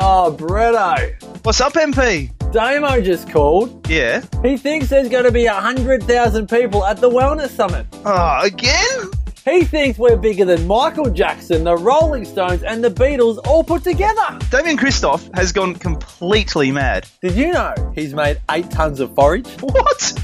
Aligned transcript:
Oh, 0.00 0.34
Bretto. 0.38 1.44
What's 1.44 1.60
up, 1.60 1.72
MP? 1.72 2.30
Damo 2.52 3.00
just 3.00 3.28
called. 3.28 3.88
Yeah. 3.88 4.22
He 4.42 4.56
thinks 4.56 4.88
there's 4.88 5.08
going 5.08 5.24
to 5.24 5.32
be 5.32 5.46
100,000 5.46 6.48
people 6.48 6.84
at 6.84 6.98
the 6.98 7.10
Wellness 7.10 7.50
Summit. 7.50 7.84
Oh, 8.04 8.40
again? 8.44 9.10
He 9.44 9.64
thinks 9.64 9.98
we're 9.98 10.16
bigger 10.16 10.44
than 10.44 10.66
Michael 10.66 11.10
Jackson, 11.10 11.64
the 11.64 11.76
Rolling 11.76 12.24
Stones, 12.24 12.62
and 12.62 12.84
the 12.84 12.90
Beatles 12.90 13.38
all 13.46 13.64
put 13.64 13.82
together. 13.82 14.38
Damian 14.50 14.76
Kristof 14.76 15.34
has 15.36 15.52
gone 15.52 15.74
completely 15.74 16.70
mad. 16.70 17.08
Did 17.22 17.34
you 17.34 17.52
know 17.52 17.74
he's 17.94 18.14
made 18.14 18.40
eight 18.50 18.70
tons 18.70 19.00
of 19.00 19.14
forage? 19.14 19.48
What? 19.62 20.14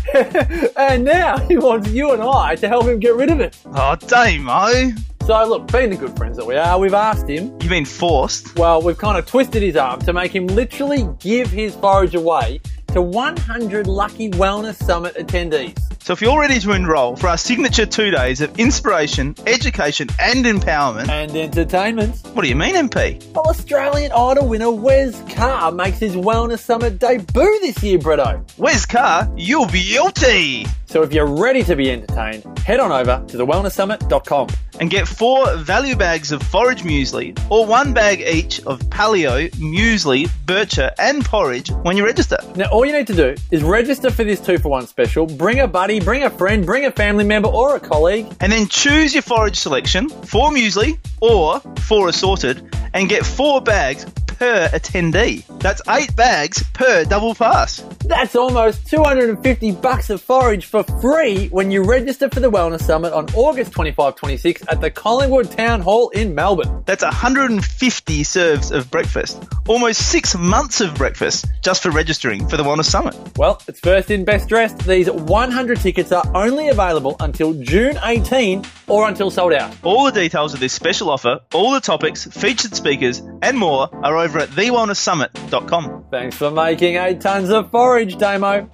and 0.76 1.04
now 1.04 1.38
he 1.38 1.56
wants 1.56 1.88
you 1.88 2.12
and 2.12 2.22
I 2.22 2.54
to 2.56 2.68
help 2.68 2.84
him 2.86 3.00
get 3.00 3.14
rid 3.16 3.30
of 3.30 3.40
it. 3.40 3.56
Oh, 3.74 3.96
Damo. 3.96 4.92
So, 5.26 5.42
look, 5.46 5.72
being 5.72 5.88
the 5.88 5.96
good 5.96 6.14
friends 6.18 6.36
that 6.36 6.44
we 6.44 6.54
are, 6.56 6.78
we've 6.78 6.92
asked 6.92 7.26
him. 7.26 7.56
You 7.62 7.70
mean 7.70 7.86
forced? 7.86 8.58
Well, 8.58 8.82
we've 8.82 8.98
kind 8.98 9.16
of 9.16 9.24
twisted 9.24 9.62
his 9.62 9.74
arm 9.74 10.00
to 10.00 10.12
make 10.12 10.34
him 10.34 10.46
literally 10.48 11.08
give 11.18 11.50
his 11.50 11.74
forage 11.76 12.14
away 12.14 12.60
to 12.88 13.00
100 13.00 13.86
lucky 13.86 14.30
Wellness 14.32 14.74
Summit 14.74 15.14
attendees. 15.14 15.93
So 16.04 16.12
if 16.12 16.20
you're 16.20 16.38
ready 16.38 16.60
to 16.60 16.72
enroll 16.72 17.16
for 17.16 17.28
our 17.28 17.38
signature 17.38 17.86
two 17.86 18.10
days 18.10 18.42
of 18.42 18.58
inspiration, 18.58 19.34
education, 19.46 20.08
and 20.20 20.44
empowerment, 20.44 21.08
And 21.08 21.34
entertainment. 21.34 22.18
what 22.34 22.42
do 22.42 22.48
you 22.50 22.54
mean, 22.54 22.74
MP? 22.74 23.24
Well, 23.32 23.46
Australian 23.48 24.12
Idol 24.12 24.46
winner 24.46 24.70
Wes 24.70 25.18
Carr 25.32 25.72
makes 25.72 26.00
his 26.00 26.14
Wellness 26.14 26.58
Summit 26.58 26.98
debut 26.98 27.58
this 27.62 27.82
year, 27.82 27.98
Bretto. 27.98 28.44
Wes 28.58 28.84
Carr, 28.84 29.32
You'll 29.34 29.64
be 29.68 29.82
guilty. 29.82 30.66
So 30.84 31.02
if 31.02 31.12
you're 31.12 31.26
ready 31.26 31.64
to 31.64 31.74
be 31.74 31.90
entertained, 31.90 32.58
head 32.58 32.78
on 32.78 32.92
over 32.92 33.24
to 33.28 33.36
thewellnesssummit.com. 33.38 34.48
And 34.80 34.90
get 34.90 35.08
four 35.08 35.56
value 35.56 35.96
bags 35.96 36.30
of 36.32 36.42
forage 36.42 36.82
muesli 36.82 37.36
or 37.50 37.64
one 37.64 37.92
bag 37.94 38.20
each 38.20 38.60
of 38.66 38.80
paleo, 38.90 39.48
muesli, 39.52 40.28
bircher, 40.46 40.90
and 40.98 41.24
porridge 41.24 41.70
when 41.82 41.96
you 41.96 42.04
register. 42.04 42.36
Now, 42.56 42.66
all 42.70 42.84
you 42.84 42.92
need 42.92 43.06
to 43.08 43.14
do 43.14 43.34
is 43.52 43.62
register 43.62 44.10
for 44.10 44.24
this 44.24 44.40
two 44.40 44.58
for 44.58 44.68
one 44.68 44.86
special, 44.86 45.26
bring 45.26 45.60
a 45.60 45.68
buddy, 45.68 45.93
bring 46.00 46.22
a 46.22 46.30
friend, 46.30 46.64
bring 46.64 46.84
a 46.84 46.90
family 46.90 47.24
member 47.24 47.48
or 47.48 47.76
a 47.76 47.80
colleague, 47.80 48.26
And 48.40 48.50
then 48.50 48.68
choose 48.68 49.14
your 49.14 49.22
forage 49.22 49.56
selection, 49.56 50.08
four 50.08 50.50
muesli 50.50 50.98
or 51.20 51.60
four 51.80 52.08
assorted, 52.08 52.74
and 52.92 53.08
get 53.08 53.24
four 53.24 53.60
bags 53.60 54.06
per 54.44 54.68
attendee. 54.74 55.42
That's 55.60 55.80
eight 55.88 56.14
bags 56.14 56.62
per 56.74 57.06
double 57.06 57.34
pass. 57.34 57.82
That's 58.04 58.36
almost 58.36 58.86
250 58.88 59.72
bucks 59.72 60.10
of 60.10 60.20
forage 60.20 60.66
for 60.66 60.82
free 60.82 61.48
when 61.48 61.70
you 61.70 61.82
register 61.82 62.28
for 62.28 62.40
the 62.40 62.50
Wellness 62.50 62.82
Summit 62.82 63.14
on 63.14 63.26
August 63.34 63.72
25 63.72 64.16
26 64.16 64.62
at 64.68 64.82
the 64.82 64.90
Collingwood 64.90 65.50
Town 65.50 65.80
Hall 65.80 66.10
in 66.10 66.34
Melbourne. 66.34 66.82
That's 66.84 67.02
150 67.02 68.24
serves 68.24 68.70
of 68.70 68.90
breakfast, 68.90 69.42
almost 69.66 70.10
six 70.10 70.36
months 70.36 70.82
of 70.82 70.94
breakfast 70.94 71.46
just 71.62 71.82
for 71.82 71.90
registering 71.90 72.46
for 72.46 72.58
the 72.58 72.64
Wellness 72.64 72.84
Summit. 72.84 73.16
Well, 73.38 73.62
it's 73.66 73.80
first 73.80 74.10
in, 74.10 74.26
best 74.26 74.50
dressed. 74.50 74.86
These 74.86 75.10
100 75.10 75.80
tickets 75.80 76.12
are 76.12 76.24
only 76.34 76.68
available 76.68 77.16
until 77.20 77.54
June 77.54 77.98
18 78.04 78.62
or 78.88 79.08
until 79.08 79.30
sold 79.30 79.54
out. 79.54 79.74
All 79.82 80.04
the 80.04 80.12
details 80.12 80.52
of 80.52 80.60
this 80.60 80.74
special 80.74 81.08
offer, 81.08 81.40
all 81.54 81.72
the 81.72 81.80
topics, 81.80 82.26
featured 82.26 82.74
speakers, 82.74 83.22
and 83.40 83.56
more 83.56 83.88
are 84.04 84.18
over 84.18 84.33
at 84.38 84.48
thewellnesssummit.com. 84.50 86.06
Thanks 86.10 86.36
for 86.36 86.50
making 86.50 86.96
eight 86.96 87.20
tons 87.20 87.50
of 87.50 87.70
forage, 87.70 88.16
Damo. 88.18 88.70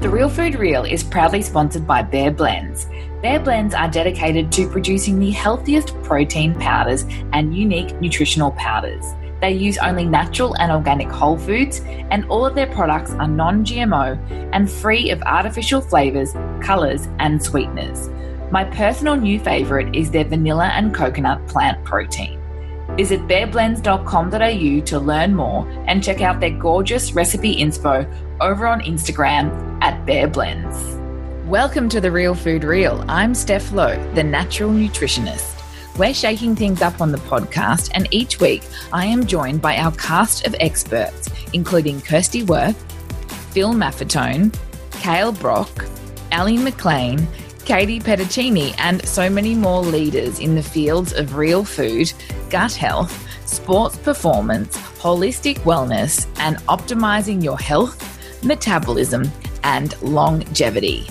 The 0.00 0.08
Real 0.08 0.30
Food 0.30 0.54
Reel 0.54 0.84
is 0.84 1.02
proudly 1.02 1.42
sponsored 1.42 1.86
by 1.86 2.02
Bare 2.02 2.30
Blends. 2.30 2.86
Bare 3.20 3.40
Blends 3.40 3.74
are 3.74 3.90
dedicated 3.90 4.50
to 4.52 4.66
producing 4.68 5.18
the 5.18 5.32
healthiest 5.32 6.00
protein 6.02 6.54
powders 6.54 7.04
and 7.32 7.54
unique 7.54 8.00
nutritional 8.00 8.52
powders. 8.52 9.04
They 9.40 9.52
use 9.52 9.78
only 9.78 10.04
natural 10.04 10.56
and 10.56 10.72
organic 10.72 11.08
whole 11.08 11.38
foods, 11.38 11.80
and 12.10 12.24
all 12.26 12.44
of 12.44 12.54
their 12.54 12.66
products 12.66 13.12
are 13.12 13.28
non 13.28 13.64
GMO 13.64 14.18
and 14.52 14.70
free 14.70 15.10
of 15.10 15.22
artificial 15.22 15.80
flavors, 15.80 16.32
colors, 16.60 17.08
and 17.18 17.42
sweeteners. 17.42 18.08
My 18.50 18.64
personal 18.64 19.16
new 19.16 19.38
favorite 19.38 19.94
is 19.94 20.10
their 20.10 20.24
vanilla 20.24 20.68
and 20.74 20.94
coconut 20.94 21.46
plant 21.46 21.84
protein. 21.84 22.40
Visit 22.96 23.20
bareblends.com.au 23.28 24.84
to 24.86 24.98
learn 24.98 25.34
more 25.36 25.68
and 25.86 26.02
check 26.02 26.20
out 26.20 26.40
their 26.40 26.50
gorgeous 26.58 27.12
recipe 27.12 27.56
inspo 27.56 28.10
over 28.40 28.66
on 28.66 28.80
Instagram 28.80 29.78
at 29.82 30.04
bareblends. 30.04 30.96
Welcome 31.46 31.88
to 31.90 32.00
the 32.00 32.10
Real 32.10 32.34
Food 32.34 32.64
Reel. 32.64 33.04
I'm 33.06 33.34
Steph 33.34 33.70
Lowe, 33.72 34.02
the 34.14 34.24
natural 34.24 34.70
nutritionist. 34.70 35.57
We're 35.98 36.14
shaking 36.14 36.54
things 36.54 36.80
up 36.80 37.00
on 37.00 37.10
the 37.10 37.18
podcast, 37.18 37.90
and 37.92 38.06
each 38.12 38.38
week 38.38 38.62
I 38.92 39.04
am 39.04 39.26
joined 39.26 39.60
by 39.60 39.78
our 39.78 39.90
cast 39.90 40.46
of 40.46 40.54
experts, 40.60 41.28
including 41.52 42.00
Kirsty 42.00 42.44
Worth, 42.44 42.80
Phil 43.52 43.74
Maffetone, 43.74 44.56
Kale 44.92 45.32
Brock, 45.32 45.86
Ali 46.30 46.56
McLean, 46.56 47.26
Katie 47.64 47.98
Petticini, 47.98 48.76
and 48.78 49.04
so 49.08 49.28
many 49.28 49.56
more 49.56 49.82
leaders 49.82 50.38
in 50.38 50.54
the 50.54 50.62
fields 50.62 51.12
of 51.12 51.34
real 51.34 51.64
food, 51.64 52.12
gut 52.48 52.74
health, 52.74 53.26
sports 53.44 53.96
performance, 53.96 54.76
holistic 54.76 55.56
wellness, 55.64 56.28
and 56.38 56.58
optimizing 56.68 57.42
your 57.42 57.58
health, 57.58 58.44
metabolism, 58.44 59.28
and 59.64 60.00
longevity. 60.00 61.08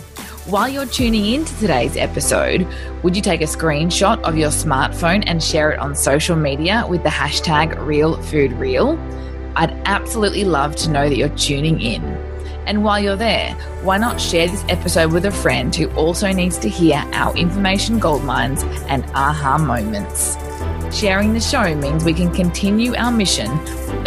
While 0.47 0.69
you're 0.69 0.85
tuning 0.85 1.25
in 1.25 1.43
to 1.43 1.59
today's 1.59 1.97
episode, 1.97 2.65
would 3.03 3.17
you 3.17 3.21
take 3.21 3.41
a 3.41 3.45
screenshot 3.45 4.21
of 4.21 4.37
your 4.37 4.49
smartphone 4.49 5.25
and 5.27 5.43
share 5.43 5.73
it 5.73 5.79
on 5.79 5.93
social 5.93 6.37
media 6.37 6.85
with 6.87 7.03
the 7.03 7.09
hashtag 7.09 7.75
RealFoodReel? 7.75 8.97
I'd 9.57 9.73
absolutely 9.83 10.45
love 10.45 10.77
to 10.77 10.89
know 10.89 11.09
that 11.09 11.17
you're 11.17 11.35
tuning 11.35 11.81
in. 11.81 12.01
And 12.65 12.85
while 12.85 12.97
you're 12.97 13.17
there, 13.17 13.55
why 13.83 13.97
not 13.97 14.21
share 14.21 14.47
this 14.47 14.63
episode 14.69 15.11
with 15.11 15.25
a 15.25 15.31
friend 15.31 15.75
who 15.75 15.89
also 15.95 16.31
needs 16.31 16.57
to 16.59 16.69
hear 16.69 17.03
our 17.11 17.35
information 17.35 17.99
goldmines 17.99 18.63
and 18.87 19.03
aha 19.15 19.57
moments? 19.57 20.37
Sharing 20.97 21.33
the 21.33 21.41
show 21.41 21.75
means 21.75 22.05
we 22.05 22.13
can 22.13 22.33
continue 22.33 22.95
our 22.95 23.11
mission 23.11 23.51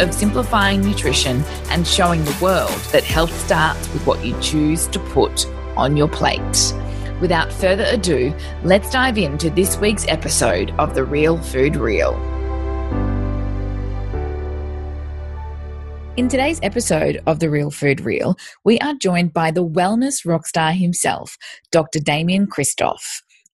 of 0.01 0.11
simplifying 0.11 0.81
nutrition 0.81 1.43
and 1.69 1.85
showing 1.85 2.25
the 2.25 2.35
world 2.41 2.71
that 2.91 3.03
health 3.03 3.31
starts 3.45 3.93
with 3.93 4.07
what 4.07 4.25
you 4.25 4.35
choose 4.41 4.87
to 4.87 4.97
put 4.97 5.45
on 5.77 5.97
your 5.97 6.07
plate. 6.07 6.73
Without 7.19 7.53
further 7.53 7.85
ado, 7.87 8.33
let's 8.63 8.89
dive 8.89 9.17
into 9.17 9.49
this 9.49 9.77
week's 9.77 10.07
episode 10.07 10.71
of 10.79 10.95
The 10.95 11.03
Real 11.03 11.37
Food 11.37 11.75
Reel. 11.75 12.13
In 16.17 16.27
today's 16.27 16.59
episode 16.61 17.21
of 17.25 17.39
The 17.39 17.49
Real 17.49 17.71
Food 17.71 18.01
Reel, 18.01 18.35
we 18.65 18.77
are 18.79 18.93
joined 18.95 19.33
by 19.33 19.49
the 19.49 19.65
wellness 19.65 20.25
rockstar 20.25 20.73
himself, 20.77 21.37
Dr. 21.71 21.99
Damian 21.99 22.47
Kristof. 22.47 22.99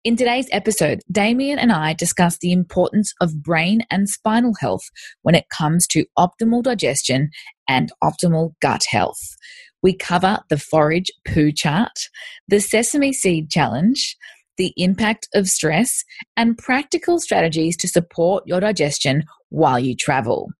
In 0.04 0.16
today's 0.16 0.48
episode, 0.52 1.00
Damian 1.12 1.58
and 1.58 1.70
I 1.70 1.92
discuss 1.92 2.38
the 2.38 2.52
importance 2.52 3.12
of 3.20 3.42
brain 3.42 3.82
and 3.90 4.08
spinal 4.08 4.54
health 4.58 4.84
when 5.22 5.34
it 5.34 5.50
comes 5.50 5.86
to 5.88 6.06
optimal 6.18 6.62
digestion 6.62 7.30
and 7.68 7.92
optimal 8.02 8.52
gut 8.62 8.84
health. 8.88 9.35
We 9.82 9.96
cover 9.96 10.38
the 10.48 10.58
forage 10.58 11.10
poo 11.26 11.52
chart, 11.52 12.08
the 12.48 12.60
sesame 12.60 13.12
seed 13.12 13.50
challenge, 13.50 14.16
the 14.56 14.72
impact 14.76 15.28
of 15.34 15.48
stress, 15.48 16.02
and 16.36 16.56
practical 16.56 17.20
strategies 17.20 17.76
to 17.78 17.88
support 17.88 18.44
your 18.46 18.60
digestion 18.60 19.24
while 19.50 19.78
you 19.78 19.94
travel. 19.94 20.50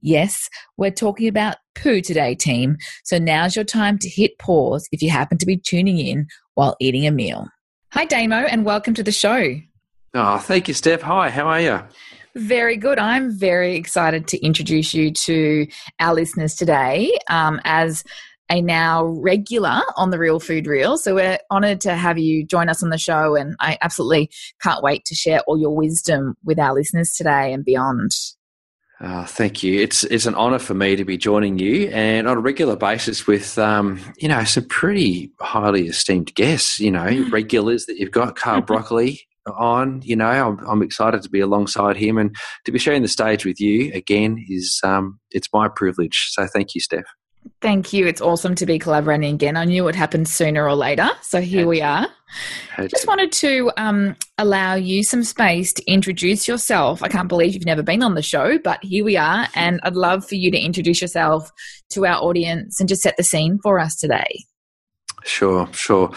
Yes, 0.00 0.48
we're 0.76 0.92
talking 0.92 1.26
about 1.26 1.56
poo 1.74 2.00
today, 2.00 2.34
team. 2.34 2.76
So 3.04 3.18
now's 3.18 3.56
your 3.56 3.64
time 3.64 3.98
to 3.98 4.08
hit 4.08 4.38
pause 4.38 4.88
if 4.92 5.02
you 5.02 5.10
happen 5.10 5.38
to 5.38 5.46
be 5.46 5.56
tuning 5.56 5.98
in 5.98 6.26
while 6.54 6.76
eating 6.80 7.06
a 7.06 7.10
meal. 7.10 7.48
Hi, 7.92 8.04
Damo, 8.04 8.36
and 8.36 8.64
welcome 8.64 8.94
to 8.94 9.02
the 9.02 9.12
show. 9.12 9.54
Oh, 10.14 10.38
thank 10.38 10.68
you, 10.68 10.74
Steph. 10.74 11.02
Hi, 11.02 11.30
how 11.30 11.46
are 11.48 11.60
you? 11.60 11.82
Very 12.34 12.76
good. 12.76 12.98
I'm 12.98 13.32
very 13.36 13.74
excited 13.74 14.28
to 14.28 14.44
introduce 14.44 14.94
you 14.94 15.10
to 15.12 15.66
our 15.98 16.14
listeners 16.14 16.54
today 16.54 17.18
um, 17.28 17.60
as 17.64 18.04
a 18.50 18.60
now 18.60 19.04
regular 19.04 19.80
on 19.96 20.10
the 20.10 20.18
Real 20.18 20.40
Food 20.40 20.66
Reel. 20.66 20.98
So 20.98 21.14
we're 21.14 21.38
honored 21.50 21.80
to 21.82 21.94
have 21.94 22.18
you 22.18 22.44
join 22.44 22.68
us 22.68 22.82
on 22.82 22.90
the 22.90 22.98
show, 22.98 23.36
and 23.36 23.56
I 23.60 23.78
absolutely 23.80 24.30
can't 24.60 24.82
wait 24.82 25.04
to 25.06 25.14
share 25.14 25.40
all 25.40 25.58
your 25.58 25.74
wisdom 25.74 26.36
with 26.44 26.58
our 26.58 26.74
listeners 26.74 27.12
today 27.12 27.52
and 27.52 27.64
beyond. 27.64 28.12
Uh, 29.00 29.24
thank 29.24 29.62
you. 29.62 29.80
It's 29.80 30.02
it's 30.04 30.26
an 30.26 30.34
honour 30.34 30.58
for 30.58 30.74
me 30.74 30.96
to 30.96 31.04
be 31.04 31.16
joining 31.16 31.58
you, 31.58 31.88
and 31.88 32.26
on 32.26 32.36
a 32.36 32.40
regular 32.40 32.74
basis 32.74 33.26
with 33.26 33.56
um, 33.58 34.00
you 34.18 34.28
know 34.28 34.42
some 34.44 34.66
pretty 34.66 35.32
highly 35.40 35.86
esteemed 35.86 36.34
guests. 36.34 36.80
You 36.80 36.90
know, 36.90 37.26
regulars 37.30 37.86
that 37.86 37.98
you've 37.98 38.10
got 38.10 38.34
Carl 38.34 38.62
Broccoli 38.62 39.20
on. 39.46 40.02
You 40.02 40.16
know, 40.16 40.26
I'm, 40.26 40.58
I'm 40.66 40.82
excited 40.82 41.22
to 41.22 41.30
be 41.30 41.40
alongside 41.40 41.96
him 41.96 42.18
and 42.18 42.34
to 42.64 42.72
be 42.72 42.78
sharing 42.78 43.02
the 43.02 43.08
stage 43.08 43.44
with 43.44 43.60
you 43.60 43.92
again. 43.94 44.44
Is 44.48 44.80
um, 44.82 45.20
it's 45.30 45.48
my 45.52 45.68
privilege. 45.68 46.28
So 46.30 46.46
thank 46.46 46.74
you, 46.74 46.80
Steph. 46.80 47.04
Thank 47.60 47.92
you. 47.92 48.06
It's 48.06 48.20
awesome 48.20 48.54
to 48.56 48.66
be 48.66 48.78
collaborating 48.78 49.34
again. 49.34 49.56
I 49.56 49.64
knew 49.64 49.82
it 49.82 49.86
would 49.86 49.96
happen 49.96 50.24
sooner 50.24 50.64
or 50.64 50.76
later, 50.76 51.08
so 51.22 51.40
here 51.40 51.66
we 51.66 51.82
are. 51.82 52.06
Just 52.88 53.08
wanted 53.08 53.32
to 53.32 53.72
um, 53.76 54.14
allow 54.36 54.74
you 54.74 55.02
some 55.02 55.24
space 55.24 55.72
to 55.72 55.90
introduce 55.90 56.46
yourself. 56.46 57.02
I 57.02 57.08
can't 57.08 57.28
believe 57.28 57.54
you've 57.54 57.66
never 57.66 57.82
been 57.82 58.04
on 58.04 58.14
the 58.14 58.22
show, 58.22 58.58
but 58.58 58.78
here 58.84 59.04
we 59.04 59.16
are, 59.16 59.48
and 59.56 59.80
I'd 59.82 59.96
love 59.96 60.24
for 60.24 60.36
you 60.36 60.52
to 60.52 60.58
introduce 60.58 61.02
yourself 61.02 61.50
to 61.90 62.06
our 62.06 62.22
audience 62.22 62.78
and 62.78 62.88
just 62.88 63.02
set 63.02 63.16
the 63.16 63.24
scene 63.24 63.58
for 63.60 63.80
us 63.80 63.96
today. 63.96 64.44
Sure, 65.24 65.68
sure. 65.72 66.12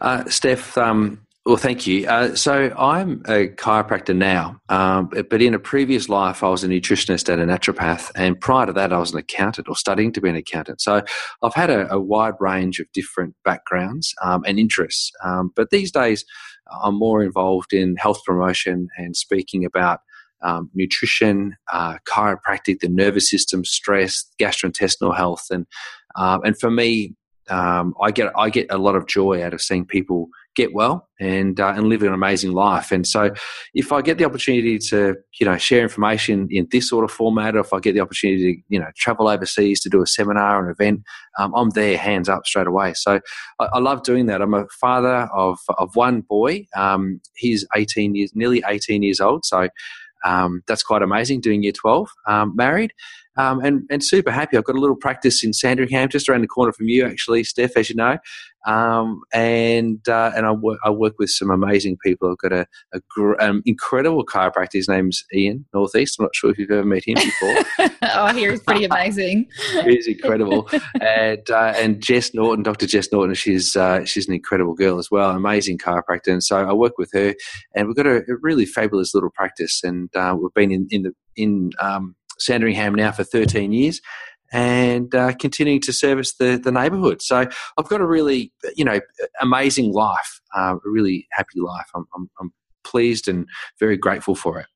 Uh, 0.00 0.24
Steph, 0.30 0.78
um, 0.78 1.25
well, 1.46 1.56
thank 1.56 1.86
you. 1.86 2.08
Uh, 2.08 2.34
so 2.34 2.74
I'm 2.76 3.22
a 3.26 3.46
chiropractor 3.46 4.16
now, 4.16 4.60
um, 4.68 5.08
but 5.30 5.40
in 5.40 5.54
a 5.54 5.60
previous 5.60 6.08
life, 6.08 6.42
I 6.42 6.48
was 6.48 6.64
a 6.64 6.68
nutritionist 6.68 7.32
and 7.32 7.40
a 7.40 7.46
naturopath, 7.46 8.10
and 8.16 8.40
prior 8.40 8.66
to 8.66 8.72
that, 8.72 8.92
I 8.92 8.98
was 8.98 9.12
an 9.12 9.18
accountant 9.18 9.68
or 9.68 9.76
studying 9.76 10.10
to 10.14 10.20
be 10.20 10.28
an 10.28 10.34
accountant. 10.34 10.80
So 10.80 11.02
I've 11.42 11.54
had 11.54 11.70
a, 11.70 11.88
a 11.92 12.00
wide 12.00 12.34
range 12.40 12.80
of 12.80 12.90
different 12.92 13.36
backgrounds 13.44 14.12
um, 14.24 14.42
and 14.44 14.58
interests. 14.58 15.12
Um, 15.22 15.52
but 15.54 15.70
these 15.70 15.92
days, 15.92 16.24
I'm 16.82 16.98
more 16.98 17.22
involved 17.22 17.72
in 17.72 17.94
health 17.94 18.24
promotion 18.26 18.88
and 18.98 19.16
speaking 19.16 19.64
about 19.64 20.00
um, 20.42 20.68
nutrition, 20.74 21.56
uh, 21.72 21.98
chiropractic, 22.08 22.80
the 22.80 22.88
nervous 22.88 23.30
system, 23.30 23.64
stress, 23.64 24.24
gastrointestinal 24.40 25.16
health, 25.16 25.46
and 25.50 25.66
um, 26.16 26.40
and 26.42 26.58
for 26.58 26.72
me, 26.72 27.14
um, 27.48 27.94
I 28.02 28.10
get 28.10 28.32
I 28.36 28.50
get 28.50 28.66
a 28.68 28.78
lot 28.78 28.96
of 28.96 29.06
joy 29.06 29.44
out 29.44 29.54
of 29.54 29.62
seeing 29.62 29.86
people 29.86 30.28
get 30.56 30.74
well 30.74 31.08
and 31.20 31.60
uh, 31.60 31.74
and 31.76 31.88
live 31.88 32.02
an 32.02 32.12
amazing 32.12 32.52
life. 32.52 32.90
And 32.90 33.06
so, 33.06 33.30
if 33.74 33.92
I 33.92 34.02
get 34.02 34.18
the 34.18 34.24
opportunity 34.24 34.78
to 34.90 35.14
you 35.38 35.46
know 35.46 35.56
share 35.56 35.82
information 35.82 36.48
in 36.50 36.66
this 36.70 36.88
sort 36.88 37.04
of 37.04 37.10
format, 37.10 37.54
or 37.54 37.60
if 37.60 37.72
I 37.72 37.78
get 37.78 37.92
the 37.92 38.00
opportunity 38.00 38.54
to 38.56 38.62
you 38.68 38.80
know 38.80 38.88
travel 38.96 39.28
overseas 39.28 39.80
to 39.80 39.88
do 39.88 40.02
a 40.02 40.06
seminar 40.06 40.60
or 40.60 40.66
an 40.66 40.72
event, 40.72 41.02
um, 41.38 41.54
I'm 41.54 41.70
there, 41.70 41.96
hands 41.96 42.28
up 42.28 42.46
straight 42.46 42.66
away. 42.66 42.94
So 42.94 43.20
I, 43.60 43.64
I, 43.64 43.78
love 43.78 44.02
doing 44.02 44.26
that. 44.26 44.42
I'm 44.42 44.54
a 44.54 44.66
father 44.68 45.28
of 45.34 45.58
of 45.78 45.94
one 45.94 46.22
boy. 46.22 46.66
Um, 46.74 47.20
he's 47.36 47.64
18 47.76 48.14
years, 48.14 48.32
nearly 48.34 48.62
18 48.66 49.02
years 49.02 49.20
old. 49.20 49.44
So. 49.44 49.68
Um, 50.24 50.62
that's 50.66 50.82
quite 50.82 51.02
amazing 51.02 51.40
doing 51.40 51.62
year 51.62 51.72
12 51.72 52.08
um, 52.26 52.56
married 52.56 52.92
um, 53.36 53.60
and, 53.64 53.82
and 53.90 54.02
super 54.02 54.30
happy. 54.30 54.56
I've 54.56 54.64
got 54.64 54.76
a 54.76 54.80
little 54.80 54.96
practice 54.96 55.44
in 55.44 55.52
Sandringham, 55.52 56.08
just 56.08 56.28
around 56.28 56.42
the 56.42 56.48
corner 56.48 56.72
from 56.72 56.88
you, 56.88 57.06
actually, 57.06 57.44
Steph, 57.44 57.76
as 57.76 57.90
you 57.90 57.96
know. 57.96 58.18
Um, 58.66 59.22
and 59.32 60.06
uh, 60.08 60.32
and 60.34 60.44
I 60.44 60.50
work, 60.50 60.80
I 60.84 60.90
work 60.90 61.14
with 61.20 61.30
some 61.30 61.50
amazing 61.50 61.98
people. 62.04 62.30
I've 62.32 62.38
got 62.38 62.52
a, 62.52 62.66
a 62.92 63.00
gr- 63.08 63.40
um, 63.40 63.62
incredible 63.64 64.26
chiropractor. 64.26 64.72
His 64.72 64.88
name's 64.88 65.24
Ian 65.32 65.64
Northeast. 65.72 66.16
I'm 66.18 66.24
not 66.24 66.34
sure 66.34 66.50
if 66.50 66.58
you've 66.58 66.70
ever 66.72 66.84
met 66.84 67.06
him 67.06 67.14
before. 67.14 67.56
oh, 68.02 68.34
he's 68.34 68.60
pretty 68.60 68.84
amazing. 68.84 69.48
he's 69.84 70.08
incredible. 70.08 70.68
and 71.00 71.48
uh, 71.48 71.74
and 71.76 72.02
Jess 72.02 72.34
Norton, 72.34 72.64
Dr. 72.64 72.88
Jess 72.88 73.12
Norton, 73.12 73.36
she's 73.36 73.76
uh, 73.76 74.04
she's 74.04 74.26
an 74.26 74.34
incredible 74.34 74.74
girl 74.74 74.98
as 74.98 75.12
well, 75.12 75.30
amazing 75.30 75.78
chiropractor. 75.78 76.32
And 76.32 76.42
so 76.42 76.56
I 76.56 76.72
work 76.72 76.98
with 76.98 77.10
her, 77.12 77.34
and 77.76 77.86
we've 77.86 77.96
got 77.96 78.06
a, 78.06 78.16
a 78.16 78.36
really 78.42 78.66
fabulous 78.66 79.14
little 79.14 79.30
practice. 79.30 79.82
And 79.84 80.14
uh, 80.16 80.36
we've 80.40 80.52
been 80.54 80.72
in 80.72 80.88
in 80.90 81.02
the 81.02 81.12
in 81.36 81.70
um, 81.78 82.16
Sandringham 82.38 82.94
now 82.94 83.12
for 83.12 83.24
13 83.24 83.72
years 83.72 84.00
and 84.52 85.14
uh, 85.14 85.32
continuing 85.34 85.80
to 85.82 85.92
service 85.92 86.34
the, 86.34 86.60
the 86.62 86.72
neighbourhood. 86.72 87.22
So 87.22 87.46
I've 87.78 87.88
got 87.88 88.00
a 88.00 88.06
really, 88.06 88.52
you 88.76 88.84
know, 88.84 89.00
amazing 89.40 89.92
life, 89.92 90.40
uh, 90.56 90.76
a 90.76 90.88
really 90.88 91.26
happy 91.32 91.60
life. 91.60 91.86
I'm, 91.94 92.06
I'm, 92.14 92.30
I'm 92.40 92.52
pleased 92.84 93.28
and 93.28 93.46
very 93.80 93.96
grateful 93.96 94.34
for 94.34 94.60
it. 94.60 94.66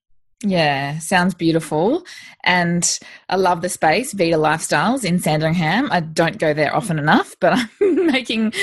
Yeah, 0.42 0.98
sounds 1.00 1.34
beautiful. 1.34 2.02
And 2.44 2.98
I 3.28 3.36
love 3.36 3.60
the 3.60 3.68
space, 3.68 4.14
Vita 4.14 4.38
Lifestyles 4.38 5.04
in 5.04 5.18
Sandringham. 5.18 5.92
I 5.92 6.00
don't 6.00 6.38
go 6.38 6.54
there 6.54 6.74
often 6.74 6.98
enough, 6.98 7.36
but 7.40 7.52
I'm 7.80 8.06
making 8.06 8.54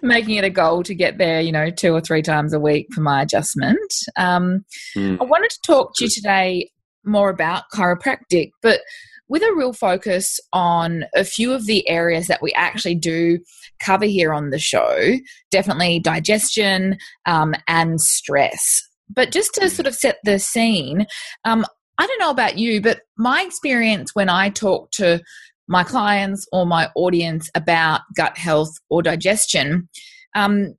making 0.00 0.36
it 0.36 0.44
a 0.44 0.50
goal 0.50 0.82
to 0.84 0.94
get 0.94 1.18
there, 1.18 1.42
you 1.42 1.52
know, 1.52 1.68
two 1.68 1.92
or 1.92 2.00
three 2.00 2.22
times 2.22 2.54
a 2.54 2.60
week 2.60 2.86
for 2.94 3.02
my 3.02 3.20
adjustment. 3.20 3.92
Um, 4.16 4.64
mm. 4.96 5.20
I 5.20 5.24
wanted 5.24 5.50
to 5.50 5.60
talk 5.66 5.92
to 5.96 6.04
you 6.04 6.10
today 6.10 6.70
more 7.06 7.30
about 7.30 7.64
chiropractic, 7.72 8.50
but 8.62 8.80
with 9.28 9.42
a 9.42 9.54
real 9.54 9.72
focus 9.72 10.38
on 10.52 11.04
a 11.14 11.24
few 11.24 11.52
of 11.52 11.66
the 11.66 11.88
areas 11.88 12.28
that 12.28 12.42
we 12.42 12.52
actually 12.52 12.94
do 12.94 13.38
cover 13.80 14.04
here 14.04 14.32
on 14.32 14.50
the 14.50 14.58
show 14.58 15.16
definitely 15.50 15.98
digestion 15.98 16.96
um, 17.26 17.54
and 17.66 18.00
stress. 18.00 18.82
But 19.08 19.32
just 19.32 19.54
to 19.54 19.68
sort 19.68 19.86
of 19.86 19.94
set 19.94 20.18
the 20.24 20.38
scene, 20.38 21.06
um, 21.44 21.64
I 21.98 22.06
don't 22.06 22.18
know 22.18 22.30
about 22.30 22.58
you, 22.58 22.80
but 22.80 23.00
my 23.16 23.42
experience 23.42 24.14
when 24.14 24.28
I 24.28 24.50
talk 24.50 24.90
to 24.92 25.20
my 25.68 25.82
clients 25.82 26.46
or 26.52 26.66
my 26.66 26.90
audience 26.94 27.50
about 27.54 28.02
gut 28.16 28.36
health 28.36 28.70
or 28.90 29.02
digestion, 29.02 29.88
um, 30.34 30.74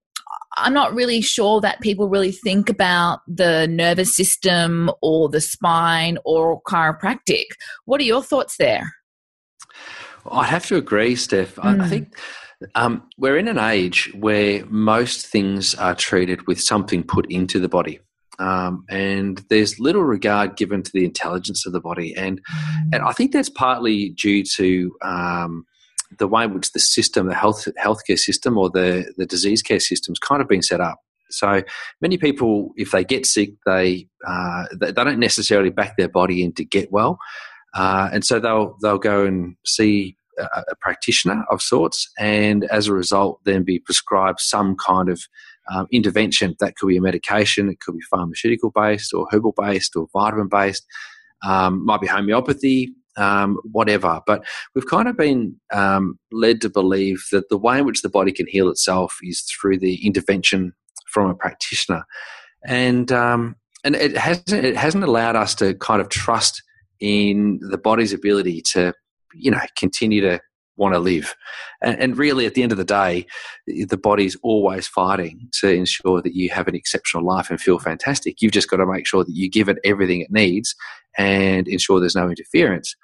I'm 0.58 0.74
not 0.74 0.94
really 0.94 1.22
sure 1.22 1.62
that 1.62 1.82
people 1.82 2.10
really 2.10 2.32
think 2.32 2.70
about 2.70 3.20
the 3.28 3.68
nervous 3.68 4.16
system 4.16 4.92
or 5.02 5.30
the 5.30 5.42
spine 5.42 6.18
or 6.26 6.62
chiropractic. 6.64 7.46
What 7.86 8.02
are 8.02 8.06
your 8.06 8.24
thoughts 8.24 8.58
there? 8.58 8.94
I 10.30 10.46
have 10.46 10.66
to 10.68 10.76
agree, 10.76 11.16
Steph. 11.16 11.56
Mm. 11.56 11.64
I, 11.64 11.74
hmm. 11.74 11.90
think 11.90 12.18
um, 12.76 13.08
we're 13.18 13.38
in 13.38 13.48
an 13.48 13.60
age 13.60 14.12
where 14.16 14.66
most 14.66 15.28
things 15.28 15.76
are 15.76 15.96
treated 15.96 16.48
with 16.48 16.60
something 16.60 17.04
put 17.04 17.30
into 17.32 17.60
the 17.60 17.70
body. 17.70 18.00
Um, 18.40 18.86
and 18.90 19.44
there's 19.50 19.80
little 19.80 20.04
regard 20.04 20.58
given 20.58 20.84
to 20.84 20.92
the 20.94 21.06
intelligence 21.06 21.66
of 21.66 21.74
the 21.74 21.80
body, 21.80 22.16
and 22.16 22.40
mm. 22.44 22.90
and 22.94 23.02
I 23.02 23.12
think 23.12 23.32
that's 23.32 23.50
partly 23.50 24.10
due 24.10 24.44
to 24.44 24.96
um, 25.02 25.66
the 26.18 26.28
way 26.28 26.44
in 26.46 26.54
which 26.54 26.72
the 26.72 26.80
system, 26.80 27.28
the 27.28 27.36
health 27.36 27.68
healthcare 27.84 28.18
system 28.18 28.58
or 28.58 28.70
the, 28.70 29.12
the 29.18 29.26
disease 29.26 29.62
care 29.62 29.80
system 29.80 30.14
is 30.14 30.20
kind 30.20 30.42
of 30.42 30.48
being 30.48 30.62
set 30.62 30.82
up. 30.82 31.00
So 31.30 31.62
many 32.02 32.18
people, 32.18 32.72
if 32.78 32.92
they 32.92 33.04
get 33.04 33.26
sick, 33.26 33.52
they 33.66 34.08
uh, 34.26 34.66
they 34.80 34.92
don't 34.92 35.20
necessarily 35.20 35.70
back 35.70 35.98
their 35.98 36.08
body 36.08 36.44
in 36.44 36.54
to 36.54 36.64
get 36.64 36.92
well, 36.92 37.20
uh, 37.74 38.10
and 38.14 38.26
so 38.26 38.40
they'll 38.40 38.78
they'll 38.82 38.98
go 38.98 39.26
and 39.26 39.56
see 39.66 40.16
a, 40.38 40.44
a, 40.44 40.76
practitioner 40.80 41.44
of 41.52 41.62
sorts, 41.62 42.10
and 42.18 42.64
as 42.66 42.88
a 42.88 42.94
result, 42.94 43.42
then 43.44 43.64
be 43.64 43.80
prescribed 43.80 44.40
some 44.40 44.76
kind 44.78 45.10
of 45.10 45.22
um, 45.74 45.88
intervention. 45.92 46.56
That 46.60 46.78
could 46.78 46.88
be 46.88 46.98
a 46.98 47.02
medication, 47.02 47.70
it 47.70 47.82
could 47.82 47.96
be 47.96 48.02
pharmaceutical 48.10 48.72
based, 48.74 49.14
or 49.14 49.28
herbal 49.32 49.54
based, 49.58 49.96
or 49.96 50.08
vitamin 50.14 50.48
based. 50.48 50.86
Um, 51.46 51.86
might 51.86 52.02
be 52.02 52.08
homeopathy, 52.08 52.94
um, 53.18 53.58
whatever. 53.72 54.22
But 54.26 54.46
we've 54.74 54.88
kind 54.88 55.08
of 55.08 55.18
been 55.18 55.56
um, 55.74 56.18
led 56.32 56.62
to 56.62 56.70
believe 56.70 57.26
that 57.32 57.50
the 57.50 57.58
way 57.58 57.80
in 57.80 57.86
which 57.86 58.02
the 58.02 58.10
body 58.10 58.32
can 58.32 58.48
heal 58.48 58.70
itself 58.70 59.18
is 59.24 59.42
through 59.42 59.80
the 59.80 60.06
intervention 60.06 60.74
from 61.08 61.30
a 61.30 61.36
practitioner, 61.36 62.04
and 62.66 63.12
um, 63.12 63.56
and 63.84 63.96
it 63.96 64.18
hasn't 64.18 64.66
it 64.66 64.78
hasn't 64.78 65.04
allowed 65.04 65.36
us 65.36 65.56
to 65.56 65.74
kind 65.76 66.02
of 66.02 66.10
trust 66.10 66.62
in 67.00 67.60
the 67.62 67.78
body's 67.78 68.14
ability 68.14 68.62
to 68.74 68.94
you 69.34 69.52
know 69.52 69.60
continue 69.78 70.22
to 70.22 70.40
want 70.78 70.94
to 70.94 71.00
live. 71.00 71.36
And, 71.82 72.00
and, 72.00 72.18
really, 72.18 72.46
at 72.46 72.54
the 72.54 72.62
end 72.62 72.72
of 72.72 72.78
the 72.78 72.86
day, 72.86 73.26
the 73.66 73.98
body's 73.98 74.38
always 74.44 74.88
fighting 74.88 75.50
to 75.60 75.70
ensure 75.70 76.22
that 76.22 76.36
you 76.36 76.50
have 76.52 76.68
an 76.68 76.76
exceptional 76.76 77.26
life 77.26 77.50
and 77.50 77.60
feel 77.60 77.80
fantastic. 77.80 78.42
You've 78.42 78.52
just 78.52 78.70
got 78.70 78.78
to 78.78 78.86
make 78.86 79.08
sure 79.08 79.24
that 79.24 79.36
you 79.36 79.50
give 79.50 79.70
it 79.70 79.80
everything 79.84 80.22
it 80.22 80.32
needs 80.32 80.76
and 81.18 81.68
ensure 81.68 82.00
there's 82.00 82.16
no 82.16 82.30
interference 82.30 82.96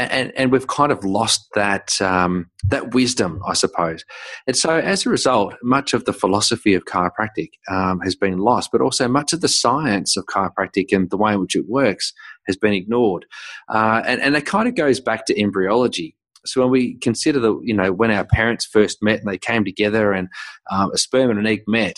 and, 0.00 0.32
and 0.36 0.52
we've 0.52 0.66
kind 0.66 0.92
of 0.92 1.04
lost 1.04 1.46
that 1.54 2.00
um, 2.00 2.50
that 2.68 2.94
wisdom, 2.94 3.40
I 3.46 3.54
suppose. 3.54 4.04
And 4.46 4.56
so, 4.56 4.78
as 4.78 5.06
a 5.06 5.10
result, 5.10 5.54
much 5.62 5.94
of 5.94 6.04
the 6.04 6.12
philosophy 6.12 6.74
of 6.74 6.84
chiropractic 6.84 7.50
um, 7.70 8.00
has 8.00 8.14
been 8.14 8.38
lost, 8.38 8.70
but 8.72 8.80
also 8.80 9.08
much 9.08 9.32
of 9.32 9.40
the 9.40 9.48
science 9.48 10.16
of 10.16 10.26
chiropractic 10.26 10.92
and 10.92 11.10
the 11.10 11.16
way 11.16 11.32
in 11.32 11.40
which 11.40 11.56
it 11.56 11.68
works 11.68 12.12
has 12.46 12.56
been 12.56 12.72
ignored. 12.72 13.26
Uh, 13.68 14.02
and, 14.06 14.20
and 14.20 14.36
it 14.36 14.46
kind 14.46 14.68
of 14.68 14.74
goes 14.74 15.00
back 15.00 15.26
to 15.26 15.40
embryology. 15.40 16.16
So 16.46 16.62
when 16.62 16.70
we 16.70 16.94
consider 16.98 17.38
the, 17.38 17.58
you 17.62 17.74
know, 17.74 17.92
when 17.92 18.10
our 18.10 18.24
parents 18.24 18.64
first 18.64 19.02
met 19.02 19.20
and 19.20 19.28
they 19.28 19.38
came 19.38 19.64
together 19.64 20.12
and 20.12 20.28
um, 20.70 20.90
a 20.92 20.98
sperm 20.98 21.30
and 21.30 21.38
an 21.38 21.46
egg 21.46 21.64
met, 21.66 21.96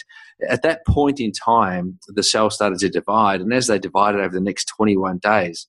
at 0.48 0.62
that 0.62 0.84
point 0.86 1.20
in 1.20 1.32
time, 1.32 1.98
the 2.08 2.22
cells 2.22 2.54
started 2.54 2.78
to 2.80 2.88
divide. 2.88 3.40
And 3.40 3.52
as 3.52 3.68
they 3.68 3.78
divided 3.78 4.20
over 4.20 4.34
the 4.34 4.40
next 4.40 4.64
21 4.76 5.18
days, 5.18 5.68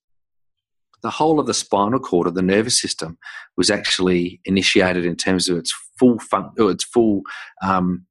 the 1.03 1.09
whole 1.09 1.39
of 1.39 1.45
the 1.45 1.53
spinal 1.53 1.99
cord 1.99 2.27
of 2.27 2.33
the 2.33 2.41
nervous 2.41 2.79
system 2.79 3.17
was 3.57 3.69
actually 3.69 4.41
initiated 4.45 5.05
in 5.05 5.15
terms 5.15 5.49
of 5.49 5.57
its 5.57 5.73
full 5.99 6.17
fun- 6.19 6.51
its 6.57 6.83
full 6.83 7.21
um, 7.61 8.05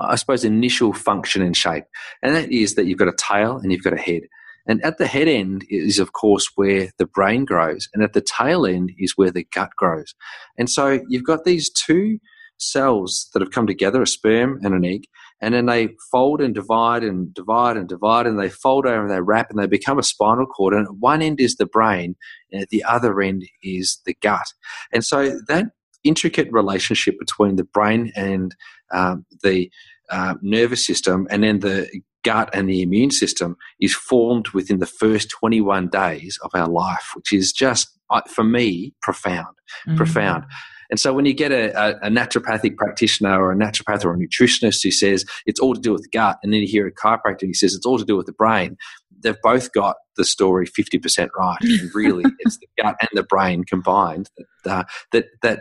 I 0.00 0.16
suppose 0.16 0.44
initial 0.44 0.92
function 0.92 1.42
and 1.42 1.56
shape, 1.56 1.84
and 2.22 2.34
that 2.34 2.50
is 2.50 2.74
that 2.74 2.86
you've 2.86 2.98
got 2.98 3.08
a 3.08 3.16
tail 3.16 3.58
and 3.58 3.72
you've 3.72 3.84
got 3.84 3.92
a 3.92 4.00
head. 4.00 4.22
And 4.66 4.84
at 4.84 4.98
the 4.98 5.06
head 5.06 5.28
end 5.28 5.64
is, 5.70 5.98
of 5.98 6.12
course, 6.12 6.50
where 6.54 6.90
the 6.98 7.06
brain 7.06 7.44
grows, 7.44 7.88
and 7.94 8.02
at 8.02 8.12
the 8.12 8.20
tail 8.20 8.66
end 8.66 8.92
is 8.98 9.16
where 9.16 9.30
the 9.30 9.46
gut 9.54 9.70
grows. 9.76 10.14
And 10.58 10.68
so 10.68 11.00
you've 11.08 11.24
got 11.24 11.44
these 11.44 11.70
two 11.70 12.18
cells 12.58 13.28
that 13.32 13.40
have 13.40 13.50
come 13.50 13.66
together, 13.66 14.02
a 14.02 14.06
sperm 14.06 14.60
and 14.62 14.74
an 14.74 14.84
egg, 14.84 15.04
and 15.40 15.54
then 15.54 15.66
they 15.66 15.90
fold 16.10 16.40
and 16.40 16.54
divide 16.54 17.02
and 17.02 17.32
divide 17.32 17.76
and 17.76 17.88
divide 17.88 18.26
and 18.26 18.38
they 18.38 18.48
fold 18.48 18.86
over 18.86 19.02
and 19.02 19.10
they 19.10 19.20
wrap 19.20 19.50
and 19.50 19.58
they 19.58 19.66
become 19.66 19.98
a 19.98 20.02
spinal 20.02 20.46
cord 20.46 20.74
and 20.74 20.86
at 20.86 20.94
one 20.96 21.22
end 21.22 21.40
is 21.40 21.56
the 21.56 21.66
brain 21.66 22.16
and 22.52 22.62
at 22.62 22.68
the 22.70 22.84
other 22.84 23.20
end 23.20 23.44
is 23.62 24.00
the 24.06 24.14
gut 24.22 24.52
and 24.92 25.04
so 25.04 25.38
that 25.48 25.66
intricate 26.04 26.48
relationship 26.52 27.18
between 27.18 27.56
the 27.56 27.64
brain 27.64 28.12
and 28.16 28.54
um, 28.92 29.24
the 29.42 29.70
uh, 30.10 30.34
nervous 30.40 30.84
system, 30.86 31.26
and 31.30 31.42
then 31.42 31.60
the 31.60 31.88
gut 32.24 32.50
and 32.52 32.68
the 32.68 32.82
immune 32.82 33.10
system 33.10 33.56
is 33.80 33.94
formed 33.94 34.48
within 34.48 34.78
the 34.78 34.86
first 34.86 35.30
21 35.30 35.88
days 35.88 36.38
of 36.42 36.50
our 36.54 36.68
life, 36.68 37.10
which 37.14 37.32
is 37.32 37.52
just, 37.52 37.88
uh, 38.10 38.22
for 38.28 38.44
me, 38.44 38.94
profound. 39.02 39.54
Mm-hmm. 39.86 39.96
Profound. 39.96 40.44
And 40.90 40.98
so 40.98 41.12
when 41.12 41.26
you 41.26 41.34
get 41.34 41.52
a, 41.52 41.70
a, 41.78 42.06
a, 42.06 42.10
naturopathic 42.10 42.76
practitioner 42.76 43.42
or 43.42 43.52
a 43.52 43.56
naturopath 43.56 44.04
or 44.04 44.14
a 44.14 44.16
nutritionist 44.16 44.82
who 44.82 44.90
says 44.90 45.24
it's 45.46 45.60
all 45.60 45.74
to 45.74 45.80
do 45.80 45.92
with 45.92 46.02
the 46.02 46.08
gut, 46.08 46.38
and 46.42 46.52
then 46.52 46.60
you 46.60 46.66
hear 46.66 46.86
a 46.86 46.92
chiropractor 46.92 47.42
who 47.42 47.54
says 47.54 47.74
it's 47.74 47.86
all 47.86 47.98
to 47.98 48.04
do 48.04 48.16
with 48.16 48.26
the 48.26 48.32
brain, 48.32 48.76
they've 49.22 49.40
both 49.42 49.72
got 49.72 49.96
the 50.16 50.24
story 50.24 50.66
50% 50.66 51.28
right. 51.38 51.58
And 51.60 51.90
really, 51.94 52.24
it's 52.40 52.58
the 52.58 52.68
gut 52.82 52.96
and 53.00 53.10
the 53.12 53.22
brain 53.22 53.64
combined 53.64 54.30
that, 54.64 54.70
uh, 54.70 54.84
that, 55.12 55.26
that 55.42 55.60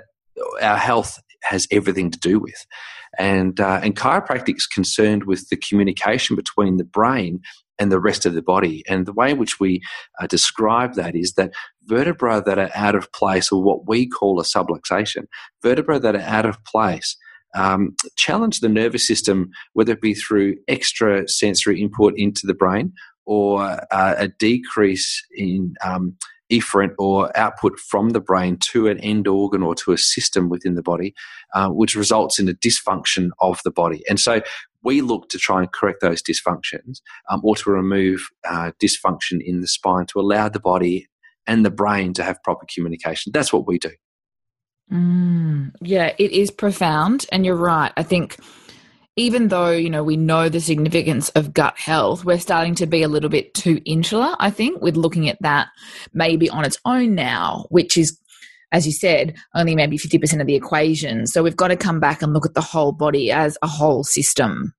our 0.61 0.77
health 0.77 1.19
has 1.43 1.67
everything 1.71 2.11
to 2.11 2.19
do 2.19 2.39
with. 2.39 2.65
And, 3.17 3.59
uh, 3.59 3.79
and 3.83 3.95
chiropractic 3.95 4.57
is 4.57 4.67
concerned 4.67 5.23
with 5.23 5.49
the 5.49 5.57
communication 5.57 6.35
between 6.35 6.77
the 6.77 6.83
brain 6.83 7.41
and 7.79 7.91
the 7.91 7.99
rest 7.99 8.25
of 8.25 8.33
the 8.33 8.41
body. 8.41 8.83
And 8.87 9.05
the 9.05 9.13
way 9.13 9.31
in 9.31 9.37
which 9.37 9.59
we 9.59 9.81
uh, 10.19 10.27
describe 10.27 10.95
that 10.95 11.15
is 11.15 11.33
that 11.33 11.53
vertebrae 11.83 12.41
that 12.45 12.57
are 12.57 12.71
out 12.75 12.95
of 12.95 13.11
place, 13.11 13.51
or 13.51 13.61
what 13.61 13.87
we 13.87 14.07
call 14.07 14.39
a 14.39 14.43
subluxation, 14.43 15.25
vertebrae 15.61 15.99
that 15.99 16.15
are 16.15 16.21
out 16.21 16.45
of 16.45 16.63
place. 16.65 17.15
Um, 17.55 17.95
challenge 18.17 18.59
the 18.59 18.69
nervous 18.69 19.07
system, 19.07 19.51
whether 19.73 19.93
it 19.93 20.01
be 20.01 20.13
through 20.13 20.57
extra 20.67 21.27
sensory 21.27 21.81
input 21.81 22.13
into 22.17 22.45
the 22.45 22.53
brain 22.53 22.93
or 23.25 23.61
uh, 23.61 24.15
a 24.17 24.29
decrease 24.39 25.23
in 25.35 25.73
um, 25.83 26.15
efferent 26.51 26.93
or 26.97 27.35
output 27.37 27.79
from 27.79 28.11
the 28.11 28.19
brain 28.19 28.57
to 28.57 28.87
an 28.87 28.99
end 28.99 29.27
organ 29.27 29.61
or 29.61 29.75
to 29.75 29.91
a 29.91 29.97
system 29.97 30.49
within 30.49 30.75
the 30.75 30.81
body, 30.81 31.13
uh, 31.53 31.69
which 31.69 31.95
results 31.95 32.39
in 32.39 32.47
a 32.47 32.53
dysfunction 32.53 33.29
of 33.41 33.59
the 33.63 33.71
body. 33.71 34.03
And 34.09 34.19
so 34.19 34.41
we 34.83 35.01
look 35.01 35.29
to 35.29 35.37
try 35.37 35.59
and 35.59 35.71
correct 35.71 36.01
those 36.01 36.21
dysfunctions 36.21 37.01
um, 37.29 37.41
or 37.43 37.55
to 37.57 37.69
remove 37.69 38.29
uh, 38.49 38.71
dysfunction 38.81 39.41
in 39.43 39.61
the 39.61 39.67
spine 39.67 40.05
to 40.07 40.19
allow 40.19 40.49
the 40.49 40.59
body 40.59 41.07
and 41.45 41.65
the 41.65 41.71
brain 41.71 42.13
to 42.13 42.23
have 42.23 42.41
proper 42.43 42.65
communication. 42.73 43.31
That's 43.33 43.51
what 43.51 43.67
we 43.67 43.79
do. 43.79 43.91
Mm, 44.91 45.73
yeah, 45.81 46.13
it 46.17 46.31
is 46.31 46.51
profound. 46.51 47.25
And 47.31 47.45
you're 47.45 47.55
right. 47.55 47.91
I 47.97 48.03
think 48.03 48.37
even 49.17 49.49
though 49.49 49.71
you 49.71 49.89
know 49.89 50.03
we 50.03 50.15
know 50.15 50.47
the 50.47 50.61
significance 50.61 51.29
of 51.29 51.53
gut 51.53 51.77
health 51.77 52.23
we're 52.23 52.39
starting 52.39 52.75
to 52.75 52.85
be 52.85 53.03
a 53.03 53.07
little 53.07 53.29
bit 53.29 53.53
too 53.53 53.81
insular 53.85 54.35
i 54.39 54.49
think 54.49 54.81
with 54.81 54.95
looking 54.95 55.27
at 55.27 55.41
that 55.41 55.67
maybe 56.13 56.49
on 56.49 56.63
its 56.63 56.77
own 56.85 57.13
now 57.13 57.65
which 57.69 57.97
is 57.97 58.17
as 58.71 58.85
you 58.85 58.91
said 58.91 59.35
only 59.55 59.75
maybe 59.75 59.97
50% 59.97 60.41
of 60.41 60.45
the 60.45 60.55
equation. 60.55 61.25
So 61.25 61.41
we've 61.41 61.55
got 61.55 61.69
to 61.69 61.77
come 61.77 62.01
back 62.01 62.21
and 62.21 62.33
look 62.33 62.45
at 62.45 62.53
the 62.53 62.59
whole 62.59 62.91
body 62.91 63.31
as 63.31 63.57
a 63.61 63.67
whole 63.67 64.03
system. 64.03 64.73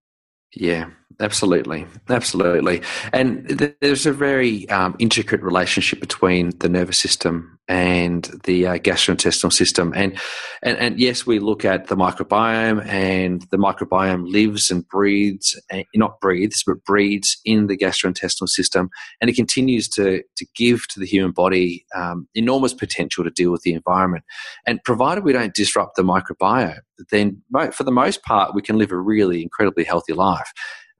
Yeah 0.54 0.90
absolutely 1.20 1.86
absolutely 2.08 2.80
and 3.12 3.58
th- 3.58 3.74
there's 3.80 4.06
a 4.06 4.12
very 4.12 4.68
um, 4.68 4.94
intricate 4.98 5.42
relationship 5.42 6.00
between 6.00 6.50
the 6.58 6.68
nervous 6.68 6.98
system 6.98 7.58
and 7.68 8.30
the 8.44 8.66
uh, 8.66 8.78
gastrointestinal 8.78 9.52
system. 9.52 9.92
And, 9.94 10.18
and 10.62 10.78
and 10.78 10.98
yes, 10.98 11.26
we 11.26 11.38
look 11.38 11.64
at 11.64 11.88
the 11.88 11.96
microbiome, 11.96 12.84
and 12.86 13.42
the 13.50 13.58
microbiome 13.58 14.26
lives 14.26 14.70
and 14.70 14.88
breathes, 14.88 15.60
not 15.94 16.18
breathes, 16.20 16.64
but 16.66 16.82
breeds 16.84 17.36
in 17.44 17.66
the 17.66 17.76
gastrointestinal 17.76 18.48
system, 18.48 18.88
and 19.20 19.28
it 19.28 19.36
continues 19.36 19.88
to 19.90 20.22
to 20.36 20.46
give 20.56 20.88
to 20.88 21.00
the 21.00 21.06
human 21.06 21.32
body 21.32 21.84
um, 21.94 22.26
enormous 22.34 22.72
potential 22.72 23.22
to 23.22 23.30
deal 23.30 23.52
with 23.52 23.62
the 23.62 23.74
environment. 23.74 24.24
And 24.66 24.82
provided 24.84 25.24
we 25.24 25.32
don't 25.32 25.54
disrupt 25.54 25.96
the 25.96 26.02
microbiome, 26.02 26.80
then 27.10 27.42
for 27.72 27.84
the 27.84 27.92
most 27.92 28.22
part, 28.22 28.54
we 28.54 28.62
can 28.62 28.78
live 28.78 28.92
a 28.92 28.98
really 28.98 29.42
incredibly 29.42 29.84
healthy 29.84 30.14
life. 30.14 30.52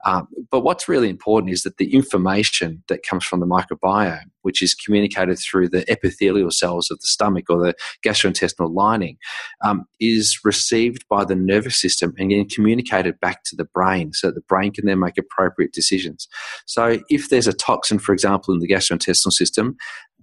Um, 0.05 0.27
but 0.49 0.61
what's 0.61 0.87
really 0.87 1.09
important 1.09 1.51
is 1.51 1.63
that 1.63 1.77
the 1.77 1.93
information 1.93 2.83
that 2.87 3.03
comes 3.03 3.25
from 3.25 3.39
the 3.39 3.45
microbiome, 3.45 4.29
which 4.41 4.61
is 4.61 4.73
communicated 4.73 5.37
through 5.37 5.69
the 5.69 5.89
epithelial 5.91 6.51
cells 6.51 6.89
of 6.89 6.99
the 6.99 7.07
stomach 7.07 7.45
or 7.49 7.61
the 7.61 7.73
gastrointestinal 8.05 8.73
lining, 8.73 9.17
um, 9.63 9.85
is 9.99 10.39
received 10.43 11.05
by 11.09 11.25
the 11.25 11.35
nervous 11.35 11.79
system 11.79 12.13
and 12.17 12.31
then 12.31 12.47
communicated 12.47 13.19
back 13.19 13.43
to 13.43 13.55
the 13.55 13.65
brain 13.65 14.13
so 14.13 14.27
that 14.27 14.35
the 14.35 14.41
brain 14.41 14.71
can 14.71 14.85
then 14.85 14.99
make 14.99 15.17
appropriate 15.17 15.73
decisions. 15.73 16.27
So 16.65 16.99
if 17.09 17.29
there's 17.29 17.47
a 17.47 17.53
toxin, 17.53 17.99
for 17.99 18.13
example, 18.13 18.53
in 18.53 18.59
the 18.59 18.67
gastrointestinal 18.67 19.33
system, 19.33 19.75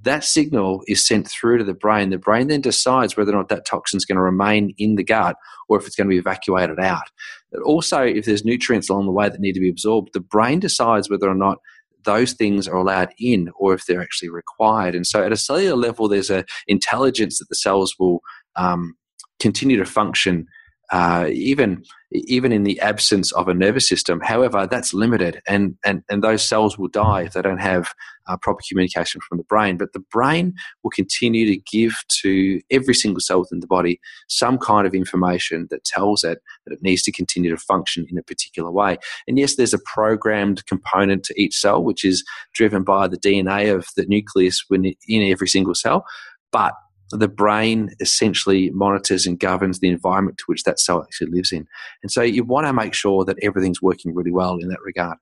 that 0.03 0.25
signal 0.25 0.83
is 0.87 1.07
sent 1.07 1.29
through 1.29 1.59
to 1.59 1.65
the 1.65 1.75
brain. 1.75 2.11
The 2.11 2.19
brain 2.19 2.49
then 2.49 2.61
decides 2.61 3.17
whether 3.17 3.33
or 3.33 3.37
not 3.37 3.49
that 3.49 3.67
toxin 3.67 3.97
is 3.97 4.05
going 4.05 4.17
to 4.17 4.23
remain 4.23 4.75
in 4.79 4.97
the 4.97 5.05
gut 5.05 5.37
or 5.69 5.79
if 5.79 5.87
it's 5.87 5.97
going 5.97 6.09
to 6.09 6.13
be 6.13 6.19
evacuated 6.19 6.79
out. 6.79 7.11
But 7.51 7.63
also, 7.63 8.03
if 8.03 8.25
there's 8.25 8.45
nutrients 8.45 8.89
along 8.89 9.07
the 9.07 9.13
way 9.13 9.29
that 9.29 9.41
need 9.41 9.55
to 9.55 9.61
be 9.61 9.69
absorbed, 9.69 10.11
the 10.13 10.21
brain 10.21 10.61
decides 10.61 11.11
whether 11.11 11.29
or 11.29 11.35
not 11.35 11.59
those 12.05 12.35
things 12.35 12.69
are 12.69 12.77
allowed 12.77 13.13
in 13.19 13.51
or 13.59 13.75
if 13.75 13.87
they're 13.87 14.03
actually 14.03 14.29
required. 14.29 14.95
And 14.95 15.07
so, 15.07 15.25
at 15.25 15.33
a 15.33 15.37
cellular 15.37 15.77
level, 15.77 16.09
there's 16.09 16.31
an 16.31 16.45
intelligence 16.67 17.39
that 17.39 17.49
the 17.49 17.57
cells 17.57 17.95
will 17.99 18.21
um, 18.55 18.95
continue 19.41 19.77
to 19.77 19.85
function 19.85 20.47
uh, 20.93 21.29
even 21.33 21.83
even 22.13 22.53
in 22.53 22.63
the 22.63 22.81
absence 22.81 23.33
of 23.33 23.49
a 23.49 23.55
nervous 23.55 23.89
system. 23.89 24.21
However, 24.21 24.67
that's 24.71 24.95
limited, 24.95 25.43
and 25.47 25.77
and 25.85 26.03
and 26.09 26.23
those 26.23 26.47
cells 26.47 26.79
will 26.79 26.89
die 26.89 27.23
if 27.23 27.33
they 27.33 27.43
don't 27.43 27.59
have 27.59 27.93
uh, 28.29 28.37
proper 28.37 28.61
communication 28.69 29.21
from 29.29 29.39
the 29.39 29.45
brain. 29.45 29.77
But 29.77 29.93
the 29.93 30.05
brain 30.13 30.55
will 30.83 30.91
continue 30.91 31.47
to 31.47 31.61
give 31.71 31.97
to 32.23 32.61
every 32.71 32.95
single 32.95 33.21
cell 33.21 33.41
within 33.41 33.61
the 33.61 33.67
body 33.67 34.01
some 34.29 34.59
kind 34.59 34.87
of 34.87 34.95
information 34.95 35.67
that 35.71 35.85
tells 35.85 36.23
it 36.23 36.39
that 36.67 36.75
it 36.75 36.83
needs 36.83 37.03
to 37.03 37.13
continue 37.13 37.51
to 37.51 37.57
function 37.57 38.07
in 38.09 38.19
a 38.19 38.23
particular 38.23 38.71
way. 38.71 38.99
And 39.27 39.39
yes, 39.39 39.57
there's 39.57 39.75
a 39.75 39.81
programmed 39.93 40.65
component 40.67 41.25
to 41.25 41.41
each 41.41 41.57
cell, 41.57 41.83
which 41.83 42.05
is 42.05 42.25
driven 42.55 42.85
by 42.85 43.09
the 43.09 43.19
DNA 43.19 43.75
of 43.75 43.89
the 43.97 44.07
nucleus 44.07 44.65
in 44.71 44.95
every 45.09 45.49
single 45.49 45.75
cell, 45.75 46.05
but 46.53 46.75
the 47.11 47.29
brain 47.29 47.91
essentially 48.01 48.71
monitors 48.71 49.27
and 49.27 49.39
governs 49.39 49.81
the 49.81 49.89
environment 49.89 50.39
to 50.39 50.45
which 50.47 50.65
that 50.65 50.81
cell 50.81 51.03
actually 51.03 51.31
lives 51.31 51.53
in. 51.53 51.67
And 52.03 52.11
so 52.11 52.23
you 52.23 52.45
want 52.45 52.67
to 52.67 52.73
make 52.73 52.95
sure 52.95 53.25
that 53.25 53.39
everything's 53.43 53.83
working 53.83 54.15
really 54.15 54.33
well 54.33 54.57
in 54.57 54.69
that 54.69 54.83
regard. 54.85 55.19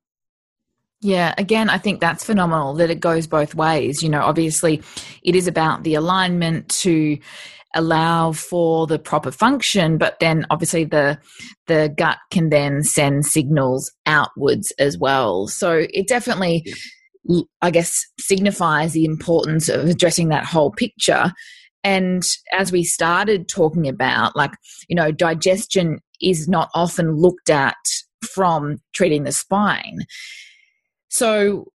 Yeah, 1.00 1.34
again, 1.36 1.68
I 1.68 1.76
think 1.76 2.00
that's 2.00 2.24
phenomenal 2.24 2.72
that 2.74 2.88
it 2.88 3.00
goes 3.00 3.26
both 3.26 3.54
ways. 3.54 4.02
You 4.02 4.08
know, 4.08 4.22
obviously, 4.22 4.82
it 5.22 5.36
is 5.36 5.46
about 5.46 5.82
the 5.82 5.94
alignment 5.94 6.70
to 6.80 7.18
allow 7.74 8.32
for 8.32 8.86
the 8.86 8.98
proper 8.98 9.30
function, 9.30 9.98
but 9.98 10.18
then 10.20 10.46
obviously 10.48 10.84
the 10.84 11.18
the 11.66 11.92
gut 11.96 12.18
can 12.30 12.48
then 12.48 12.82
send 12.82 13.26
signals 13.26 13.92
outwards 14.06 14.70
as 14.78 14.96
well. 14.96 15.46
So 15.48 15.84
it 15.90 16.08
definitely, 16.08 16.64
I 17.60 17.70
guess, 17.70 18.06
signifies 18.18 18.92
the 18.92 19.04
importance 19.04 19.68
of 19.68 19.86
addressing 19.86 20.28
that 20.28 20.46
whole 20.46 20.70
picture 20.70 21.32
and 21.84 22.24
as 22.52 22.72
we 22.72 22.82
started 22.82 23.48
talking 23.48 23.86
about, 23.86 24.34
like, 24.34 24.52
you 24.88 24.96
know, 24.96 25.12
digestion 25.12 26.00
is 26.20 26.48
not 26.48 26.70
often 26.74 27.16
looked 27.16 27.50
at 27.50 27.76
from 28.24 28.78
treating 28.94 29.24
the 29.24 29.32
spine. 29.32 30.06
So 31.08 31.66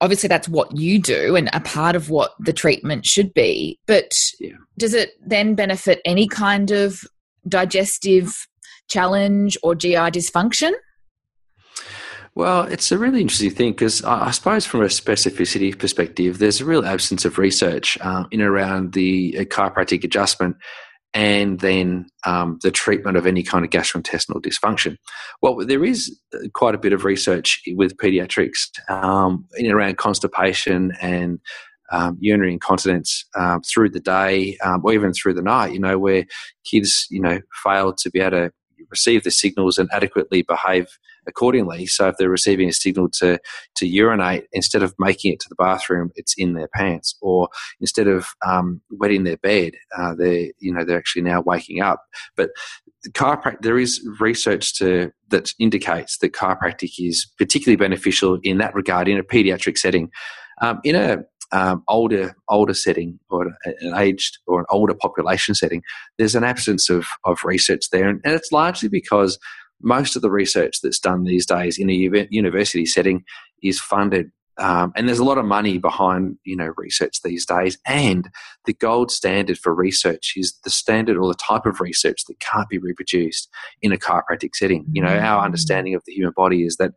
obviously 0.00 0.28
that's 0.28 0.48
what 0.48 0.76
you 0.76 0.98
do 1.00 1.34
and 1.34 1.48
a 1.54 1.60
part 1.60 1.96
of 1.96 2.10
what 2.10 2.32
the 2.38 2.52
treatment 2.52 3.06
should 3.06 3.32
be. 3.32 3.78
But 3.86 4.14
yeah. 4.38 4.52
does 4.76 4.92
it 4.92 5.12
then 5.26 5.54
benefit 5.54 6.00
any 6.04 6.28
kind 6.28 6.70
of 6.70 7.00
digestive 7.48 8.46
challenge 8.88 9.56
or 9.62 9.74
GI 9.74 9.94
dysfunction? 9.94 10.72
Well, 12.36 12.62
it's 12.64 12.90
a 12.90 12.98
really 12.98 13.20
interesting 13.20 13.50
thing 13.50 13.72
because 13.72 14.02
I, 14.02 14.32
suppose 14.32 14.66
from 14.66 14.82
a 14.82 14.86
specificity 14.86 15.78
perspective, 15.78 16.38
there's 16.38 16.60
a 16.60 16.64
real 16.64 16.84
absence 16.84 17.24
of 17.24 17.38
research 17.38 17.96
um, 18.00 18.26
in 18.32 18.42
around 18.42 18.92
the 18.92 19.36
uh, 19.38 19.44
chiropractic 19.44 20.02
adjustment 20.02 20.56
and 21.12 21.60
then 21.60 22.06
um, 22.26 22.58
the 22.64 22.72
treatment 22.72 23.16
of 23.16 23.24
any 23.24 23.44
kind 23.44 23.64
of 23.64 23.70
gastrointestinal 23.70 24.42
dysfunction. 24.42 24.96
Well, 25.42 25.64
there 25.64 25.84
is 25.84 26.18
uh, 26.34 26.48
quite 26.54 26.74
a 26.74 26.78
bit 26.78 26.92
of 26.92 27.04
research 27.04 27.62
with 27.68 27.96
pediatrics 27.98 28.68
um, 28.90 29.46
in 29.56 29.70
around 29.70 29.98
constipation 29.98 30.90
and 31.00 31.38
um, 31.92 32.16
urinary 32.18 32.52
incontinence 32.54 33.24
um, 33.38 33.62
through 33.62 33.90
the 33.90 34.00
day 34.00 34.56
um, 34.64 34.82
or 34.84 34.92
even 34.92 35.12
through 35.12 35.34
the 35.34 35.42
night, 35.42 35.72
you 35.72 35.78
know, 35.78 36.00
where 36.00 36.24
kids, 36.64 37.06
you 37.10 37.20
know, 37.20 37.38
fail 37.62 37.92
to 37.92 38.10
be 38.10 38.18
able 38.18 38.30
to 38.30 38.50
receive 38.90 39.22
the 39.22 39.30
signals 39.30 39.78
and 39.78 39.88
adequately 39.92 40.42
behave 40.42 40.88
accordingly. 41.26 41.86
So 41.86 42.08
if 42.08 42.16
they're 42.16 42.28
receiving 42.28 42.68
a 42.68 42.72
signal 42.72 43.08
to 43.18 43.38
to 43.76 43.86
urinate, 43.86 44.44
instead 44.52 44.82
of 44.82 44.94
making 44.98 45.32
it 45.32 45.40
to 45.40 45.48
the 45.48 45.56
bathroom, 45.56 46.10
it's 46.14 46.34
in 46.36 46.54
their 46.54 46.68
pants, 46.68 47.16
or 47.20 47.48
instead 47.80 48.08
of 48.08 48.28
um, 48.46 48.80
wetting 48.90 49.24
their 49.24 49.36
bed, 49.38 49.74
uh, 49.96 50.14
they 50.14 50.52
you 50.58 50.72
know 50.72 50.84
they're 50.84 50.98
actually 50.98 51.22
now 51.22 51.40
waking 51.40 51.80
up. 51.80 52.00
But 52.36 52.50
chiropractic, 53.10 53.62
there 53.62 53.78
is 53.78 54.06
research 54.20 54.76
to 54.78 55.12
that 55.28 55.52
indicates 55.58 56.18
that 56.18 56.32
chiropractic 56.32 56.92
is 56.98 57.26
particularly 57.38 57.76
beneficial 57.76 58.38
in 58.42 58.58
that 58.58 58.74
regard 58.74 59.08
in 59.08 59.18
a 59.18 59.24
pediatric 59.24 59.78
setting. 59.78 60.10
Um, 60.60 60.80
in 60.84 60.94
a 60.94 61.24
um, 61.52 61.82
older 61.88 62.34
older 62.48 62.74
setting 62.74 63.18
or 63.30 63.46
an 63.64 63.94
aged 63.96 64.38
or 64.46 64.60
an 64.60 64.66
older 64.70 64.94
population 64.94 65.54
setting, 65.54 65.82
there's 66.18 66.34
an 66.34 66.44
absence 66.44 66.90
of 66.90 67.06
of 67.24 67.38
research 67.44 67.90
there, 67.90 68.08
and, 68.08 68.20
and 68.24 68.34
it's 68.34 68.52
largely 68.52 68.88
because 68.88 69.38
most 69.84 70.16
of 70.16 70.22
the 70.22 70.30
research 70.30 70.80
that's 70.82 70.98
done 70.98 71.24
these 71.24 71.46
days 71.46 71.78
in 71.78 71.90
a 71.90 72.26
university 72.30 72.86
setting 72.86 73.24
is 73.62 73.80
funded 73.80 74.30
um, 74.58 74.92
and 74.94 75.08
there's 75.08 75.18
a 75.18 75.24
lot 75.24 75.38
of 75.38 75.44
money 75.44 75.78
behind 75.78 76.38
you 76.44 76.56
know 76.56 76.72
research 76.76 77.22
these 77.22 77.44
days. 77.44 77.78
And 77.86 78.30
the 78.66 78.72
gold 78.72 79.10
standard 79.10 79.58
for 79.58 79.74
research 79.74 80.34
is 80.36 80.58
the 80.64 80.70
standard 80.70 81.16
or 81.16 81.28
the 81.28 81.34
type 81.34 81.66
of 81.66 81.80
research 81.80 82.24
that 82.26 82.38
can't 82.40 82.68
be 82.68 82.78
reproduced 82.78 83.48
in 83.82 83.92
a 83.92 83.96
chiropractic 83.96 84.54
setting. 84.54 84.86
You 84.92 85.02
know 85.02 85.16
our 85.16 85.42
mm. 85.42 85.44
understanding 85.44 85.94
of 85.94 86.02
the 86.06 86.12
human 86.12 86.32
body 86.36 86.64
is 86.64 86.76
that 86.76 86.92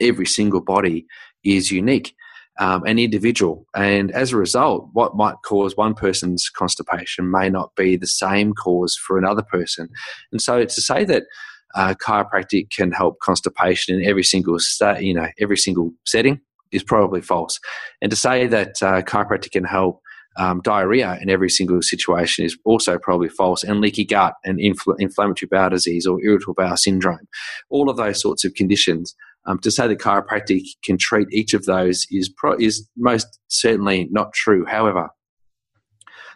every 0.00 0.26
single 0.26 0.60
body 0.60 1.06
is 1.42 1.72
unique 1.72 2.14
um, 2.60 2.84
and 2.86 3.00
individual. 3.00 3.66
And 3.74 4.12
as 4.12 4.32
a 4.32 4.36
result 4.36 4.88
what 4.92 5.16
might 5.16 5.36
cause 5.44 5.76
one 5.76 5.94
person's 5.94 6.48
constipation 6.48 7.30
may 7.30 7.50
not 7.50 7.74
be 7.74 7.96
the 7.96 8.06
same 8.06 8.52
cause 8.52 8.96
for 8.96 9.18
another 9.18 9.42
person. 9.42 9.88
And 10.30 10.40
so 10.40 10.64
to 10.64 10.80
say 10.80 11.04
that 11.06 11.24
uh, 11.74 11.94
chiropractic 11.94 12.70
can 12.70 12.92
help 12.92 13.18
constipation 13.20 13.94
in 13.94 14.04
every 14.04 14.24
single 14.24 14.58
you 15.00 15.14
know 15.14 15.28
every 15.38 15.56
single 15.56 15.92
setting 16.06 16.40
is 16.72 16.82
probably 16.82 17.20
false. 17.20 17.58
And 18.00 18.10
to 18.10 18.16
say 18.16 18.46
that 18.46 18.82
uh, 18.82 19.02
chiropractic 19.02 19.52
can 19.52 19.64
help 19.64 20.00
um, 20.36 20.60
diarrhea 20.62 21.18
in 21.20 21.28
every 21.28 21.50
single 21.50 21.82
situation 21.82 22.44
is 22.44 22.56
also 22.64 22.98
probably 22.98 23.28
false. 23.28 23.64
And 23.64 23.80
leaky 23.80 24.04
gut 24.04 24.34
and 24.44 24.58
infl- 24.58 24.96
inflammatory 24.98 25.48
bowel 25.50 25.70
disease 25.70 26.06
or 26.06 26.22
irritable 26.22 26.54
bowel 26.54 26.76
syndrome, 26.76 27.26
all 27.68 27.90
of 27.90 27.96
those 27.96 28.20
sorts 28.20 28.44
of 28.44 28.54
conditions. 28.54 29.14
Um, 29.46 29.58
to 29.60 29.70
say 29.70 29.88
that 29.88 29.98
chiropractic 29.98 30.62
can 30.84 30.98
treat 30.98 31.26
each 31.32 31.54
of 31.54 31.64
those 31.64 32.06
is 32.10 32.28
pro- 32.28 32.58
is 32.58 32.86
most 32.96 33.38
certainly 33.48 34.06
not 34.10 34.34
true. 34.34 34.66
However, 34.66 35.08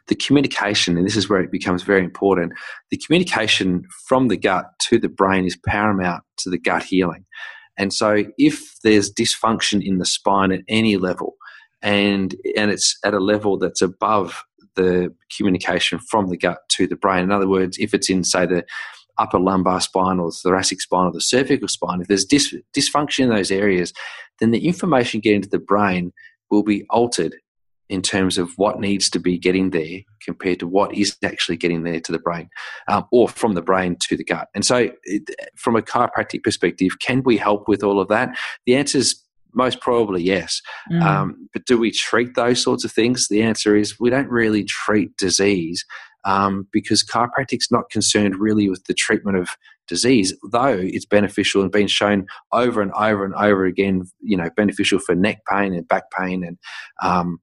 the 0.09 0.15
communication, 0.15 0.97
and 0.97 1.07
this 1.07 1.17
is 1.17 1.29
where 1.29 1.41
it 1.41 1.51
becomes 1.51 1.83
very 1.83 2.05
important, 2.05 2.53
the 2.91 2.99
communication 2.99 3.85
from 4.07 4.29
the 4.29 4.37
gut 4.37 4.67
to 4.89 4.99
the 4.99 5.09
brain 5.09 5.47
is 5.47 5.57
paramount 5.67 6.23
to 6.39 6.51
the 6.51 6.59
gut 6.59 6.83
healing. 6.83 7.25
And 7.79 7.93
so, 7.93 8.25
if 8.39 8.63
there's 8.85 9.13
dysfunction 9.13 9.85
in 9.85 9.99
the 9.99 10.07
spine 10.07 10.53
at 10.53 10.61
any 10.69 10.97
level, 10.97 11.35
and 11.83 12.35
and 12.57 12.71
it's 12.71 12.97
at 13.05 13.15
a 13.15 13.19
level 13.19 13.59
that's 13.59 13.83
above 13.83 14.43
the 14.77 15.15
communication 15.37 15.99
from 15.99 16.29
the 16.29 16.37
gut 16.37 16.59
to 16.71 16.87
the 16.87 16.97
brain. 16.97 17.25
In 17.25 17.33
other 17.33 17.49
words, 17.49 17.77
if 17.79 17.95
it's 17.95 18.11
in, 18.11 18.25
say, 18.25 18.47
the 18.47 18.65
upper 19.19 19.39
lumbar 19.39 19.81
spine 19.81 20.19
or 20.19 20.31
the 20.31 20.39
thoracic 20.43 20.81
spine 20.81 21.07
or 21.07 21.13
the 21.13 21.21
cervical 21.21 21.69
spine, 21.69 22.01
if 22.01 22.09
there's 22.09 22.27
dys- 22.27 22.61
dysfunction 22.77 23.21
in 23.21 23.29
those 23.31 23.51
areas, 23.51 23.93
then 24.41 24.51
the 24.51 24.67
information 24.67 25.21
getting 25.21 25.43
to 25.43 25.49
the 25.49 25.59
brain 25.59 26.13
will 26.51 26.63
be 26.63 26.85
altered 26.91 27.37
in 27.89 28.03
terms 28.03 28.39
of 28.39 28.51
what 28.57 28.81
needs 28.81 29.11
to 29.11 29.21
be 29.21 29.39
getting 29.39 29.71
there 29.71 30.01
compared 30.25 30.59
to 30.59 30.67
what 30.67 30.95
is 30.95 31.17
actually 31.23 31.57
getting 31.57 31.83
there 31.83 32.01
to 32.01 32.13
the 32.13 32.19
brain 32.19 32.49
um, 32.89 33.05
or 33.13 33.29
from 33.29 33.55
the 33.55 33.63
brain 33.63 33.97
to 34.01 34.17
the 34.17 34.25
gut. 34.25 34.49
And 34.55 34.65
so, 34.65 34.91
it, 35.05 35.31
from 35.57 35.77
a 35.77 35.83
chiropractic 35.83 36.43
perspective, 36.43 36.99
can 37.01 37.23
we 37.25 37.37
help 37.37 37.69
with 37.69 37.83
all 37.83 38.01
of 38.01 38.09
that? 38.09 38.37
The 38.67 38.77
answer 38.77 38.99
is 38.99 39.21
most 39.55 39.81
probably 39.81 40.23
yes. 40.23 40.61
Mm. 40.91 41.03
Um, 41.03 41.49
but 41.53 41.65
do 41.67 41.79
we 41.79 41.91
treat 41.91 42.35
those 42.35 42.63
sorts 42.63 42.85
of 42.85 42.93
things? 42.93 43.29
The 43.29 43.43
answer 43.43 43.77
is 43.77 44.01
we 44.01 44.11
don't 44.11 44.29
really 44.29 44.65
treat 44.65 45.17
disease 45.17 45.85
um, 46.25 46.67
because 46.73 47.05
chiropractic's 47.05 47.71
not 47.71 47.91
concerned 47.91 48.37
really 48.37 48.69
with 48.69 48.85
the 48.85 48.95
treatment 48.95 49.37
of 49.37 49.51
disease, 49.87 50.35
though 50.51 50.79
it's 50.81 51.05
beneficial 51.05 51.63
and 51.63 51.71
been 51.71 51.87
shown 51.87 52.27
over 52.53 52.81
and 52.81 52.93
over 52.93 53.25
and 53.25 53.35
over 53.35 53.67
again, 53.67 54.03
you 54.21 54.37
know, 54.37 54.49
beneficial 54.57 54.99
for 54.99 55.15
neck 55.15 55.43
pain 55.51 55.75
and 55.75 55.87
back 55.87 56.05
pain 56.19 56.43
and 56.43 56.59
um, 57.03 57.39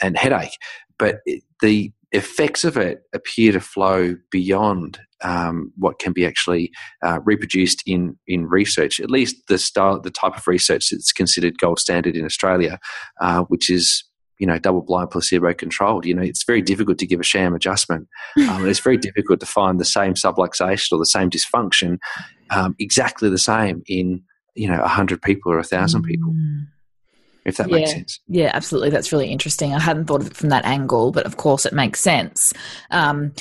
and 0.00 0.16
headache. 0.16 0.56
But 0.98 1.18
it, 1.26 1.42
the 1.60 1.92
effects 2.12 2.64
of 2.64 2.76
it 2.76 3.02
appear 3.14 3.52
to 3.52 3.60
flow 3.60 4.16
beyond 4.30 4.98
um, 5.22 5.72
what 5.76 5.98
can 5.98 6.12
be 6.12 6.26
actually 6.26 6.72
uh, 7.04 7.20
reproduced 7.24 7.82
in 7.86 8.16
in 8.26 8.46
research. 8.46 9.00
At 9.00 9.10
least 9.10 9.36
the 9.48 9.58
style, 9.58 10.00
the 10.00 10.10
type 10.10 10.36
of 10.36 10.46
research 10.46 10.90
that's 10.90 11.12
considered 11.12 11.58
gold 11.58 11.78
standard 11.78 12.16
in 12.16 12.24
Australia, 12.24 12.78
uh, 13.20 13.42
which 13.44 13.70
is 13.70 14.04
you 14.38 14.46
know 14.46 14.58
double 14.58 14.82
blind 14.82 15.10
placebo 15.10 15.52
controlled. 15.54 16.04
You 16.04 16.14
know, 16.14 16.22
it's 16.22 16.44
very 16.44 16.62
difficult 16.62 16.98
to 16.98 17.06
give 17.06 17.20
a 17.20 17.24
sham 17.24 17.54
adjustment. 17.54 18.08
Um, 18.48 18.68
it's 18.68 18.80
very 18.80 18.98
difficult 18.98 19.40
to 19.40 19.46
find 19.46 19.80
the 19.80 19.84
same 19.84 20.14
subluxation 20.14 20.92
or 20.92 20.98
the 20.98 21.06
same 21.06 21.30
dysfunction 21.30 21.98
um, 22.50 22.76
exactly 22.78 23.28
the 23.28 23.38
same 23.38 23.82
in 23.86 24.22
you 24.54 24.68
know 24.68 24.82
hundred 24.82 25.22
people 25.22 25.52
or 25.52 25.58
a 25.58 25.64
thousand 25.64 26.02
people. 26.02 26.32
Mm 26.32 26.66
if 27.46 27.56
that 27.56 27.70
yeah. 27.70 27.76
makes 27.76 27.92
sense. 27.92 28.20
Yeah, 28.26 28.50
absolutely. 28.52 28.90
That's 28.90 29.12
really 29.12 29.28
interesting. 29.28 29.72
I 29.72 29.78
hadn't 29.78 30.06
thought 30.06 30.20
of 30.20 30.26
it 30.26 30.36
from 30.36 30.50
that 30.50 30.66
angle, 30.66 31.12
but 31.12 31.24
of 31.24 31.36
course 31.38 31.64
it 31.64 31.72
makes 31.72 32.00
sense. 32.00 32.52
Um, 32.90 33.32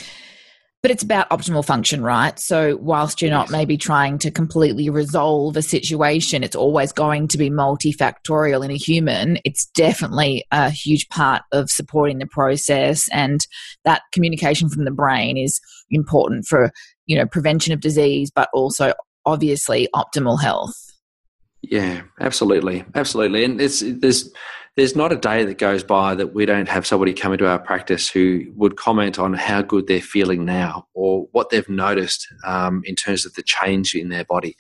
but 0.84 0.92
it's 0.92 1.02
about 1.02 1.32
optimal 1.32 1.66
function, 1.66 2.04
right? 2.04 2.38
So, 2.38 2.78
whilst 2.80 3.20
you're 3.20 3.32
not 3.32 3.50
maybe 3.50 3.76
trying 3.76 4.20
to 4.20 4.30
completely 4.30 4.88
resolve 4.92 5.58
a 5.58 5.64
situation, 5.64 6.44
it's 6.44 6.56
always 6.56 6.92
going 6.92 7.28
to 7.30 7.40
be 7.40 7.50
multifactorial 7.50 8.64
in 8.64 8.70
a 8.70 8.78
human. 8.78 9.40
It's 9.44 9.66
definitely 9.66 10.46
a 10.52 10.70
huge 10.70 11.10
part 11.10 11.42
of 11.52 11.72
supporting 11.72 12.20
the 12.20 12.28
process, 12.28 13.10
and 13.12 13.40
that 13.84 14.04
communication 14.14 14.70
from 14.70 14.86
the 14.86 14.92
brain 14.92 15.38
is 15.38 15.60
important 15.90 16.46
for 16.46 16.70
you 17.08 17.18
know 17.18 17.26
prevention 17.26 17.74
of 17.74 17.80
disease, 17.80 18.30
but 18.30 18.50
also 18.54 18.94
obviously 19.26 19.90
optimal 19.96 20.40
health. 20.40 20.76
Yeah, 21.70 22.02
absolutely, 22.20 22.86
absolutely. 22.96 23.44
And 23.44 23.62
it's 23.62 23.84
there's 23.86 24.32
there's 24.76 24.96
not 24.96 25.12
a 25.12 25.16
day 25.16 25.46
that 25.46 25.58
goes 25.58 25.84
by 25.84 26.16
that 26.16 26.34
we 26.34 26.46
don't 26.46 26.68
have 26.68 26.86
somebody 26.86 27.14
come 27.14 27.32
into 27.32 27.48
our 27.48 27.60
practice 27.60 28.10
who 28.10 28.44
would 28.56 28.76
comment 28.76 29.18
on 29.18 29.34
how 29.34 29.62
good 29.62 29.88
they're 29.88 30.02
feeling 30.02 30.44
now 30.44 30.86
or 30.94 31.28
what 31.32 31.50
they've 31.50 31.70
noticed 31.70 32.28
um, 32.46 32.82
in 32.86 32.96
terms 32.96 33.26
of 33.26 33.34
the 33.36 33.44
change 33.44 33.96
in 33.96 34.10
their 34.10 34.26
body. 34.26 34.56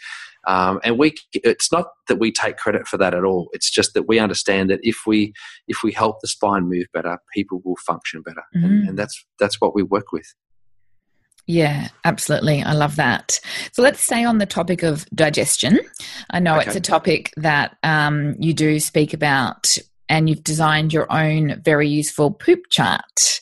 Um, 0.48 0.80
and 0.84 0.98
we, 0.98 1.15
it's 1.34 1.72
not 1.72 1.88
that 2.08 2.20
we 2.20 2.32
take 2.32 2.58
credit 2.58 2.88
for 2.88 2.98
that 2.98 3.13
at 3.13 3.24
all. 3.24 3.50
It's 3.52 3.70
just 3.70 3.94
that 3.94 4.08
we 4.08 4.20
understand 4.20 4.70
that 4.70 4.80
if 4.84 5.00
we 5.06 5.34
if 5.68 5.84
we 5.84 5.91
help 5.91 6.22
the 6.22 6.28
spine 6.28 6.70
move 6.70 6.86
better, 6.94 7.18
people 7.34 7.62
will 7.65 7.78
function 7.78 8.22
better, 8.22 8.44
mm-hmm. 8.56 8.65
and, 8.65 8.89
and 8.89 9.00
that's 9.00 9.26
that's 9.39 9.60
what 9.60 9.74
we 9.74 9.82
work 9.82 10.12
with. 10.12 10.34
Yeah, 11.48 11.90
absolutely. 12.04 12.64
I 12.64 12.74
love 12.74 12.96
that. 12.96 13.40
So 13.72 13.84
let's 13.84 14.02
stay 14.02 14.24
on 14.24 14.40
the 14.40 14.48
topic 14.48 14.82
of 14.82 15.06
digestion. 15.14 15.80
I 16.32 16.40
know 16.40 16.58
okay. 16.58 16.68
it's 16.68 16.76
a 16.76 16.82
topic 16.82 17.32
that 17.38 17.78
um, 17.84 18.36
you 18.40 18.54
do 18.54 18.80
speak 18.80 19.14
about, 19.14 19.78
and 20.10 20.28
you've 20.28 20.44
designed 20.44 20.92
your 20.92 21.12
own 21.12 21.62
very 21.64 21.88
useful 21.88 22.32
poop 22.32 22.62
chart. 22.72 23.42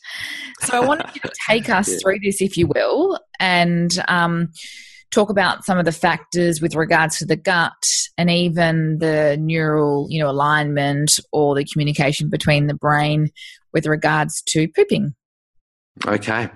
So 0.61 0.81
I 0.81 0.85
wanted 0.85 1.15
you 1.15 1.21
to 1.21 1.31
take 1.49 1.69
us 1.69 1.89
yeah. 1.89 1.97
through 2.01 2.19
this, 2.19 2.41
if 2.41 2.57
you 2.57 2.67
will, 2.67 3.19
and 3.39 3.91
um, 4.09 4.51
talk 5.11 5.29
about 5.29 5.63
some 5.63 5.77
of 5.77 5.85
the 5.85 5.91
factors 5.93 6.61
with 6.61 6.75
regards 6.75 7.17
to 7.19 7.25
the 7.25 7.35
gut 7.37 7.71
and 8.17 8.29
even 8.29 8.97
the 8.99 9.37
neural, 9.39 10.07
you 10.09 10.19
know, 10.19 10.29
alignment 10.29 11.19
or 11.31 11.55
the 11.55 11.65
communication 11.65 12.29
between 12.29 12.67
the 12.67 12.73
brain 12.73 13.29
with 13.73 13.85
regards 13.85 14.41
to 14.47 14.67
pooping. 14.67 15.13
Okay, 16.07 16.49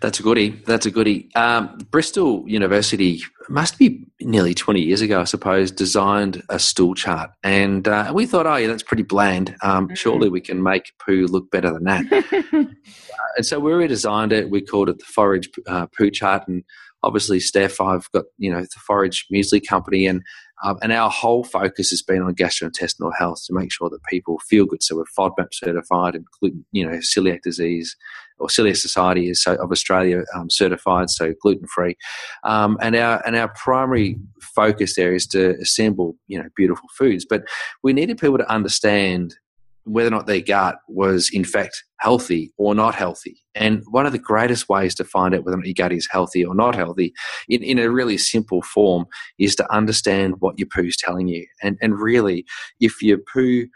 that's 0.00 0.20
a 0.20 0.22
goodie. 0.22 0.50
That's 0.66 0.86
a 0.86 0.90
goodie. 0.90 1.28
Um, 1.34 1.76
Bristol 1.90 2.48
University 2.48 3.20
must 3.50 3.78
be 3.78 4.06
nearly 4.20 4.54
20 4.54 4.80
years 4.80 5.02
ago, 5.02 5.20
I 5.20 5.24
suppose, 5.24 5.70
designed 5.70 6.42
a 6.48 6.58
stool 6.58 6.94
chart. 6.94 7.30
And 7.42 7.86
uh, 7.86 8.10
we 8.14 8.24
thought, 8.24 8.46
oh, 8.46 8.56
yeah, 8.56 8.68
that's 8.68 8.82
pretty 8.82 9.02
bland. 9.02 9.54
Um, 9.62 9.86
mm-hmm. 9.86 9.94
Surely 9.94 10.30
we 10.30 10.40
can 10.40 10.62
make 10.62 10.92
poo 10.98 11.26
look 11.26 11.50
better 11.50 11.72
than 11.72 11.84
that. 11.84 12.10
uh, 12.52 12.64
and 13.36 13.44
so 13.44 13.60
we 13.60 13.72
redesigned 13.72 14.32
it. 14.32 14.50
We 14.50 14.62
called 14.62 14.88
it 14.88 14.98
the 14.98 15.04
Forage 15.04 15.50
uh, 15.66 15.86
Poo 15.86 16.10
Chart. 16.10 16.48
And 16.48 16.64
obviously, 17.02 17.40
Steph, 17.40 17.80
I've 17.80 18.10
got, 18.12 18.24
you 18.38 18.50
know, 18.52 18.60
the 18.60 18.80
Forage 18.86 19.26
Muesli 19.32 19.60
Company. 19.66 20.06
And 20.06 20.22
um, 20.62 20.76
and 20.82 20.92
our 20.92 21.08
whole 21.08 21.42
focus 21.42 21.88
has 21.88 22.02
been 22.02 22.20
on 22.20 22.34
gastrointestinal 22.34 23.12
health 23.18 23.42
to 23.46 23.54
make 23.54 23.72
sure 23.72 23.88
that 23.88 24.04
people 24.04 24.38
feel 24.46 24.66
good. 24.66 24.82
So 24.82 24.96
we're 24.96 25.04
FODMAP 25.18 25.54
certified 25.54 26.14
and 26.14 26.26
gluten, 26.38 26.66
you 26.70 26.86
know, 26.86 26.98
celiac 26.98 27.40
disease 27.42 27.96
or 28.38 28.48
Celiac 28.48 28.76
Society 28.76 29.28
is 29.30 29.42
so, 29.42 29.54
of 29.54 29.70
Australia 29.70 30.24
um, 30.34 30.50
certified, 30.50 31.10
so 31.10 31.32
gluten 31.40 31.66
free. 31.66 31.96
Um, 32.44 32.78
and 32.80 32.96
our 32.96 33.26
and 33.26 33.36
our 33.36 33.48
primary 33.48 34.16
focus 34.40 34.96
there 34.96 35.14
is 35.14 35.26
to 35.28 35.56
assemble, 35.60 36.16
you 36.26 36.38
know, 36.38 36.48
beautiful 36.56 36.88
foods. 36.96 37.24
But 37.28 37.44
we 37.82 37.92
needed 37.92 38.18
people 38.18 38.38
to 38.38 38.50
understand 38.50 39.36
whether 39.84 40.08
or 40.08 40.10
not 40.10 40.26
their 40.26 40.40
gut 40.40 40.76
was 40.88 41.30
in 41.32 41.44
fact 41.44 41.84
healthy 41.98 42.52
or 42.56 42.74
not 42.74 42.94
healthy. 42.94 43.42
And 43.54 43.82
one 43.90 44.06
of 44.06 44.12
the 44.12 44.18
greatest 44.18 44.68
ways 44.68 44.94
to 44.96 45.04
find 45.04 45.34
out 45.34 45.44
whether 45.44 45.56
or 45.56 45.58
not 45.58 45.66
your 45.66 45.74
gut 45.74 45.92
is 45.92 46.08
healthy 46.10 46.44
or 46.44 46.54
not 46.54 46.74
healthy, 46.74 47.12
in, 47.48 47.62
in 47.62 47.78
a 47.78 47.90
really 47.90 48.18
simple 48.18 48.62
form, 48.62 49.06
is 49.38 49.54
to 49.56 49.72
understand 49.72 50.34
what 50.40 50.58
your 50.58 50.68
poo 50.68 50.84
is 50.84 50.96
telling 50.96 51.28
you. 51.28 51.46
And 51.62 51.78
and 51.80 51.98
really, 51.98 52.44
if 52.78 53.02
your 53.02 53.18
poo 53.18 53.66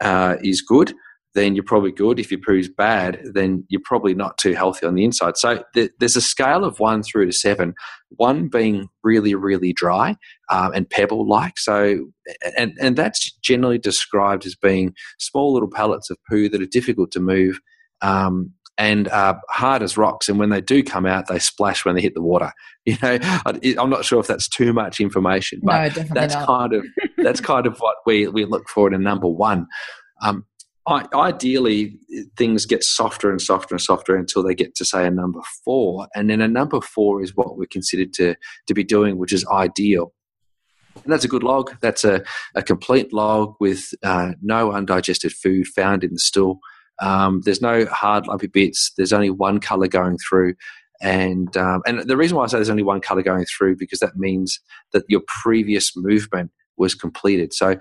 uh, 0.00 0.36
is 0.42 0.62
good, 0.62 0.94
then 1.34 1.54
you're 1.54 1.64
probably 1.64 1.92
good. 1.92 2.18
If 2.18 2.30
your 2.30 2.40
poo's 2.40 2.68
bad, 2.68 3.20
then 3.34 3.64
you're 3.68 3.80
probably 3.84 4.14
not 4.14 4.38
too 4.38 4.52
healthy 4.54 4.86
on 4.86 4.94
the 4.94 5.04
inside. 5.04 5.36
So 5.36 5.64
th- 5.74 5.90
there's 5.98 6.16
a 6.16 6.20
scale 6.20 6.64
of 6.64 6.78
one 6.78 7.02
through 7.02 7.26
to 7.26 7.32
seven. 7.32 7.74
One 8.10 8.48
being 8.48 8.88
really, 9.02 9.34
really 9.34 9.72
dry 9.72 10.16
um, 10.50 10.72
and 10.74 10.88
pebble-like. 10.88 11.58
So, 11.58 12.06
and 12.56 12.76
and 12.80 12.96
that's 12.96 13.32
generally 13.42 13.78
described 13.78 14.46
as 14.46 14.54
being 14.54 14.94
small 15.18 15.52
little 15.52 15.70
pellets 15.70 16.10
of 16.10 16.18
poo 16.30 16.48
that 16.48 16.62
are 16.62 16.66
difficult 16.66 17.10
to 17.12 17.20
move. 17.20 17.58
Um, 18.00 18.52
and 18.76 19.08
are 19.10 19.40
hard 19.50 19.84
as 19.84 19.96
rocks. 19.96 20.28
And 20.28 20.36
when 20.38 20.50
they 20.50 20.60
do 20.60 20.82
come 20.82 21.06
out, 21.06 21.28
they 21.28 21.38
splash 21.38 21.84
when 21.84 21.94
they 21.94 22.02
hit 22.02 22.14
the 22.14 22.22
water. 22.22 22.52
You 22.86 22.98
know, 23.02 23.18
I'm 23.78 23.88
not 23.88 24.04
sure 24.04 24.20
if 24.20 24.26
that's 24.26 24.46
too 24.46 24.74
much 24.74 25.00
information, 25.00 25.60
but 25.62 25.96
no, 25.96 26.02
that's 26.12 26.34
not. 26.34 26.46
kind 26.46 26.74
of 26.74 26.84
that's 27.16 27.40
kind 27.40 27.66
of 27.66 27.78
what 27.78 27.96
we 28.04 28.28
we 28.28 28.44
look 28.44 28.68
for 28.68 28.86
in 28.86 28.92
a 28.92 28.98
number 28.98 29.26
one. 29.26 29.66
Um, 30.20 30.44
Ideally, 30.86 31.98
things 32.36 32.66
get 32.66 32.84
softer 32.84 33.30
and 33.30 33.40
softer 33.40 33.74
and 33.74 33.80
softer 33.80 34.14
until 34.16 34.42
they 34.42 34.54
get 34.54 34.74
to 34.74 34.84
say 34.84 35.06
a 35.06 35.10
number 35.10 35.40
four, 35.64 36.08
and 36.14 36.28
then 36.28 36.42
a 36.42 36.48
number 36.48 36.80
four 36.82 37.22
is 37.22 37.34
what 37.34 37.56
we're 37.56 37.66
considered 37.66 38.12
to 38.14 38.34
to 38.66 38.74
be 38.74 38.84
doing, 38.84 39.16
which 39.16 39.32
is 39.32 39.46
ideal. 39.46 40.12
And 41.02 41.12
that's 41.12 41.24
a 41.24 41.28
good 41.28 41.42
log. 41.42 41.74
That's 41.80 42.04
a, 42.04 42.22
a 42.54 42.62
complete 42.62 43.12
log 43.12 43.54
with 43.60 43.94
uh, 44.02 44.32
no 44.42 44.72
undigested 44.72 45.32
food 45.32 45.66
found 45.68 46.04
in 46.04 46.12
the 46.12 46.18
stool. 46.18 46.60
Um, 47.00 47.40
there's 47.44 47.62
no 47.62 47.86
hard 47.86 48.26
lumpy 48.26 48.46
bits. 48.46 48.92
There's 48.96 49.12
only 49.12 49.30
one 49.30 49.60
color 49.60 49.88
going 49.88 50.18
through, 50.18 50.54
and 51.00 51.56
um, 51.56 51.82
and 51.86 52.00
the 52.00 52.16
reason 52.16 52.36
why 52.36 52.44
I 52.44 52.46
say 52.46 52.58
there's 52.58 52.70
only 52.70 52.82
one 52.82 53.00
color 53.00 53.22
going 53.22 53.46
through 53.46 53.76
because 53.76 54.00
that 54.00 54.16
means 54.16 54.60
that 54.92 55.04
your 55.08 55.22
previous 55.42 55.96
movement 55.96 56.52
was 56.76 56.94
completed. 56.94 57.52
So 57.52 57.76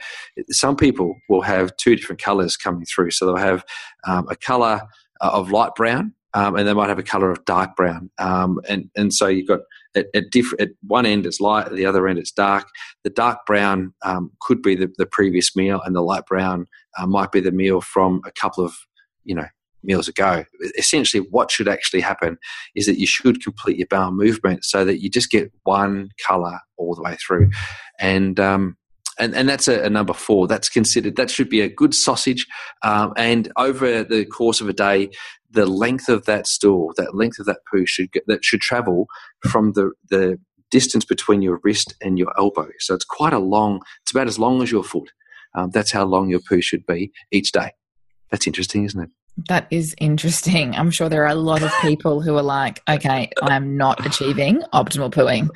some 0.50 0.76
people 0.76 1.16
will 1.30 1.42
have 1.42 1.76
two 1.78 1.96
different 1.96 2.22
colors 2.22 2.58
coming 2.58 2.86
through. 2.86 3.12
So 3.12 3.26
they'll 3.26 3.38
have 3.38 3.66
um, 4.08 4.28
a 4.30 4.36
color 4.36 4.82
uh, 5.22 5.32
of 5.34 5.52
light 5.52 5.76
brown, 5.76 6.14
um, 6.34 6.56
and 6.56 6.68
they 6.68 6.74
might 6.74 6.90
have 6.90 7.00
a 7.00 7.04
color 7.04 7.32
of 7.32 7.46
dark 7.46 7.76
brown. 7.76 8.10
Um, 8.18 8.60
and 8.68 8.90
and 8.96 9.14
so 9.14 9.28
you've 9.28 9.48
got 9.48 9.62
at, 9.96 10.08
at, 10.14 10.32
diff- 10.32 10.60
at 10.60 10.70
one 10.86 11.06
end 11.06 11.26
it's 11.26 11.40
light, 11.40 11.68
at 11.68 11.76
the 11.76 11.86
other 11.86 12.08
end 12.08 12.20
it's 12.20 12.32
dark. 12.32 12.68
The 13.04 13.10
dark 13.10 13.46
brown 13.46 13.94
um, 14.04 14.32
could 14.42 14.62
be 14.62 14.76
the, 14.76 14.92
the 14.98 15.06
previous 15.06 15.56
meal, 15.56 15.82
and 15.86 15.96
the 15.96 16.02
light 16.02 16.26
brown 16.26 16.66
uh, 16.98 17.08
might 17.08 17.32
be 17.32 17.40
the 17.40 17.52
meal 17.52 17.82
from 17.82 18.22
a 18.26 18.32
couple 18.32 18.66
of 18.66 18.74
you 19.24 19.36
know 19.36 19.48
meals 19.84 20.08
ago. 20.08 20.46
Essentially, 20.78 21.26
what 21.30 21.52
should 21.52 21.68
actually 21.68 22.02
happen 22.02 22.38
is 22.76 22.86
that 22.86 23.00
you 23.00 23.06
should 23.06 23.44
complete 23.44 23.78
your 23.78 23.88
bowel 23.90 24.12
movement 24.12 24.64
so 24.66 24.86
that 24.86 25.02
you 25.02 25.10
just 25.10 25.30
get 25.30 25.52
one 25.64 26.10
color 26.26 26.60
all 26.78 26.96
the 26.96 27.04
way 27.04 27.16
through, 27.26 27.50
and 28.00 28.40
um, 28.40 28.78
and, 29.20 29.36
and 29.36 29.48
that's 29.48 29.68
a, 29.68 29.84
a, 29.84 29.90
number 29.90 30.14
four. 30.14 30.48
That's 30.48 30.70
considered 30.70 31.16
that 31.16 31.30
should 31.30 31.50
be 31.50 31.62
a 31.62 31.70
good 31.70 31.94
sausage. 31.94 32.48
Um, 32.82 33.14
and 33.18 33.52
over 33.58 34.04
the 34.04 34.26
course 34.26 34.62
of 34.62 34.70
a 34.70 34.74
day, 34.74 35.10
the 35.52 35.66
length 35.66 36.10
of 36.10 36.26
that 36.26 36.48
stool, 36.48 36.94
that 36.98 37.16
length 37.16 37.40
of 37.40 37.46
that 37.46 37.60
poo 37.72 37.86
should 37.86 38.12
get, 38.12 38.26
that 38.28 38.44
should 38.44 38.62
travel 38.62 39.08
from 39.48 39.74
the 39.74 39.92
the 40.10 40.40
distance 40.72 41.06
between 41.06 41.44
your 41.44 41.60
wrist 41.64 41.94
and 42.02 42.18
your 42.18 42.34
elbow. 42.38 42.68
So 42.80 42.96
it's 42.96 43.06
quite 43.06 43.34
a 43.34 43.40
long. 43.40 43.82
It's 44.02 44.12
about 44.12 44.28
as 44.28 44.40
long 44.40 44.64
as 44.64 44.72
your 44.72 44.84
foot. 44.84 45.12
Um, 45.56 45.70
that's 45.70 45.92
how 45.92 46.04
long 46.04 46.30
your 46.30 46.40
poo 46.50 46.62
should 46.62 46.86
be 46.88 47.12
each 47.32 47.52
day. 47.52 47.72
That's 48.32 48.48
interesting, 48.48 48.86
isn't 48.86 49.00
it? 49.00 49.10
That 49.50 49.68
is 49.70 49.96
interesting. 50.00 50.76
I'm 50.76 50.92
sure 50.92 51.10
there 51.10 51.24
are 51.24 51.28
a 51.28 51.36
lot 51.36 51.62
of 51.62 51.72
people 51.82 52.22
who 52.22 52.36
are 52.36 52.44
like, 52.44 52.82
okay, 52.90 53.30
I'm 53.42 53.78
not 53.78 54.06
achieving 54.06 54.62
optimal 54.74 55.12
pooing. 55.12 55.50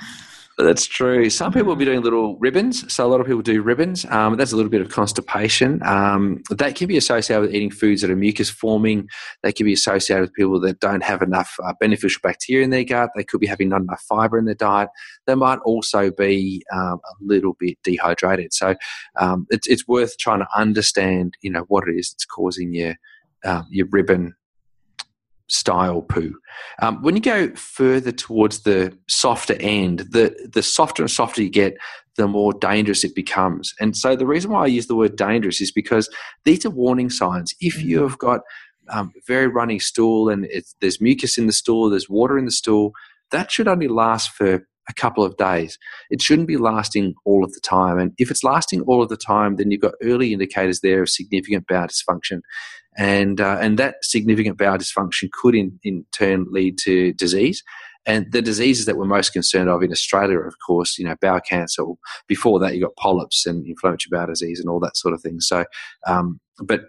That's 0.60 0.88
true. 0.88 1.30
Some 1.30 1.54
people 1.54 1.68
will 1.68 1.76
be 1.76 1.86
doing 1.86 2.02
little 2.02 2.36
ribbons. 2.40 2.92
So 2.92 3.06
a 3.06 3.10
lot 3.10 3.22
of 3.22 3.28
people 3.28 3.44
do 3.44 3.62
ribbons. 3.62 4.06
Um, 4.06 4.38
that's 4.38 4.52
a 4.52 4.56
little 4.56 4.72
bit 4.72 4.82
of 4.82 4.90
constipation. 4.90 5.84
Um, 5.84 6.42
that 6.50 6.76
can 6.76 6.88
be 6.88 6.98
associated 6.98 7.42
with 7.42 7.54
eating 7.54 7.70
foods 7.70 8.02
that 8.02 8.10
are 8.10 8.16
mucus 8.16 8.50
forming. 8.50 9.08
They 9.44 9.52
can 9.52 9.68
be 9.68 9.74
associated 9.74 10.22
with 10.22 10.34
people 10.34 10.60
that 10.62 10.80
don't 10.80 11.04
have 11.04 11.22
enough 11.22 11.56
uh, 11.64 11.74
beneficial 11.80 12.22
bacteria 12.24 12.64
in 12.64 12.72
their 12.72 12.84
gut. 12.84 13.12
They 13.16 13.24
could 13.24 13.40
be 13.40 13.46
having 13.46 13.70
not 13.70 13.82
enough 13.82 14.02
fiber 14.10 14.40
in 14.40 14.46
their 14.46 14.56
diet. 14.56 14.90
They 15.28 15.36
might 15.36 15.60
also 15.60 16.10
be 16.10 16.64
um, 16.74 17.02
a 17.06 17.14
little 17.22 17.56
bit 17.60 17.78
dehydrated. 17.84 18.52
So 18.52 18.74
um, 19.20 19.46
it's, 19.52 19.68
it's 19.68 19.88
worth 19.88 20.18
trying 20.18 20.40
to 20.40 20.48
understand, 20.56 21.36
you 21.42 21.52
know, 21.52 21.66
what 21.68 21.88
it 21.88 22.00
is 22.00 22.10
that's 22.12 22.26
causing 22.26 22.74
your 22.74 22.96
um, 23.46 23.68
your 23.70 23.86
ribbon 23.92 24.34
style 25.50 26.02
poo. 26.02 26.34
Um, 26.82 27.02
when 27.02 27.16
you 27.16 27.22
go 27.22 27.50
further 27.56 28.12
towards 28.12 28.64
the 28.64 28.98
softer 29.08 29.56
end, 29.60 30.00
the, 30.00 30.50
the 30.52 30.64
softer 30.64 31.04
and 31.04 31.12
softer 31.12 31.42
you 31.42 31.50
get, 31.50 31.78
the 32.18 32.28
more 32.28 32.54
dangerous 32.54 33.04
it 33.04 33.16
becomes. 33.16 33.74
And 33.80 33.96
so 33.96 34.16
the 34.16 34.26
reason 34.26 34.52
why 34.52 34.64
I 34.64 34.68
use 34.68 34.88
the 34.88 34.96
word 34.96 35.16
dangerous 35.16 35.62
is 35.62 35.72
because 35.72 36.10
these 36.46 36.66
are 36.66 36.70
warning 36.70 37.10
signs. 37.10 37.54
If 37.60 37.78
mm-hmm. 37.78 37.90
you 37.90 38.02
have 38.02 38.18
got 38.18 38.42
um, 38.90 39.14
very 39.28 39.48
runny 39.48 39.80
stool 39.80 40.30
and 40.30 40.48
there's 40.82 41.02
mucus 41.02 41.38
in 41.38 41.48
the 41.48 41.54
stool, 41.54 41.90
there's 41.90 42.10
water 42.10 42.38
in 42.38 42.46
the 42.46 42.52
stool, 42.52 42.92
that 43.32 43.52
should 43.52 43.68
only 43.68 43.88
last 43.88 44.32
for 44.32 44.66
a 44.90 44.94
couple 44.94 45.24
of 45.24 45.36
days. 45.38 45.78
It 46.10 46.22
shouldn't 46.22 46.48
be 46.48 46.58
lasting 46.58 47.14
all 47.26 47.44
of 47.44 47.52
the 47.52 47.60
time. 47.60 48.00
And 48.00 48.14
if 48.18 48.32
it's 48.32 48.44
lasting 48.44 48.82
all 48.82 49.04
of 49.04 49.10
the 49.10 49.18
time, 49.18 49.58
then 49.58 49.70
you've 49.70 49.82
got 49.82 49.96
early 50.02 50.32
indicators 50.32 50.80
there 50.80 51.02
of 51.02 51.10
significant 51.10 51.68
bowel 51.68 51.88
dysfunction 51.88 52.40
and 52.98 53.40
uh, 53.40 53.58
and 53.62 53.78
that 53.80 53.96
significant 54.02 54.58
bowel 54.58 54.78
dysfunction 54.78 55.30
could 55.32 55.56
in, 55.56 55.80
in 55.84 56.06
turn 56.12 56.48
lead 56.50 56.78
to 56.80 57.14
disease. 57.14 57.64
And 58.06 58.32
the 58.32 58.42
diseases 58.42 58.86
that 58.86 58.96
we're 58.96 59.06
most 59.06 59.34
concerned 59.34 59.70
of 59.70 59.84
in 59.84 59.92
Australia, 59.92 60.40
of 60.40 60.56
course, 60.66 60.98
you 60.98 61.04
know, 61.04 61.16
bowel 61.20 61.42
cancer. 61.42 61.84
Before 62.28 62.58
that, 62.60 62.74
you 62.74 62.82
got 62.82 62.96
polyps 62.96 63.46
and 63.46 63.66
inflammatory 63.68 64.10
bowel 64.12 64.28
disease 64.28 64.62
and 64.62 64.70
all 64.70 64.80
that 64.80 64.96
sort 64.96 65.14
of 65.14 65.22
thing. 65.22 65.42
So, 65.42 65.66
um, 66.08 66.40
but 66.64 66.84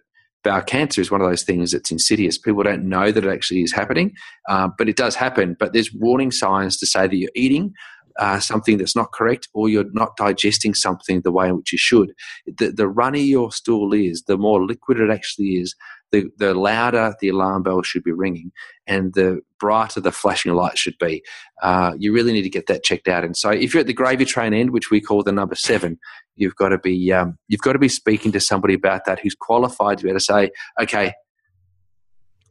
bowel 0.45 0.63
cancer 0.63 1.01
is 1.01 1.11
one 1.11 1.21
of 1.21 1.29
those 1.29 1.43
things 1.43 1.73
that's 1.73 1.91
insidious. 1.91 2.39
People 2.39 2.63
don't 2.63 2.89
know 2.89 3.11
that 3.11 3.25
it 3.25 3.33
actually 3.33 3.63
is 3.63 3.73
happening, 3.73 4.13
uh, 4.49 4.69
but 4.79 4.89
it 4.89 4.97
does 4.97 5.17
happen. 5.17 5.57
But 5.59 5.73
there's 5.73 5.93
warning 5.93 6.31
signs 6.31 6.77
to 6.79 6.87
say 6.87 7.09
that 7.09 7.17
you're 7.17 7.31
eating 7.35 7.75
uh, 8.19 8.41
something 8.41 8.79
that's 8.79 8.97
not 8.97 9.13
correct 9.13 9.49
or 9.55 9.69
you're 9.69 9.91
not 9.93 10.17
digesting 10.17 10.75
something 10.75 11.21
the 11.21 11.33
way 11.33 11.49
in 11.49 11.57
which 11.57 11.73
you 11.73 11.79
should. 11.79 12.13
The, 12.47 12.71
the 12.71 12.89
runnier 12.89 13.23
your 13.23 13.53
stool 13.53 13.93
is, 13.93 14.25
the 14.25 14.37
more 14.37 14.65
liquid 14.65 15.01
it 15.01 15.11
actually 15.11 15.57
is, 15.57 15.75
the, 16.13 16.31
the 16.39 16.55
louder 16.55 17.15
the 17.21 17.29
alarm 17.29 17.63
bell 17.63 17.83
should 17.83 18.03
be 18.03 18.13
ringing 18.13 18.53
and 18.87 19.13
the 19.15 19.41
brighter 19.61 20.01
the 20.01 20.13
flashing 20.13 20.55
light 20.55 20.79
should 20.79 20.97
be. 20.99 21.23
Uh, 21.63 21.93
you 21.99 22.13
really 22.13 22.33
need 22.33 22.43
to 22.43 22.51
get 22.51 22.67
that 22.67 22.85
checked 22.85 23.09
out. 23.09 23.25
And 23.25 23.37
so, 23.37 23.51
if 23.51 23.75
you're 23.75 23.83
at 23.83 23.87
the 23.87 23.93
gravy 23.93 24.25
train 24.25 24.55
end, 24.55 24.71
which 24.71 24.91
we 24.91 25.01
call 25.01 25.23
the 25.23 25.33
number 25.33 25.55
seven, 25.55 25.99
you've 26.37 26.57
got 26.57 26.71
to 26.71 26.79
be 26.79 27.13
um, 27.13 27.37
you've 27.49 27.61
got 27.61 27.75
to 27.75 27.79
be 27.79 27.89
speaking 27.89 28.33
to 28.33 28.41
somebody 28.41 28.75
about 28.75 29.05
that 29.07 29.21
who's 29.21 29.35
qualified 29.35 29.99
to 29.99 30.05
be 30.05 30.11
able 30.11 30.19
to 30.19 30.25
say, 30.25 30.51
okay, 30.81 31.13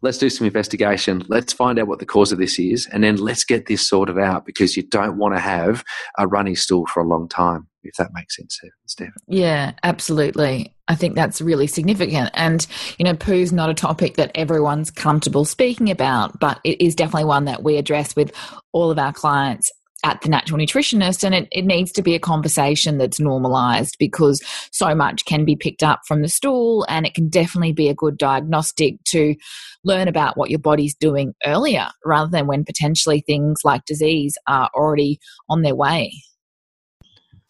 let's 0.02 0.18
do 0.18 0.30
some 0.30 0.48
investigation. 0.48 1.24
Let's 1.28 1.54
find 1.54 1.80
out 1.80 1.88
what 1.88 2.00
the 2.00 2.06
cause 2.06 2.32
of 2.32 2.38
this 2.38 2.60
is, 2.60 2.88
and 2.92 3.04
then 3.04 3.18
let's 3.18 3.44
get 3.44 3.66
this 3.66 3.88
sorted 3.88 4.20
out 4.20 4.46
because 4.46 4.78
you 4.78 4.84
don't 4.84 5.18
want 5.18 5.36
to 5.36 5.40
have 5.40 5.84
a 6.18 6.28
runny 6.28 6.56
stool 6.56 6.86
for 6.88 7.02
a 7.02 7.08
long 7.08 7.28
time, 7.28 7.68
if 7.84 7.96
that 7.96 8.12
makes 8.14 8.36
sense, 8.36 8.60
Steph. 8.86 9.10
Yeah, 9.28 9.74
absolutely. 9.84 10.74
I 10.88 10.96
think 10.96 11.16
that's 11.16 11.42
really 11.42 11.68
significant. 11.68 12.30
And, 12.34 12.66
you 12.98 13.06
know, 13.06 13.14
poo's 13.14 13.52
not 13.52 13.70
a 13.70 13.74
topic 13.74 14.16
that 14.16 14.32
everyone's 14.36 14.90
comfortable 14.90 15.44
speaking 15.44 15.92
about, 15.92 16.40
but 16.40 16.60
it 16.64 16.80
is 16.82 16.96
definitely 16.96 17.26
one 17.26 17.46
that 17.46 17.64
we 17.64 17.78
address 17.78 18.16
with 18.16 18.32
all 18.72 18.90
of 18.90 18.98
our 18.98 19.12
clients 19.12 19.70
at 20.08 20.22
the 20.22 20.30
natural 20.30 20.58
nutritionist 20.58 21.22
and 21.26 21.36
it, 21.36 21.50
it 21.52 21.66
needs 21.66 21.92
to 21.92 22.02
be 22.02 22.16
a 22.16 22.20
conversation 22.20 22.98
that's 22.98 23.20
normalized 23.20 23.98
because 24.00 24.42
so 24.72 24.96
much 24.96 25.26
can 25.26 25.44
be 25.44 25.56
picked 25.56 25.84
up 25.84 26.00
from 26.08 26.22
the 26.22 26.30
stool 26.30 26.86
and 26.88 27.06
it 27.06 27.14
can 27.14 27.28
definitely 27.28 27.74
be 27.74 27.90
a 27.90 27.94
good 27.94 28.18
diagnostic 28.18 28.96
to 29.04 29.36
learn 29.84 30.08
about 30.08 30.38
what 30.38 30.50
your 30.50 30.60
body's 30.60 30.96
doing 30.96 31.34
earlier 31.46 31.90
rather 32.06 32.32
than 32.32 32.48
when 32.48 32.64
potentially 32.64 33.20
things 33.20 33.60
like 33.66 33.84
disease 33.84 34.38
are 34.48 34.70
already 34.74 35.20
on 35.50 35.62
their 35.62 35.76
way 35.76 36.14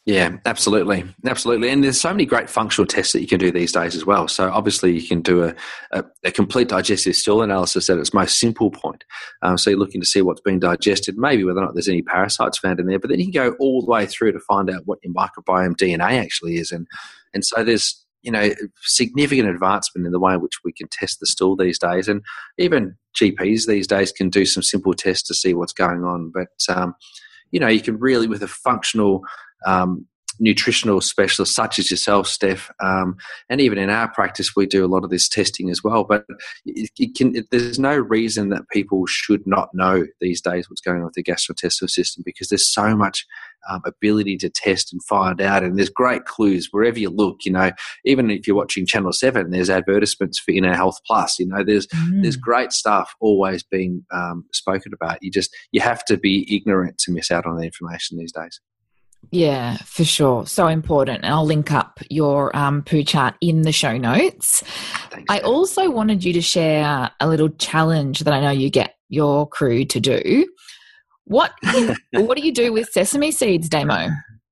yeah, 0.07 0.37
absolutely, 0.45 1.03
absolutely. 1.25 1.67
And 1.67 1.83
there's 1.83 1.99
so 1.99 2.11
many 2.11 2.25
great 2.25 2.49
functional 2.49 2.87
tests 2.87 3.11
that 3.11 3.19
you 3.19 3.27
can 3.27 3.39
do 3.39 3.51
these 3.51 3.73
days 3.73 3.93
as 3.93 4.05
well. 4.05 4.29
So 4.29 4.49
obviously, 4.49 4.97
you 4.97 5.05
can 5.05 5.19
do 5.21 5.43
a, 5.43 5.53
a, 5.91 6.05
a 6.23 6.31
complete 6.31 6.69
digestive 6.69 7.13
stool 7.13 7.41
analysis 7.41 7.89
at 7.89 7.97
its 7.97 8.13
most 8.13 8.39
simple 8.39 8.71
point. 8.71 9.03
Um, 9.41 9.57
so 9.57 9.69
you're 9.69 9.79
looking 9.79 9.99
to 9.99 10.07
see 10.07 10.21
what's 10.21 10.39
being 10.39 10.59
digested, 10.59 11.17
maybe 11.17 11.43
whether 11.43 11.59
or 11.59 11.65
not 11.65 11.73
there's 11.73 11.89
any 11.89 12.03
parasites 12.03 12.57
found 12.57 12.79
in 12.79 12.87
there. 12.87 12.99
But 12.99 13.09
then 13.09 13.19
you 13.19 13.25
can 13.25 13.33
go 13.33 13.57
all 13.59 13.81
the 13.81 13.91
way 13.91 14.05
through 14.05 14.31
to 14.31 14.39
find 14.39 14.69
out 14.69 14.83
what 14.85 14.99
your 15.03 15.13
microbiome 15.13 15.75
DNA 15.75 16.23
actually 16.23 16.55
is. 16.55 16.71
And 16.71 16.87
and 17.33 17.43
so 17.43 17.65
there's 17.65 18.01
you 18.21 18.31
know 18.31 18.51
significant 18.83 19.49
advancement 19.49 20.05
in 20.05 20.13
the 20.13 20.21
way 20.21 20.35
in 20.35 20.41
which 20.41 20.63
we 20.63 20.71
can 20.71 20.87
test 20.87 21.19
the 21.19 21.27
stool 21.27 21.57
these 21.57 21.79
days. 21.79 22.07
And 22.07 22.21
even 22.57 22.95
GPs 23.21 23.67
these 23.67 23.87
days 23.87 24.13
can 24.13 24.29
do 24.29 24.45
some 24.45 24.63
simple 24.63 24.93
tests 24.93 25.27
to 25.27 25.33
see 25.33 25.53
what's 25.53 25.73
going 25.73 26.05
on. 26.05 26.31
But 26.33 26.47
um, 26.73 26.95
you 27.51 27.59
know, 27.59 27.67
you 27.67 27.81
can 27.81 27.99
really 27.99 28.27
with 28.27 28.43
a 28.43 28.47
functional 28.47 29.23
um, 29.65 30.07
nutritional 30.39 31.01
specialists 31.01 31.55
such 31.55 31.79
as 31.79 31.89
yourself, 31.89 32.27
Steph, 32.27 32.71
um, 32.83 33.17
and 33.49 33.59
even 33.59 33.77
in 33.77 33.89
our 33.89 34.09
practice, 34.09 34.55
we 34.55 34.65
do 34.65 34.85
a 34.85 34.87
lot 34.87 35.03
of 35.03 35.09
this 35.09 35.27
testing 35.27 35.69
as 35.69 35.83
well. 35.83 36.03
But 36.03 36.25
it, 36.65 36.89
it 36.97 37.15
can, 37.15 37.35
it, 37.35 37.45
there's 37.51 37.79
no 37.79 37.95
reason 37.95 38.49
that 38.49 38.69
people 38.71 39.05
should 39.07 39.45
not 39.45 39.69
know 39.73 40.05
these 40.21 40.41
days 40.41 40.69
what's 40.69 40.81
going 40.81 40.99
on 40.99 41.05
with 41.05 41.13
the 41.13 41.23
gastrointestinal 41.23 41.89
system 41.89 42.23
because 42.25 42.49
there's 42.49 42.71
so 42.71 42.95
much 42.95 43.25
um, 43.69 43.81
ability 43.85 44.37
to 44.37 44.49
test 44.49 44.93
and 44.93 45.03
find 45.03 45.41
out, 45.41 45.63
and 45.63 45.77
there's 45.77 45.89
great 45.89 46.25
clues 46.25 46.69
wherever 46.71 46.99
you 46.99 47.09
look. 47.09 47.37
You 47.43 47.51
know, 47.51 47.71
even 48.05 48.29
if 48.29 48.47
you're 48.47 48.55
watching 48.55 48.85
Channel 48.85 49.13
Seven, 49.13 49.49
there's 49.49 49.69
advertisements 49.69 50.39
for 50.39 50.51
Inner 50.51 50.75
Health 50.75 50.99
Plus. 51.05 51.39
You 51.39 51.47
know, 51.47 51.63
there's 51.63 51.87
mm. 51.87 52.21
there's 52.21 52.37
great 52.37 52.71
stuff 52.71 53.13
always 53.19 53.63
being 53.63 54.05
um, 54.13 54.45
spoken 54.53 54.93
about. 54.93 55.21
You 55.21 55.31
just 55.31 55.55
you 55.71 55.81
have 55.81 56.05
to 56.05 56.17
be 56.17 56.47
ignorant 56.55 56.97
to 56.99 57.11
miss 57.11 57.31
out 57.31 57.45
on 57.45 57.57
the 57.57 57.65
information 57.65 58.17
these 58.17 58.31
days. 58.31 58.61
Yeah, 59.31 59.77
for 59.77 60.05
sure. 60.05 60.45
So 60.45 60.67
important. 60.67 61.23
And 61.23 61.33
I'll 61.33 61.45
link 61.45 61.71
up 61.71 61.99
your 62.09 62.55
um, 62.55 62.81
poo 62.83 63.03
chart 63.03 63.35
in 63.41 63.63
the 63.63 63.71
show 63.71 63.97
notes. 63.97 64.61
Thanks, 65.09 65.25
I 65.29 65.39
also 65.39 65.89
wanted 65.89 66.23
you 66.23 66.33
to 66.33 66.41
share 66.41 67.11
a 67.19 67.27
little 67.27 67.49
challenge 67.49 68.21
that 68.21 68.33
I 68.33 68.39
know 68.39 68.51
you 68.51 68.69
get 68.69 68.95
your 69.09 69.47
crew 69.47 69.85
to 69.85 69.99
do. 69.99 70.47
What 71.25 71.51
what 72.13 72.37
do 72.37 72.45
you 72.45 72.53
do 72.53 72.71
with 72.71 72.89
sesame 72.89 73.31
seeds, 73.31 73.67
Damo? 73.67 74.09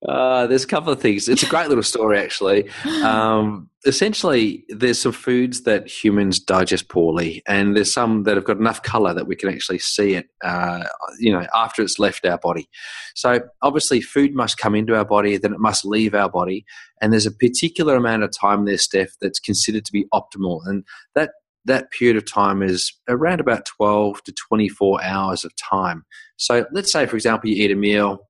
Uh, 0.07 0.45
there's 0.47 0.63
a 0.63 0.67
couple 0.67 0.91
of 0.93 1.01
things. 1.01 1.27
It's 1.27 1.43
a 1.43 1.47
great 1.47 1.67
little 1.67 1.83
story, 1.83 2.19
actually. 2.19 2.69
Um, 3.03 3.69
essentially, 3.85 4.63
there's 4.69 4.99
some 4.99 5.11
foods 5.11 5.63
that 5.63 5.87
humans 5.87 6.39
digest 6.39 6.89
poorly, 6.89 7.41
and 7.47 7.75
there's 7.75 7.91
some 7.91 8.23
that 8.23 8.35
have 8.35 8.45
got 8.45 8.57
enough 8.57 8.83
color 8.83 9.13
that 9.13 9.27
we 9.27 9.35
can 9.35 9.49
actually 9.49 9.79
see 9.79 10.13
it, 10.13 10.27
uh, 10.43 10.83
you 11.19 11.31
know, 11.31 11.45
after 11.55 11.81
it's 11.81 11.97
left 11.97 12.25
our 12.25 12.37
body. 12.37 12.69
So, 13.15 13.39
obviously, 13.61 14.01
food 14.01 14.35
must 14.35 14.57
come 14.57 14.75
into 14.75 14.95
our 14.95 15.05
body, 15.05 15.37
then 15.37 15.53
it 15.53 15.59
must 15.59 15.85
leave 15.85 16.13
our 16.13 16.29
body, 16.29 16.65
and 17.01 17.11
there's 17.11 17.25
a 17.25 17.31
particular 17.31 17.95
amount 17.95 18.23
of 18.23 18.31
time 18.37 18.65
there, 18.65 18.77
Steph, 18.77 19.15
that's 19.21 19.39
considered 19.39 19.85
to 19.85 19.91
be 19.91 20.05
optimal, 20.13 20.61
and 20.65 20.83
that 21.15 21.31
that 21.67 21.89
period 21.89 22.15
of 22.15 22.31
time 22.31 22.61
is 22.61 22.93
around 23.09 23.39
about 23.39 23.65
12 23.65 24.23
to 24.23 24.31
24 24.31 25.03
hours 25.03 25.43
of 25.43 25.51
time. 25.55 26.05
So, 26.37 26.67
let's 26.71 26.91
say, 26.91 27.07
for 27.07 27.15
example, 27.15 27.49
you 27.49 27.63
eat 27.63 27.71
a 27.71 27.75
meal 27.75 28.27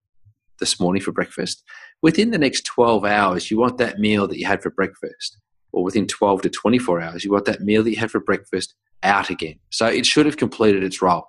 this 0.60 0.80
morning 0.80 1.02
for 1.02 1.12
breakfast. 1.12 1.64
Within 2.02 2.32
the 2.32 2.38
next 2.38 2.66
12 2.66 3.06
hours, 3.06 3.50
you 3.50 3.58
want 3.58 3.78
that 3.78 4.00
meal 4.00 4.28
that 4.28 4.38
you 4.38 4.46
had 4.46 4.62
for 4.62 4.70
breakfast, 4.70 5.38
or 5.72 5.84
within 5.84 6.08
12 6.08 6.44
to 6.44 6.50
24 6.50 7.02
hours, 7.02 7.24
you 7.24 7.32
want 7.32 7.46
that 7.46 7.62
meal 7.62 7.84
that 7.84 7.92
you 7.92 7.98
had 7.98 8.12
for 8.12 8.20
breakfast 8.20 8.76
out 9.04 9.30
again. 9.30 9.60
So 9.70 9.88
it 9.88 10.06
should 10.06 10.26
have 10.26 10.38
completed 10.38 10.84
its 10.84 11.02
role. 11.02 11.28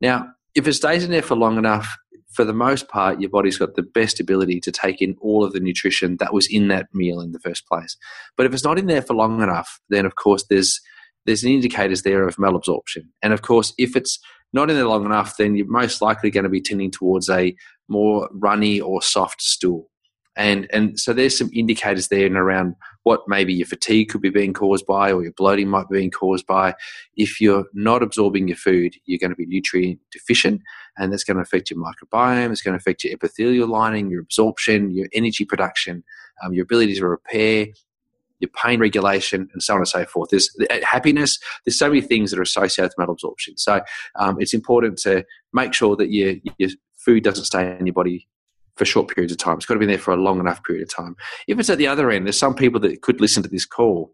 Now, 0.00 0.28
if 0.54 0.66
it 0.66 0.74
stays 0.74 1.04
in 1.04 1.10
there 1.10 1.22
for 1.22 1.36
long 1.36 1.58
enough, 1.58 1.96
for 2.32 2.44
the 2.44 2.52
most 2.52 2.88
part, 2.88 3.20
your 3.20 3.30
body's 3.30 3.58
got 3.58 3.76
the 3.76 3.82
best 3.82 4.18
ability 4.18 4.60
to 4.60 4.72
take 4.72 5.00
in 5.00 5.16
all 5.20 5.44
of 5.44 5.52
the 5.52 5.60
nutrition 5.60 6.16
that 6.18 6.34
was 6.34 6.48
in 6.50 6.68
that 6.68 6.86
meal 6.92 7.20
in 7.20 7.32
the 7.32 7.38
first 7.38 7.66
place. 7.66 7.96
But 8.36 8.46
if 8.46 8.52
it's 8.52 8.64
not 8.64 8.78
in 8.78 8.86
there 8.86 9.02
for 9.02 9.14
long 9.14 9.40
enough, 9.40 9.80
then 9.88 10.04
of 10.04 10.16
course 10.16 10.44
there's 10.50 10.80
there's 11.26 11.44
indicators 11.44 12.02
there 12.02 12.26
of 12.26 12.36
malabsorption. 12.36 13.06
And 13.22 13.32
of 13.32 13.40
course, 13.40 13.72
if 13.78 13.96
it's 13.96 14.18
not 14.54 14.70
in 14.70 14.76
there 14.76 14.86
long 14.86 15.04
enough, 15.04 15.36
then 15.36 15.56
you're 15.56 15.66
most 15.66 16.00
likely 16.00 16.30
going 16.30 16.44
to 16.44 16.50
be 16.50 16.60
tending 16.60 16.90
towards 16.90 17.28
a 17.28 17.54
more 17.88 18.30
runny 18.32 18.80
or 18.80 19.02
soft 19.02 19.42
stool. 19.42 19.90
And, 20.36 20.66
and 20.72 20.98
so 20.98 21.12
there's 21.12 21.36
some 21.38 21.50
indicators 21.52 22.08
there 22.08 22.26
and 22.26 22.36
around 22.36 22.74
what 23.04 23.20
maybe 23.28 23.52
your 23.52 23.66
fatigue 23.66 24.08
could 24.08 24.20
be 24.20 24.30
being 24.30 24.52
caused 24.52 24.86
by 24.86 25.12
or 25.12 25.22
your 25.22 25.32
bloating 25.32 25.68
might 25.68 25.88
be 25.88 25.98
being 25.98 26.10
caused 26.10 26.46
by. 26.46 26.74
If 27.16 27.40
you're 27.40 27.66
not 27.72 28.02
absorbing 28.02 28.48
your 28.48 28.56
food, 28.56 28.94
you're 29.04 29.18
going 29.18 29.30
to 29.30 29.36
be 29.36 29.46
nutrient 29.46 30.00
deficient 30.10 30.60
and 30.98 31.12
that's 31.12 31.24
going 31.24 31.36
to 31.36 31.42
affect 31.42 31.70
your 31.70 31.78
microbiome, 31.78 32.50
it's 32.50 32.62
going 32.62 32.72
to 32.72 32.80
affect 32.80 33.04
your 33.04 33.12
epithelial 33.12 33.68
lining, 33.68 34.10
your 34.10 34.22
absorption, 34.22 34.90
your 34.90 35.08
energy 35.12 35.44
production, 35.44 36.02
um, 36.42 36.52
your 36.52 36.64
ability 36.64 36.94
to 36.94 37.06
repair, 37.06 37.66
your 38.44 38.50
pain 38.62 38.80
regulation, 38.80 39.48
and 39.52 39.62
so 39.62 39.74
on 39.74 39.80
and 39.80 39.88
so 39.88 40.04
forth. 40.04 40.30
There's 40.30 40.50
uh, 40.70 40.78
happiness. 40.82 41.38
There's 41.64 41.78
so 41.78 41.88
many 41.88 42.00
things 42.00 42.30
that 42.30 42.38
are 42.38 42.42
associated 42.42 42.92
with 42.96 43.08
malabsorption. 43.08 43.58
So 43.58 43.82
um, 44.16 44.40
it's 44.40 44.54
important 44.54 44.98
to 44.98 45.24
make 45.52 45.74
sure 45.74 45.96
that 45.96 46.10
your 46.10 46.34
your 46.58 46.70
food 46.96 47.24
doesn't 47.24 47.44
stay 47.44 47.76
in 47.78 47.86
your 47.86 47.94
body 47.94 48.28
for 48.76 48.84
short 48.84 49.08
periods 49.08 49.32
of 49.32 49.38
time. 49.38 49.56
It's 49.56 49.66
got 49.66 49.74
to 49.74 49.80
be 49.80 49.86
there 49.86 49.98
for 49.98 50.12
a 50.12 50.16
long 50.16 50.40
enough 50.40 50.62
period 50.64 50.82
of 50.82 50.94
time. 50.94 51.16
If 51.46 51.58
it's 51.58 51.70
at 51.70 51.78
the 51.78 51.86
other 51.86 52.10
end, 52.10 52.26
there's 52.26 52.38
some 52.38 52.54
people 52.54 52.80
that 52.80 53.02
could 53.02 53.20
listen 53.20 53.42
to 53.42 53.48
this 53.48 53.66
call 53.66 54.12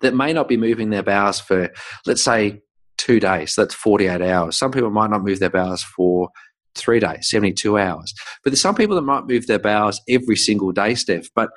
that 0.00 0.14
may 0.14 0.32
not 0.32 0.48
be 0.48 0.56
moving 0.56 0.90
their 0.90 1.02
bowels 1.02 1.40
for, 1.40 1.70
let's 2.04 2.22
say, 2.22 2.60
two 2.98 3.20
days. 3.20 3.54
So 3.54 3.62
that's 3.62 3.74
48 3.74 4.20
hours. 4.20 4.58
Some 4.58 4.70
people 4.70 4.90
might 4.90 5.10
not 5.10 5.24
move 5.24 5.40
their 5.40 5.50
bowels 5.50 5.82
for 5.82 6.28
three 6.74 7.00
days, 7.00 7.30
72 7.30 7.78
hours. 7.78 8.12
But 8.42 8.50
there's 8.50 8.60
some 8.60 8.74
people 8.74 8.96
that 8.96 9.02
might 9.02 9.26
move 9.26 9.46
their 9.46 9.58
bowels 9.58 10.00
every 10.08 10.36
single 10.36 10.72
day, 10.72 10.94
Steph. 10.94 11.28
But 11.34 11.50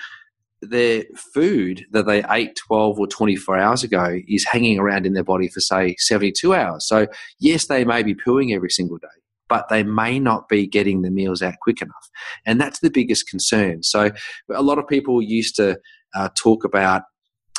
their 0.61 1.03
food 1.15 1.85
that 1.91 2.07
they 2.07 2.23
ate 2.29 2.57
12 2.67 2.99
or 2.99 3.07
24 3.07 3.57
hours 3.57 3.83
ago 3.83 4.19
is 4.27 4.45
hanging 4.45 4.79
around 4.79 5.05
in 5.05 5.13
their 5.13 5.23
body 5.23 5.47
for, 5.47 5.59
say, 5.59 5.95
72 5.99 6.53
hours. 6.53 6.87
So, 6.87 7.07
yes, 7.39 7.67
they 7.67 7.85
may 7.85 8.03
be 8.03 8.15
pooing 8.15 8.55
every 8.55 8.69
single 8.69 8.97
day, 8.97 9.07
but 9.49 9.69
they 9.69 9.83
may 9.83 10.19
not 10.19 10.49
be 10.49 10.65
getting 10.65 11.01
the 11.01 11.11
meals 11.11 11.41
out 11.41 11.55
quick 11.61 11.81
enough. 11.81 12.09
And 12.45 12.59
that's 12.59 12.79
the 12.79 12.89
biggest 12.89 13.29
concern. 13.29 13.83
So, 13.83 14.11
a 14.53 14.63
lot 14.63 14.79
of 14.79 14.87
people 14.87 15.21
used 15.21 15.55
to 15.57 15.79
uh, 16.15 16.29
talk 16.35 16.63
about 16.63 17.03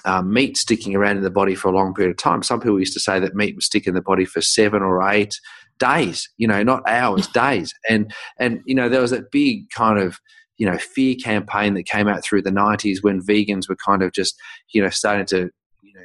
uh, 0.05 0.23
meat 0.23 0.57
sticking 0.57 0.95
around 0.95 1.17
in 1.17 1.23
the 1.23 1.31
body 1.31 1.55
for 1.55 1.69
a 1.69 1.77
long 1.77 1.95
period 1.95 2.13
of 2.13 2.17
time. 2.17 2.43
Some 2.43 2.61
people 2.61 2.79
used 2.79 2.95
to 2.95 3.01
say 3.01 3.21
that 3.21 3.35
meat 3.35 3.55
would 3.55 3.63
stick 3.63 3.87
in 3.87 3.95
the 3.95 4.01
body 4.01 4.25
for 4.25 4.41
seven 4.41 4.83
or 4.83 5.09
eight 5.09 5.35
days, 5.79 6.29
you 6.37 6.47
know, 6.49 6.63
not 6.63 6.89
hours, 6.89 7.27
days. 7.35 7.73
And, 7.89 8.13
and, 8.39 8.61
you 8.65 8.75
know, 8.75 8.89
there 8.89 9.01
was 9.01 9.11
that 9.11 9.31
big 9.31 9.71
kind 9.71 9.99
of, 9.99 10.19
you 10.59 10.71
know, 10.71 10.77
fear 10.79 11.15
campaign 11.15 11.75
that 11.75 11.85
came 11.85 12.09
out 12.09 12.23
through 12.23 12.43
the 12.43 12.51
90s 12.51 13.03
when 13.03 13.23
vegans 13.23 13.69
were 13.69 13.77
kind 13.77 14.03
of 14.03 14.13
just, 14.13 14.39
you 14.71 14.83
know, 14.83 14.91
starting 14.91 15.27
to 15.27 15.51
you 15.83 15.95
know 15.95 16.03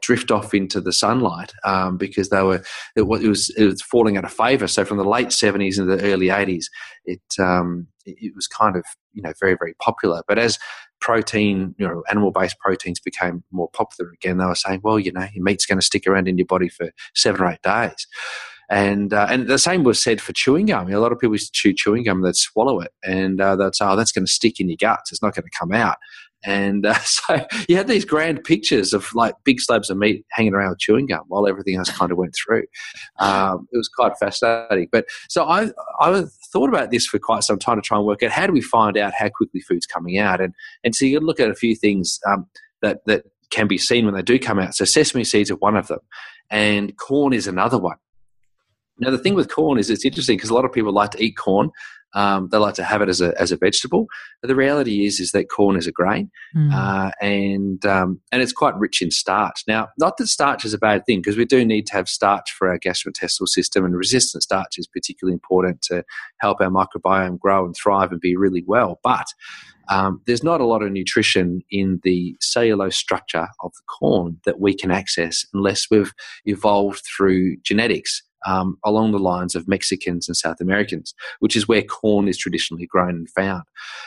drift 0.00 0.30
off 0.30 0.52
into 0.52 0.80
the 0.80 0.92
sunlight 0.92 1.52
um, 1.64 1.96
because 1.96 2.28
they 2.28 2.42
were 2.42 2.62
it 2.96 3.02
was, 3.02 3.22
it 3.22 3.28
was, 3.28 3.50
it 3.50 3.64
was 3.64 3.82
falling 3.82 4.16
out 4.16 4.24
of 4.24 4.32
favor. 4.32 4.68
So 4.68 4.84
from 4.84 4.98
the 4.98 5.04
late 5.04 5.32
seventies 5.32 5.78
and 5.78 5.90
the 5.90 6.02
early 6.02 6.30
eighties, 6.30 6.70
it, 7.04 7.22
um, 7.38 7.88
it, 8.04 8.16
it 8.20 8.32
was 8.34 8.46
kind 8.46 8.76
of 8.76 8.84
you 9.12 9.22
know 9.22 9.32
very 9.40 9.56
very 9.58 9.74
popular. 9.80 10.22
But 10.28 10.38
as 10.38 10.58
protein, 11.02 11.74
you 11.78 11.86
know, 11.86 12.02
animal 12.08 12.30
based 12.30 12.58
proteins 12.60 13.00
became 13.00 13.42
more 13.50 13.68
popular 13.72 14.10
again, 14.12 14.38
they 14.38 14.46
were 14.46 14.54
saying, 14.54 14.80
well, 14.82 14.98
you 14.98 15.12
know, 15.12 15.26
your 15.34 15.44
meat's 15.44 15.66
going 15.66 15.78
to 15.78 15.84
stick 15.84 16.06
around 16.06 16.28
in 16.28 16.38
your 16.38 16.46
body 16.46 16.68
for 16.68 16.90
seven 17.14 17.42
or 17.42 17.50
eight 17.50 17.62
days. 17.62 18.06
And 18.72 19.12
uh, 19.12 19.26
and 19.28 19.48
the 19.48 19.58
same 19.58 19.84
was 19.84 20.02
said 20.02 20.18
for 20.18 20.32
chewing 20.32 20.64
gum. 20.64 20.90
A 20.90 20.98
lot 20.98 21.12
of 21.12 21.18
people 21.18 21.34
used 21.34 21.52
to 21.52 21.60
chew 21.60 21.74
chewing 21.74 22.04
gum, 22.04 22.22
they'd 22.22 22.34
swallow 22.34 22.80
it, 22.80 22.90
and 23.04 23.38
uh, 23.38 23.54
they'd 23.54 23.74
say, 23.74 23.84
"Oh, 23.84 23.96
that's 23.96 24.12
going 24.12 24.24
to 24.24 24.32
stick 24.32 24.60
in 24.60 24.70
your 24.70 24.78
guts. 24.80 25.12
It's 25.12 25.20
not 25.20 25.34
going 25.34 25.44
to 25.44 25.58
come 25.58 25.72
out." 25.72 25.98
And 26.42 26.86
uh, 26.86 26.94
so 27.04 27.44
you 27.68 27.76
had 27.76 27.86
these 27.86 28.06
grand 28.06 28.44
pictures 28.44 28.94
of 28.94 29.14
like 29.14 29.34
big 29.44 29.60
slabs 29.60 29.90
of 29.90 29.98
meat 29.98 30.24
hanging 30.30 30.54
around 30.54 30.70
with 30.70 30.78
chewing 30.78 31.04
gum 31.04 31.24
while 31.28 31.46
everything 31.46 31.76
else 31.76 31.90
kind 31.90 32.10
of 32.10 32.16
went 32.16 32.34
through. 32.34 32.64
Um, 33.18 33.68
it 33.72 33.76
was 33.76 33.90
quite 33.90 34.16
fascinating. 34.18 34.88
But 34.90 35.04
so 35.28 35.44
I, 35.44 35.70
I 36.00 36.24
thought 36.50 36.70
about 36.70 36.90
this 36.90 37.06
for 37.06 37.18
quite 37.18 37.44
some 37.44 37.58
time 37.58 37.76
to 37.76 37.82
try 37.82 37.98
and 37.98 38.06
work 38.06 38.22
out 38.22 38.30
how 38.30 38.46
do 38.46 38.54
we 38.54 38.62
find 38.62 38.96
out 38.96 39.12
how 39.12 39.28
quickly 39.28 39.60
food's 39.60 39.84
coming 39.84 40.16
out. 40.16 40.40
And, 40.40 40.54
and 40.82 40.94
so 40.94 41.04
you 41.04 41.20
look 41.20 41.40
at 41.40 41.50
a 41.50 41.54
few 41.54 41.76
things 41.76 42.18
um, 42.26 42.46
that, 42.80 43.04
that 43.04 43.24
can 43.50 43.68
be 43.68 43.76
seen 43.76 44.06
when 44.06 44.14
they 44.14 44.22
do 44.22 44.38
come 44.38 44.58
out. 44.58 44.74
So 44.74 44.86
sesame 44.86 45.24
seeds 45.24 45.50
are 45.50 45.56
one 45.56 45.76
of 45.76 45.88
them, 45.88 46.00
and 46.48 46.96
corn 46.96 47.34
is 47.34 47.46
another 47.46 47.78
one. 47.78 47.96
Now, 48.98 49.10
the 49.10 49.18
thing 49.18 49.34
with 49.34 49.52
corn 49.52 49.78
is 49.78 49.90
it's 49.90 50.04
interesting 50.04 50.36
because 50.36 50.50
a 50.50 50.54
lot 50.54 50.64
of 50.64 50.72
people 50.72 50.92
like 50.92 51.10
to 51.12 51.22
eat 51.22 51.36
corn, 51.36 51.70
um, 52.14 52.48
they 52.50 52.58
like 52.58 52.74
to 52.74 52.84
have 52.84 53.00
it 53.00 53.08
as 53.08 53.20
a 53.20 53.38
as 53.40 53.52
a 53.52 53.56
vegetable. 53.56 54.06
But 54.40 54.48
the 54.48 54.54
reality 54.54 55.06
is 55.06 55.18
is 55.18 55.32
that 55.32 55.48
corn 55.48 55.76
is 55.76 55.86
a 55.86 55.92
grain, 55.92 56.30
mm. 56.54 56.72
uh, 56.72 57.10
and 57.20 57.84
um, 57.86 58.20
and 58.30 58.42
it's 58.42 58.52
quite 58.52 58.76
rich 58.76 59.00
in 59.00 59.10
starch. 59.10 59.62
Now, 59.66 59.88
not 59.98 60.18
that 60.18 60.26
starch 60.26 60.64
is 60.64 60.74
a 60.74 60.78
bad 60.78 61.06
thing 61.06 61.20
because 61.20 61.36
we 61.36 61.44
do 61.44 61.64
need 61.64 61.86
to 61.86 61.94
have 61.94 62.08
starch 62.08 62.52
for 62.52 62.68
our 62.68 62.78
gastrointestinal 62.78 63.48
system, 63.48 63.84
and 63.84 63.96
resistant 63.96 64.42
starch 64.42 64.78
is 64.78 64.86
particularly 64.86 65.34
important 65.34 65.82
to 65.82 66.04
help 66.40 66.60
our 66.60 66.68
microbiome 66.68 67.38
grow 67.38 67.64
and 67.64 67.74
thrive 67.74 68.12
and 68.12 68.20
be 68.20 68.36
really 68.36 68.64
well. 68.66 69.00
But 69.02 69.26
um, 69.88 70.20
there's 70.26 70.44
not 70.44 70.60
a 70.60 70.66
lot 70.66 70.82
of 70.82 70.92
nutrition 70.92 71.62
in 71.70 72.00
the 72.02 72.36
cellulose 72.40 72.96
structure 72.96 73.48
of 73.62 73.72
the 73.72 73.82
corn 73.88 74.38
that 74.44 74.60
we 74.60 74.74
can 74.74 74.90
access 74.90 75.44
unless 75.54 75.86
we've 75.90 76.12
evolved 76.44 77.02
through 77.16 77.56
genetics 77.62 78.22
um, 78.46 78.78
along 78.84 79.12
the 79.12 79.18
lines 79.18 79.54
of 79.54 79.68
Mexicans 79.68 80.28
and 80.28 80.36
South 80.36 80.60
Americans, 80.60 81.14
which 81.40 81.56
is 81.56 81.68
where 81.68 81.82
corn 81.82 82.28
is 82.28 82.38
traditionally 82.38 82.86
grown 82.86 83.10
and 83.10 83.30
found. 83.30 83.64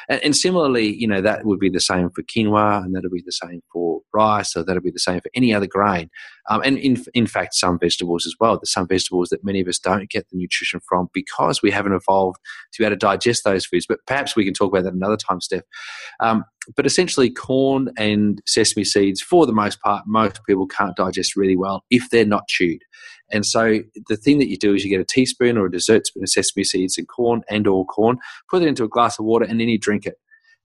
And, 0.10 0.22
and 0.24 0.36
similarly, 0.36 0.96
you 0.96 1.08
know, 1.08 1.22
that 1.22 1.46
would 1.46 1.60
be 1.60 1.70
the 1.70 1.80
same 1.80 2.10
for 2.10 2.24
quinoa, 2.24 2.84
and 2.84 2.96
that'll 2.96 3.10
be 3.10 3.24
the 3.26 3.32
same 3.32 3.62
for 3.72 4.02
rice, 4.14 4.56
or 4.56 4.64
that'll 4.64 4.82
be 4.82 4.92
the 4.92 5.00
same 5.00 5.22
for 5.22 5.32
any 5.36 5.54
other 5.54 5.68
grain. 5.68 6.10
Um, 6.50 6.62
and 6.64 6.78
in, 6.78 7.04
in 7.14 7.28
fact, 7.28 7.56
some 7.56 7.80
vegetables 7.80 8.26
as 8.26 8.36
well. 8.40 8.58
There's 8.58 8.72
some 8.72 8.88
vegetables 8.88 9.30
that 9.30 9.44
many 9.44 9.62
of 9.62 9.68
us 9.68 9.80
don't 9.80 10.10
get 10.10 10.30
the 10.30 10.38
nutrition 10.38 10.80
from 10.88 11.10
because 11.14 11.62
we 11.62 11.72
haven't 11.72 11.94
evolved 11.94 12.40
to 12.74 12.82
be 12.82 12.86
able 12.86 12.96
to 12.96 13.00
digest 13.00 13.44
those 13.44 13.66
foods. 13.66 13.86
But 13.88 14.00
perhaps 14.06 14.36
we 14.36 14.46
can 14.46 14.54
talk 14.54 14.72
about 14.72 14.84
that 14.84 14.94
another 14.94 15.18
time, 15.18 15.42
Steph. 15.42 15.64
Um, 16.20 16.46
but 16.76 16.86
essentially, 16.86 17.30
corn 17.30 17.90
and 17.98 18.42
sesame 18.46 18.84
seeds, 18.84 19.22
for 19.22 19.46
the 19.46 19.54
most 19.54 19.80
part, 19.82 20.04
most 20.08 20.40
people 20.46 20.68
can't 20.68 20.96
digest 20.96 21.36
really 21.36 21.56
well 21.56 21.84
if 21.90 22.10
they're 22.10 22.26
not 22.26 22.48
chewed. 22.48 22.82
And 23.32 23.46
so 23.46 23.80
the 24.08 24.18
thing 24.18 24.40
that 24.40 24.50
you 24.50 24.58
do 24.58 24.74
is 24.74 24.84
you 24.84 24.90
get 24.90 25.02
a 25.02 25.06
teaspoon 25.06 25.58
or 25.58 25.66
a 25.66 25.72
dessert 25.72 26.06
spoon 26.08 26.24
of 26.24 26.30
sesame 26.30 26.64
seeds 26.64 26.98
and 26.98 27.08
corn 27.08 27.42
and 27.50 27.68
or 27.68 27.86
corn, 27.86 28.18
put 28.50 28.62
it 28.62 28.68
into 28.68 28.84
a 28.84 28.90
glass 28.90 29.18
of 29.20 29.26
water, 29.26 29.46
and 29.46 29.60
then 29.60 29.70
you 29.70 29.80
drink 29.80 30.06
it. 30.06 30.16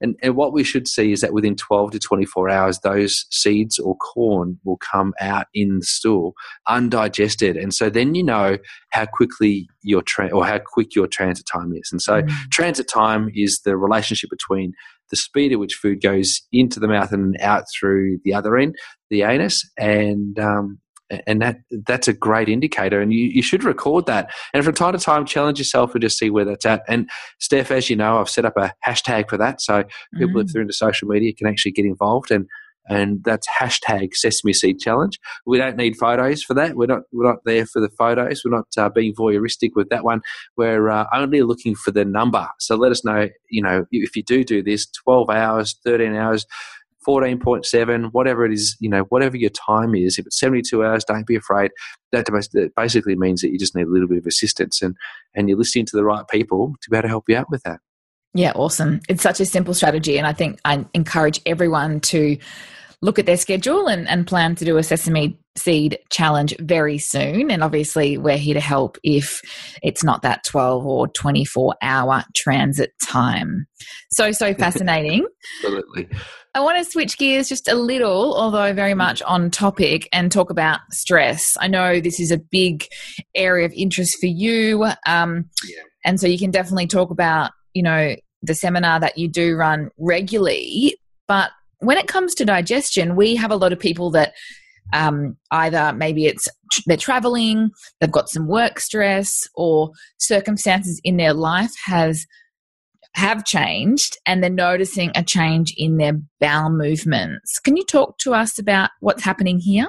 And, 0.00 0.16
and 0.22 0.34
what 0.34 0.52
we 0.52 0.64
should 0.64 0.88
see 0.88 1.12
is 1.12 1.20
that 1.20 1.34
within 1.34 1.56
12 1.56 1.92
to 1.92 1.98
24 1.98 2.48
hours, 2.48 2.78
those 2.78 3.26
seeds 3.30 3.78
or 3.78 3.96
corn 3.96 4.58
will 4.64 4.78
come 4.78 5.12
out 5.20 5.46
in 5.52 5.78
the 5.80 5.84
stool 5.84 6.34
undigested. 6.68 7.56
And 7.56 7.74
so 7.74 7.90
then 7.90 8.14
you 8.14 8.24
know 8.24 8.56
how 8.90 9.06
quickly 9.06 9.68
your 9.82 10.02
tra- 10.02 10.30
or 10.30 10.46
how 10.46 10.58
quick 10.58 10.94
your 10.94 11.06
transit 11.06 11.46
time 11.46 11.72
is. 11.74 11.90
And 11.92 12.00
so 12.00 12.22
mm. 12.22 12.30
transit 12.50 12.88
time 12.88 13.30
is 13.34 13.60
the 13.64 13.76
relationship 13.76 14.30
between 14.30 14.72
the 15.10 15.16
speed 15.16 15.52
at 15.52 15.58
which 15.58 15.74
food 15.74 16.02
goes 16.02 16.40
into 16.52 16.80
the 16.80 16.88
mouth 16.88 17.12
and 17.12 17.36
out 17.40 17.64
through 17.78 18.18
the 18.24 18.34
other 18.34 18.56
end, 18.56 18.76
the 19.10 19.22
anus, 19.22 19.68
and 19.76 20.38
um, 20.38 20.78
and 21.26 21.42
that 21.42 21.58
that's 21.86 22.08
a 22.08 22.12
great 22.12 22.48
indicator 22.48 23.00
and 23.00 23.12
you, 23.12 23.26
you 23.26 23.42
should 23.42 23.64
record 23.64 24.06
that 24.06 24.32
and 24.54 24.64
from 24.64 24.74
time 24.74 24.92
to 24.92 24.98
time 24.98 25.24
challenge 25.24 25.58
yourself 25.58 25.92
and 25.94 26.02
just 26.02 26.18
see 26.18 26.30
where 26.30 26.44
that's 26.44 26.64
at 26.66 26.82
and 26.88 27.10
steph 27.40 27.70
as 27.70 27.90
you 27.90 27.96
know 27.96 28.18
i've 28.20 28.30
set 28.30 28.44
up 28.44 28.56
a 28.56 28.72
hashtag 28.86 29.28
for 29.28 29.36
that 29.36 29.60
so 29.60 29.82
people 30.16 30.40
mm. 30.40 30.44
if 30.44 30.52
they're 30.52 30.62
into 30.62 30.72
social 30.72 31.08
media 31.08 31.32
can 31.32 31.46
actually 31.46 31.72
get 31.72 31.84
involved 31.84 32.30
and 32.30 32.46
and 32.90 33.22
that's 33.24 33.48
hashtag 33.48 34.14
sesame 34.14 34.52
seed 34.52 34.78
challenge 34.78 35.18
we 35.46 35.56
don't 35.56 35.76
need 35.76 35.96
photos 35.96 36.42
for 36.42 36.54
that 36.54 36.76
we're 36.76 36.86
not 36.86 37.02
we're 37.12 37.26
not 37.26 37.38
there 37.46 37.64
for 37.64 37.80
the 37.80 37.88
photos 37.90 38.42
we're 38.44 38.54
not 38.54 38.66
uh, 38.76 38.88
being 38.90 39.14
voyeuristic 39.14 39.70
with 39.74 39.88
that 39.88 40.04
one 40.04 40.20
we're 40.56 40.90
uh, 40.90 41.06
only 41.14 41.42
looking 41.42 41.74
for 41.74 41.90
the 41.90 42.04
number 42.04 42.46
so 42.58 42.76
let 42.76 42.90
us 42.92 43.04
know 43.04 43.28
you 43.48 43.62
know 43.62 43.86
if 43.92 44.14
you 44.14 44.22
do 44.22 44.44
do 44.44 44.62
this 44.62 44.86
12 45.04 45.30
hours 45.30 45.76
13 45.84 46.14
hours 46.14 46.44
14.7, 47.08 48.10
whatever 48.12 48.44
it 48.44 48.52
is, 48.52 48.76
you 48.78 48.88
know, 48.88 49.04
whatever 49.04 49.34
your 49.34 49.48
time 49.50 49.94
is, 49.94 50.18
if 50.18 50.26
it's 50.26 50.38
72 50.38 50.84
hours, 50.84 51.02
don't 51.02 51.26
be 51.26 51.34
afraid. 51.34 51.70
That 52.12 52.26
basically 52.76 53.16
means 53.16 53.40
that 53.40 53.50
you 53.50 53.58
just 53.58 53.74
need 53.74 53.86
a 53.86 53.90
little 53.90 54.06
bit 54.06 54.18
of 54.18 54.26
assistance 54.26 54.82
and, 54.82 54.94
and 55.34 55.48
you're 55.48 55.56
listening 55.56 55.86
to 55.86 55.96
the 55.96 56.04
right 56.04 56.28
people 56.28 56.74
to 56.82 56.90
be 56.90 56.96
able 56.96 57.04
to 57.04 57.08
help 57.08 57.24
you 57.28 57.36
out 57.36 57.50
with 57.50 57.62
that. 57.62 57.80
Yeah, 58.34 58.52
awesome. 58.54 59.00
It's 59.08 59.22
such 59.22 59.40
a 59.40 59.46
simple 59.46 59.74
strategy. 59.74 60.18
And 60.18 60.26
I 60.26 60.32
think 60.32 60.60
I 60.64 60.84
encourage 60.94 61.40
everyone 61.46 62.00
to 62.00 62.36
look 63.02 63.18
at 63.18 63.26
their 63.26 63.36
schedule 63.36 63.86
and, 63.86 64.08
and 64.08 64.26
plan 64.26 64.54
to 64.56 64.64
do 64.64 64.76
a 64.76 64.82
sesame 64.82 65.38
seed 65.56 65.98
challenge 66.10 66.54
very 66.60 66.98
soon. 66.98 67.50
And 67.50 67.62
obviously, 67.62 68.18
we're 68.18 68.36
here 68.36 68.54
to 68.54 68.60
help 68.60 68.98
if 69.02 69.40
it's 69.82 70.04
not 70.04 70.22
that 70.22 70.44
12 70.44 70.86
or 70.86 71.08
24 71.08 71.74
hour 71.82 72.24
transit 72.36 72.92
time. 73.06 73.66
So, 74.12 74.32
so 74.32 74.54
fascinating. 74.58 75.26
Absolutely. 75.62 76.08
I 76.54 76.60
want 76.60 76.84
to 76.84 76.90
switch 76.90 77.16
gears 77.16 77.48
just 77.48 77.68
a 77.68 77.74
little, 77.74 78.36
although 78.36 78.72
very 78.74 78.94
much 78.94 79.22
on 79.22 79.50
topic, 79.50 80.08
and 80.12 80.32
talk 80.32 80.50
about 80.50 80.80
stress. 80.90 81.56
I 81.60 81.68
know 81.68 82.00
this 82.00 82.18
is 82.18 82.32
a 82.32 82.38
big 82.38 82.86
area 83.34 83.66
of 83.66 83.72
interest 83.72 84.18
for 84.18 84.26
you. 84.26 84.84
Um, 85.06 85.48
yeah. 85.64 85.82
And 86.04 86.18
so 86.18 86.26
you 86.26 86.38
can 86.38 86.50
definitely 86.50 86.88
talk 86.88 87.10
about, 87.10 87.52
you 87.72 87.82
know, 87.82 88.16
the 88.42 88.54
seminar 88.54 88.98
that 89.00 89.16
you 89.16 89.28
do 89.28 89.54
run 89.54 89.90
regularly. 89.98 90.96
But 91.28 91.50
when 91.80 91.98
it 91.98 92.06
comes 92.06 92.34
to 92.36 92.44
digestion, 92.44 93.16
we 93.16 93.36
have 93.36 93.50
a 93.50 93.56
lot 93.56 93.72
of 93.72 93.78
people 93.78 94.10
that 94.12 94.34
um, 94.92 95.36
either 95.50 95.92
maybe 95.92 96.26
it's 96.26 96.48
they're 96.86 96.96
traveling, 96.96 97.70
they've 98.00 98.10
got 98.10 98.28
some 98.28 98.46
work 98.46 98.80
stress, 98.80 99.48
or 99.54 99.90
circumstances 100.18 101.00
in 101.04 101.16
their 101.16 101.32
life 101.32 101.72
has 101.84 102.26
have 103.14 103.44
changed 103.44 104.16
and 104.24 104.42
they're 104.42 104.50
noticing 104.50 105.10
a 105.16 105.24
change 105.24 105.74
in 105.76 105.96
their 105.96 106.12
bowel 106.38 106.70
movements. 106.70 107.58
Can 107.58 107.76
you 107.76 107.84
talk 107.84 108.18
to 108.18 108.34
us 108.34 108.58
about 108.58 108.90
what's 109.00 109.24
happening 109.24 109.58
here? 109.58 109.88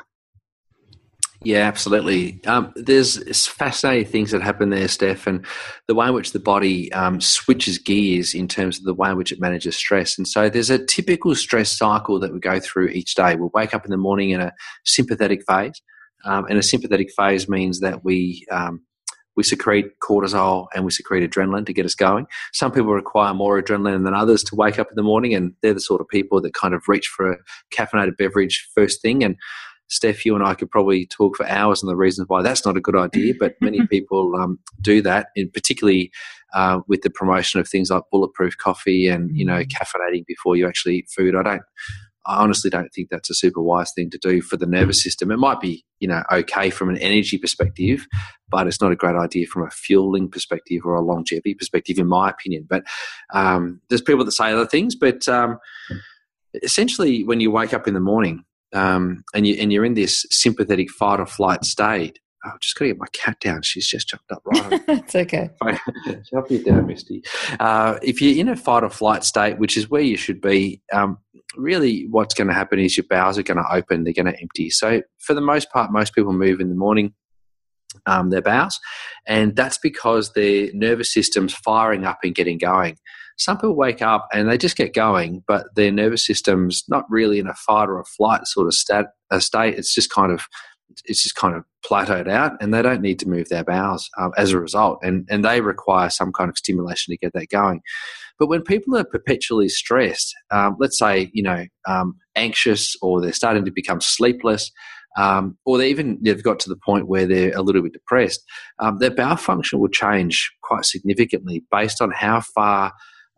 Yeah, 1.44 1.68
absolutely. 1.68 2.40
Um, 2.46 2.72
there's 2.76 3.48
fascinating 3.48 4.12
things 4.12 4.30
that 4.30 4.44
happen 4.44 4.70
there, 4.70 4.88
Steph, 4.88 5.26
and 5.26 5.44
the 5.88 5.96
way 5.96 6.08
in 6.08 6.14
which 6.14 6.34
the 6.34 6.40
body 6.40 6.94
um, 6.94 7.20
switches 7.20 7.80
gears 7.80 8.36
in 8.36 8.48
terms 8.48 8.78
of 8.78 8.84
the 8.84 8.94
way 8.94 9.10
in 9.10 9.18
which 9.18 9.32
it 9.32 9.40
manages 9.40 9.76
stress. 9.76 10.20
And 10.20 10.28
so 10.28 10.50
there's 10.50 10.70
a 10.70 10.86
typical 10.86 11.34
stress 11.34 11.76
cycle 11.76 12.20
that 12.20 12.32
we 12.32 12.40
go 12.40 12.60
through 12.60 12.90
each 12.90 13.16
day. 13.16 13.36
We'll 13.36 13.50
wake 13.56 13.74
up 13.74 13.86
in 13.86 13.92
the 13.92 13.98
morning 13.98 14.30
in 14.30 14.40
a 14.40 14.54
sympathetic 14.86 15.44
phase, 15.48 15.82
um, 16.26 16.46
and 16.48 16.60
a 16.60 16.64
sympathetic 16.64 17.12
phase 17.18 17.50
means 17.50 17.80
that 17.80 18.06
we 18.06 18.46
um, 18.52 18.82
we 19.36 19.44
secrete 19.44 19.86
cortisol 20.04 20.68
and 20.76 20.86
we 20.86 20.92
secrete 20.92 21.28
adrenaline 21.28 21.66
to 21.66 21.74
get 21.74 21.86
us 21.86 21.96
going. 21.96 22.28
Some 22.54 22.72
people 22.72 22.94
require 22.94 23.34
more 23.34 23.60
adrenaline 23.60 24.04
than 24.04 24.14
others 24.14 24.44
to 24.44 24.56
wake 24.56 24.78
up 24.78 24.90
in 24.92 24.96
the 24.96 25.02
morning, 25.02 25.34
and 25.34 25.54
they're 25.64 25.74
the 25.74 25.80
sort 25.80 26.02
of 26.02 26.08
people 26.08 26.40
that 26.42 26.54
kind 26.54 26.76
of 26.76 26.84
reach 26.88 27.08
for 27.08 27.32
a 27.32 27.38
caffeinated 27.76 28.18
beverage 28.18 28.70
first 28.76 29.02
thing. 29.02 29.24
And 29.24 29.38
Steph, 29.92 30.26
you 30.26 30.36
and 30.36 30.44
I 30.44 30.54
could 30.54 30.72
probably 30.72 31.06
talk 31.06 31.36
for 31.36 31.46
hours 31.46 31.84
on 31.84 31.88
the 31.88 31.98
reasons 31.98 32.30
why 32.30 32.42
that's 32.42 32.66
not 32.66 32.78
a 32.78 32.82
good 32.82 32.96
idea, 32.96 33.34
but 33.40 33.56
many 33.60 33.86
people 33.88 34.36
um, 34.36 34.58
do 34.82 35.02
that, 35.02 35.28
and 35.36 35.52
particularly 35.52 36.12
uh, 36.54 36.80
with 36.88 37.02
the 37.02 37.10
promotion 37.10 37.60
of 37.60 37.68
things 37.68 37.92
like 37.92 38.04
bulletproof 38.10 38.58
coffee 38.58 39.08
and 39.08 39.36
you 39.38 39.46
know 39.46 39.60
mm. 39.60 39.68
caffeinating 39.68 40.26
before 40.26 40.56
you 40.56 40.68
actually 40.68 40.98
eat 40.98 41.10
food. 41.16 41.36
I 41.36 41.44
don't. 41.44 41.62
I 42.26 42.38
honestly 42.38 42.70
don't 42.70 42.90
think 42.94 43.10
that's 43.10 43.32
a 43.32 43.34
super 43.34 43.64
wise 43.64 43.92
thing 43.96 44.12
to 44.12 44.18
do 44.20 44.44
for 44.44 44.56
the 44.56 44.68
nervous 44.68 45.02
system. 45.02 45.32
It 45.32 45.38
might 45.38 45.60
be, 45.60 45.84
you 46.00 46.08
know, 46.08 46.22
okay 46.32 46.70
from 46.70 46.90
an 46.90 47.00
energy 47.00 47.40
perspective, 47.40 48.06
but 48.48 48.68
it's 48.68 48.80
not 48.80 48.92
a 48.92 48.96
great 48.96 49.16
idea 49.16 49.48
from 49.48 49.66
a 49.66 49.72
fueling 49.72 50.30
perspective 50.30 50.84
or 50.86 50.94
a 50.94 51.02
longevity 51.02 51.56
perspective, 51.56 51.98
in 51.98 52.06
my 52.06 52.30
opinion. 52.30 52.68
But 52.70 52.84
um, 53.34 53.82
there's 53.90 54.04
people 54.04 54.24
that 54.24 54.34
say 54.34 54.52
other 54.52 54.68
things. 54.68 54.96
But 54.96 55.28
um, 55.28 55.58
essentially, 56.62 57.24
when 57.24 57.40
you 57.40 57.50
wake 57.50 57.74
up 57.74 57.88
in 57.88 57.96
the 57.96 58.00
morning 58.00 58.46
um, 58.74 59.24
and 59.34 59.46
you 59.46 59.56
and 59.56 59.72
you're 59.72 59.86
in 59.86 59.94
this 59.94 60.26
sympathetic 60.30 60.90
fight 60.92 61.20
or 61.20 61.26
flight 61.26 61.66
state, 61.66 62.20
I've 62.44 62.60
just 62.60 62.76
got 62.76 62.86
to 62.86 62.90
get 62.90 63.00
my 63.00 63.08
cat 63.12 63.40
down. 63.40 63.62
She's 63.62 63.88
just 63.88 64.10
jumped 64.10 64.32
up 64.32 64.42
right. 64.46 64.82
it's 64.88 65.16
okay. 65.16 65.50
Help 66.32 66.50
you 66.50 66.64
down, 66.64 66.88
Misty. 66.88 67.24
Uh, 67.60 68.00
if 68.02 68.22
you're 68.22 68.38
in 68.38 68.50
a 68.50 68.56
fight 68.56 68.84
or 68.84 68.90
flight 68.90 69.24
state, 69.24 69.60
which 69.60 69.78
is 69.78 69.90
where 69.90 70.02
you 70.02 70.18
should 70.18 70.42
be, 70.42 70.82
um, 70.92 71.18
really 71.56 72.08
what's 72.10 72.34
going 72.34 72.48
to 72.48 72.54
happen 72.54 72.80
is 72.80 72.98
your 72.98 73.06
bowels 73.10 73.38
are 73.38 73.44
going 73.44 73.58
to 73.58 73.74
open, 73.74 74.04
they're 74.04 74.14
going 74.14 74.32
to 74.32 74.40
empty. 74.40 74.70
So, 74.70 75.02
for 75.20 75.34
the 75.34 75.42
most 75.42 75.70
part, 75.72 75.92
most 75.92 76.16
people 76.16 76.34
move 76.34 76.60
in 76.60 76.70
the 76.70 76.76
morning. 76.76 77.14
Um, 78.06 78.30
their 78.30 78.42
bowels, 78.42 78.80
and 79.28 79.54
that's 79.54 79.78
because 79.78 80.32
their 80.32 80.70
nervous 80.74 81.12
system's 81.12 81.54
firing 81.54 82.06
up 82.06 82.20
and 82.24 82.34
getting 82.34 82.58
going. 82.58 82.96
Some 83.38 83.58
people 83.58 83.76
wake 83.76 84.02
up 84.02 84.28
and 84.34 84.50
they 84.50 84.58
just 84.58 84.78
get 84.78 84.94
going, 84.94 85.44
but 85.48 85.68
their 85.76 85.92
nervous 85.92 86.26
system's 86.26 86.84
not 86.88 87.06
really 87.10 87.40
in 87.40 87.48
a 87.48 87.54
fight 87.54 87.90
or 87.90 88.00
a 88.00 88.06
flight 88.06 88.46
sort 88.46 88.68
of 88.68 88.74
stat, 88.74 89.08
state. 89.40 89.78
It's 89.78 89.94
just 89.94 90.10
kind 90.10 90.32
of 90.32 90.46
it's 91.06 91.24
just 91.24 91.36
kind 91.36 91.56
of 91.56 91.64
plateaued 91.86 92.30
out 92.30 92.54
and 92.62 92.74
they 92.74 92.82
don't 92.82 93.02
need 93.02 93.20
to 93.20 93.30
move 93.30 93.50
their 93.50 93.64
bowels 93.64 94.10
um, 94.20 94.32
as 94.38 94.52
a 94.52 94.60
result 94.60 95.00
and, 95.02 95.28
and 95.30 95.44
they 95.44 95.62
require 95.62 96.10
some 96.10 96.32
kind 96.32 96.50
of 96.50 96.58
stimulation 96.58 97.12
to 97.12 97.18
get 97.18 97.34
that 97.34 97.50
going 97.50 97.82
but 98.40 98.48
when 98.48 98.62
people 98.62 98.96
are 98.98 99.04
perpetually 99.04 99.70
stressed 99.70 100.34
um, 100.52 100.76
let's 100.80 100.98
say 100.98 101.30
you 101.34 101.44
know 101.44 101.66
um, 101.88 102.16
anxious 102.36 102.96
or 103.02 103.22
they're 103.22 103.34
starting 103.34 103.66
to 103.66 103.72
become 103.72 104.02
sleepless 104.02 104.72
um, 105.18 105.58
or 105.66 105.78
they 105.78 105.90
even 105.90 106.18
they've 106.22 106.44
got 106.44 106.60
to 106.60 106.70
the 106.70 106.78
point 106.78 107.08
where 107.08 107.26
they're 107.26 107.56
a 107.58 107.62
little 107.62 107.82
bit 107.82 107.94
depressed 107.94 108.44
um, 108.80 109.00
their 109.00 109.12
bowel 109.12 109.36
function 109.36 109.80
will 109.80 109.90
change 109.90 110.52
quite 110.62 110.86
significantly 110.86 111.64
based 111.72 112.02
on 112.02 112.12
how 112.12 112.42
far 112.42 112.94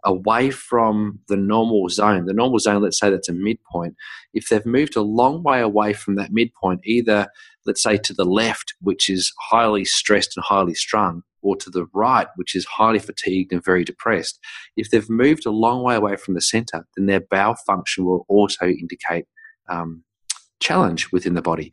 away 0.05 0.51
from 0.51 1.19
the 1.27 1.37
normal 1.37 1.89
zone. 1.89 2.25
The 2.25 2.33
normal 2.33 2.59
zone, 2.59 2.81
let's 2.81 2.99
say 2.99 3.09
that's 3.09 3.29
a 3.29 3.33
midpoint. 3.33 3.95
If 4.33 4.49
they've 4.49 4.65
moved 4.65 4.95
a 4.95 5.01
long 5.01 5.43
way 5.43 5.61
away 5.61 5.93
from 5.93 6.15
that 6.15 6.31
midpoint, 6.31 6.81
either 6.83 7.27
let's 7.65 7.81
say 7.81 7.97
to 7.97 8.13
the 8.13 8.25
left, 8.25 8.73
which 8.81 9.09
is 9.09 9.31
highly 9.39 9.85
stressed 9.85 10.35
and 10.35 10.43
highly 10.43 10.75
strung, 10.75 11.23
or 11.41 11.55
to 11.57 11.69
the 11.69 11.85
right, 11.93 12.27
which 12.35 12.55
is 12.55 12.65
highly 12.65 12.99
fatigued 12.99 13.51
and 13.51 13.63
very 13.63 13.83
depressed, 13.83 14.39
if 14.77 14.89
they've 14.89 15.09
moved 15.09 15.45
a 15.45 15.51
long 15.51 15.83
way 15.83 15.95
away 15.95 16.15
from 16.15 16.33
the 16.33 16.41
center, 16.41 16.85
then 16.95 17.05
their 17.05 17.19
bowel 17.19 17.55
function 17.67 18.05
will 18.05 18.25
also 18.29 18.65
indicate 18.65 19.25
um, 19.69 20.03
challenge 20.61 21.11
within 21.11 21.33
the 21.33 21.41
body. 21.41 21.71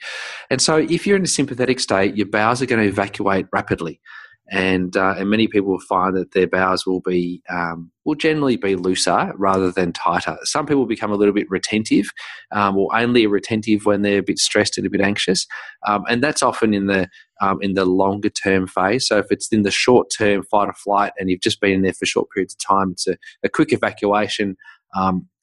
And 0.50 0.60
so, 0.60 0.76
if 0.76 1.06
you're 1.06 1.16
in 1.16 1.22
a 1.22 1.28
sympathetic 1.28 1.80
state, 1.80 2.16
your 2.16 2.26
bowels 2.26 2.60
are 2.60 2.66
going 2.66 2.82
to 2.82 2.88
evacuate 2.88 3.46
rapidly 3.52 4.00
and 4.50 4.96
uh, 4.96 5.14
and 5.16 5.30
many 5.30 5.46
people 5.46 5.70
will 5.70 5.80
find 5.80 6.16
that 6.16 6.32
their 6.32 6.48
bowels 6.48 6.84
will 6.84 7.00
be 7.00 7.40
um, 7.48 7.90
will 8.04 8.16
generally 8.16 8.56
be 8.56 8.74
looser 8.74 9.32
rather 9.36 9.70
than 9.70 9.92
tighter. 9.92 10.36
Some 10.42 10.66
people 10.66 10.86
become 10.86 11.12
a 11.12 11.16
little 11.16 11.32
bit 11.34 11.48
retentive, 11.48 12.06
um, 12.50 12.76
or 12.76 12.94
only 12.94 13.26
retentive 13.26 13.86
when 13.86 14.02
they're 14.02 14.18
a 14.18 14.22
bit 14.22 14.38
stressed 14.38 14.76
and 14.76 14.86
a 14.86 14.90
bit 14.90 15.00
anxious, 15.00 15.46
um, 15.86 16.02
and 16.08 16.22
that's 16.22 16.42
often 16.42 16.74
in 16.74 16.86
the 16.86 17.08
um, 17.40 17.58
in 17.62 17.74
the 17.74 17.84
longer 17.84 18.30
term 18.30 18.66
phase. 18.66 19.06
So 19.06 19.18
if 19.18 19.26
it's 19.30 19.52
in 19.52 19.62
the 19.62 19.70
short 19.70 20.08
term 20.16 20.42
fight 20.42 20.68
or 20.68 20.74
flight, 20.74 21.12
and 21.18 21.30
you've 21.30 21.40
just 21.40 21.60
been 21.60 21.72
in 21.72 21.82
there 21.82 21.92
for 21.92 22.06
short 22.06 22.28
periods 22.34 22.54
of 22.54 22.58
time, 22.58 22.90
it's 22.92 23.06
a, 23.06 23.16
a 23.44 23.48
quick 23.48 23.72
evacuation. 23.72 24.56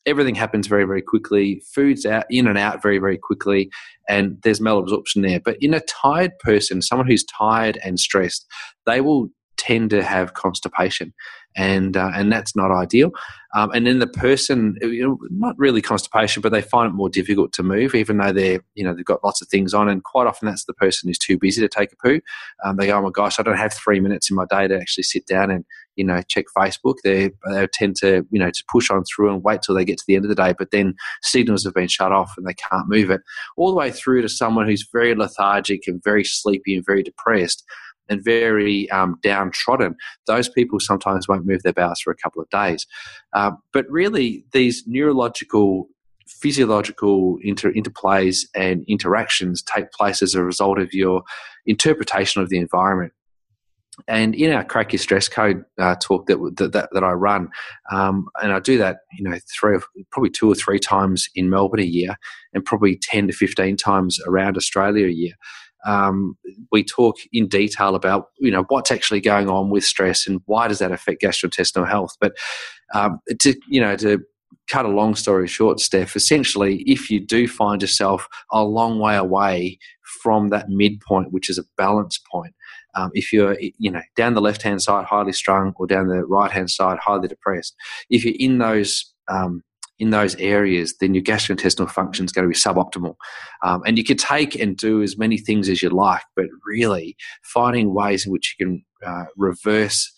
Everything 0.08 0.36
happens 0.36 0.68
very, 0.68 0.86
very 0.86 1.02
quickly. 1.02 1.62
Food's 1.74 2.06
out, 2.06 2.26
in 2.30 2.48
and 2.48 2.58
out 2.58 2.82
very, 2.82 2.98
very 2.98 3.18
quickly, 3.18 3.70
and 4.10 4.38
there's 4.42 4.60
malabsorption 4.60 5.22
there. 5.22 5.40
But 5.40 5.58
in 5.62 5.74
a 5.74 5.82
tired 5.82 6.32
person, 6.40 6.82
someone 6.82 7.08
who's 7.08 7.26
tired 7.26 7.78
and 7.84 8.00
stressed, 8.00 8.48
they 8.86 9.02
will 9.02 9.30
tend 9.58 9.90
to 9.90 10.04
have 10.04 10.34
constipation, 10.34 11.14
and 11.56 11.98
uh, 11.98 12.12
and 12.16 12.32
that's 12.32 12.56
not 12.56 12.72
ideal. 12.72 13.12
Um, 13.56 13.72
and 13.74 13.88
then 13.88 14.00
the 14.00 14.08
person, 14.08 14.76
you 14.82 15.06
know, 15.06 15.18
not 15.30 15.56
really 15.58 15.82
constipation, 15.82 16.42
but 16.42 16.52
they 16.52 16.62
find 16.62 16.90
it 16.90 16.96
more 16.96 17.10
difficult 17.10 17.52
to 17.54 17.64
move, 17.64 17.96
even 17.96 18.18
though 18.18 18.32
they're 18.32 18.62
you 18.76 18.84
know 18.84 18.94
they've 18.94 19.04
got 19.04 19.24
lots 19.24 19.42
of 19.42 19.48
things 19.50 19.74
on. 19.74 19.90
And 19.90 20.04
quite 20.04 20.28
often, 20.28 20.48
that's 20.48 20.66
the 20.66 20.74
person 20.74 21.10
who's 21.10 21.18
too 21.18 21.38
busy 21.38 21.62
to 21.62 21.68
take 21.68 21.92
a 21.92 21.96
poo. 21.98 22.22
Um, 22.64 22.78
they 22.78 22.88
go, 22.88 22.98
"Oh 22.98 23.02
my 23.02 23.12
gosh, 23.12 23.40
I 23.40 23.44
don't 23.44 23.58
have 23.58 23.74
three 23.74 24.00
minutes 24.00 24.30
in 24.30 24.36
my 24.36 24.46
day 24.50 24.68
to 24.68 24.80
actually 24.80 25.04
sit 25.04 25.26
down 25.26 25.52
and 25.52 25.66
you 25.98 26.06
know, 26.06 26.22
check 26.28 26.46
Facebook. 26.58 26.96
They 27.04 27.32
they 27.50 27.68
tend 27.74 27.98
to 27.98 28.26
you 28.30 28.40
know 28.40 28.52
to 28.52 28.64
push 28.72 28.90
on 28.90 29.04
through 29.04 29.34
and 29.34 29.44
wait 29.44 29.62
till 29.62 29.76
they 29.76 29.86
get 29.86 29.98
to 29.98 30.04
the 30.08 30.16
end 30.16 30.26
of 30.26 30.30
the 30.30 30.36
day, 30.36 30.54
but 30.58 30.72
then 30.72 30.96
signals 31.22 31.66
have 31.66 31.74
been 31.74 31.88
shut 31.88 32.12
off 32.12 32.34
and 32.38 32.48
they 32.48 32.54
can't 32.54 32.88
move 32.88 33.10
it. 33.10 33.22
All 33.58 33.70
the 33.70 33.78
way 33.78 33.92
through 33.92 34.22
to 34.22 34.30
someone 34.30 34.68
who's 34.68 34.88
very 34.92 35.16
lethargic 35.16 35.88
and 35.88 36.02
very 36.04 36.24
sleepy 36.24 36.76
and 36.76 36.86
very 36.86 37.04
depressed 37.04 37.64
and 38.10 38.24
very 38.24 38.90
um, 38.92 39.20
downtrodden, 39.22 39.96
those 40.28 40.48
people 40.48 40.80
sometimes 40.80 41.28
won't 41.28 41.46
move 41.46 41.64
their 41.64 41.74
bowels 41.74 42.00
for 42.00 42.12
a 42.12 42.16
couple 42.16 42.42
of 42.42 42.50
days. 42.50 42.86
Uh, 43.34 43.52
but 43.74 43.86
really, 43.90 44.46
these 44.54 44.84
neurological 44.88 45.90
physiological 46.28 47.38
inter- 47.42 47.72
interplays 47.72 48.46
and 48.54 48.84
interactions 48.88 49.62
take 49.62 49.92
place 49.92 50.22
as 50.22 50.36
a 50.36 50.44
result 50.44 50.78
of 50.78 50.94
your 50.94 51.24
interpretation 51.66 52.42
of 52.42 52.50
the 52.50 52.58
environment. 52.58 53.14
And 54.08 54.36
in 54.36 54.54
our 54.54 54.64
crack 54.64 54.94
your 54.94 55.00
stress 55.00 55.28
code 55.28 55.66
uh, 55.80 55.96
talk 56.02 56.28
that, 56.28 56.38
that 56.58 56.90
that 56.92 57.04
I 57.04 57.12
run, 57.14 57.50
um, 57.92 58.28
and 58.42 58.54
I 58.54 58.60
do 58.60 58.78
that, 58.78 59.00
you 59.18 59.28
know, 59.28 59.38
three, 59.60 59.80
probably 60.12 60.30
two 60.30 60.52
or 60.52 60.56
three 60.56 60.80
times 60.80 61.28
in 61.36 61.50
Melbourne 61.50 61.80
a 61.80 61.84
year, 61.84 62.16
and 62.54 62.64
probably 62.64 62.98
ten 62.98 63.28
to 63.28 63.34
fifteen 63.34 63.76
times 63.76 64.20
around 64.28 64.56
Australia 64.56 65.08
a 65.08 65.12
year. 65.12 65.34
Um, 65.86 66.38
we 66.72 66.84
talk 66.84 67.16
in 67.34 67.48
detail 67.48 67.96
about 67.96 68.28
you 68.40 68.52
know 68.52 68.66
what's 68.68 68.92
actually 68.92 69.22
going 69.22 69.50
on 69.50 69.70
with 69.72 69.84
stress 69.84 70.28
and 70.28 70.42
why 70.46 70.68
does 70.68 70.80
that 70.80 70.92
affect 70.92 71.22
gastrointestinal 71.22 71.88
health. 71.88 72.16
But 72.22 72.34
um, 72.94 73.20
to 73.42 73.56
you 73.68 73.82
know 73.82 73.96
to 73.98 74.20
cut 74.70 74.86
a 74.86 74.90
long 74.90 75.16
story 75.16 75.48
short, 75.48 75.80
Steph, 75.80 76.16
essentially, 76.16 76.84
if 76.86 77.10
you 77.10 77.20
do 77.26 77.48
find 77.48 77.82
yourself 77.82 78.28
a 78.52 78.64
long 78.64 79.00
way 79.00 79.16
away 79.16 79.80
from 80.24 80.50
that 80.50 80.70
midpoint, 80.70 81.32
which 81.32 81.50
is 81.50 81.58
a 81.58 81.64
balance 81.78 82.20
point, 82.32 82.54
um, 82.98 83.12
if 83.14 83.32
you're 83.32 83.58
you 83.60 83.92
know 83.92 84.02
down 84.16 84.34
the 84.34 84.42
left 84.42 84.62
hand 84.62 84.82
side 84.82 85.06
highly 85.06 85.34
strung 85.34 85.74
or 85.78 85.88
down 85.88 86.08
the 86.08 86.26
right 86.26 86.52
hand 86.52 86.70
side 86.70 86.98
highly 87.00 87.28
depressed, 87.28 87.76
if 88.10 88.26
you're 88.26 88.36
in 88.38 88.58
those 88.58 89.14
um, 89.30 89.64
in 90.00 90.12
those 90.12 90.36
areas, 90.36 90.96
then 91.00 91.14
your 91.14 91.24
gastrointestinal 91.24 91.90
function 91.90 92.26
is 92.26 92.32
going 92.32 92.46
to 92.46 92.50
be 92.50 92.56
suboptimal. 92.56 93.16
Um, 93.64 93.82
and 93.86 93.98
you 93.98 94.04
can 94.04 94.18
take 94.18 94.56
and 94.56 94.78
do 94.78 95.02
as 95.02 95.18
many 95.18 95.38
things 95.38 95.70
as 95.70 95.82
you 95.82 95.90
like, 95.90 96.22
but 96.36 96.46
really 96.66 97.16
finding 97.44 97.94
ways 97.94 98.26
in 98.26 98.32
which 98.32 98.56
you 98.60 98.66
can 98.66 98.86
uh, 99.06 99.26
reverse 99.36 100.12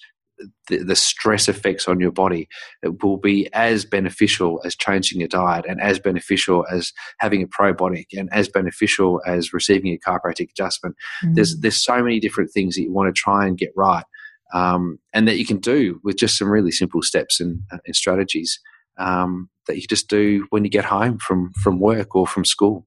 the, 0.67 0.77
the, 0.83 0.95
stress 0.95 1.49
effects 1.49 1.87
on 1.87 1.99
your 1.99 2.11
body 2.11 2.47
it 2.83 3.03
will 3.03 3.17
be 3.17 3.51
as 3.53 3.85
beneficial 3.85 4.61
as 4.63 4.75
changing 4.75 5.19
your 5.19 5.27
diet 5.27 5.65
and 5.67 5.81
as 5.81 5.99
beneficial 5.99 6.65
as 6.71 6.93
having 7.19 7.43
a 7.43 7.47
probiotic 7.47 8.05
and 8.13 8.29
as 8.31 8.47
beneficial 8.47 9.21
as 9.25 9.53
receiving 9.53 9.93
a 9.93 10.09
chiropractic 10.09 10.49
adjustment. 10.51 10.95
Mm. 11.23 11.35
There's 11.35 11.59
there's 11.59 11.83
so 11.83 12.01
many 12.01 12.19
different 12.19 12.51
things 12.51 12.75
that 12.75 12.83
you 12.83 12.93
want 12.93 13.13
to 13.13 13.19
try 13.19 13.45
and 13.45 13.57
get 13.57 13.71
right, 13.75 14.05
um, 14.53 14.99
and 15.13 15.27
that 15.27 15.37
you 15.37 15.45
can 15.45 15.57
do 15.57 15.99
with 16.03 16.17
just 16.17 16.37
some 16.37 16.49
really 16.49 16.71
simple 16.71 17.01
steps 17.01 17.39
and, 17.39 17.61
and 17.71 17.95
strategies 17.95 18.59
um, 18.97 19.49
that 19.67 19.75
you 19.75 19.87
just 19.87 20.09
do 20.09 20.45
when 20.49 20.63
you 20.63 20.69
get 20.69 20.85
home 20.85 21.17
from 21.19 21.51
from 21.53 21.79
work 21.79 22.15
or 22.15 22.27
from 22.27 22.45
school. 22.45 22.85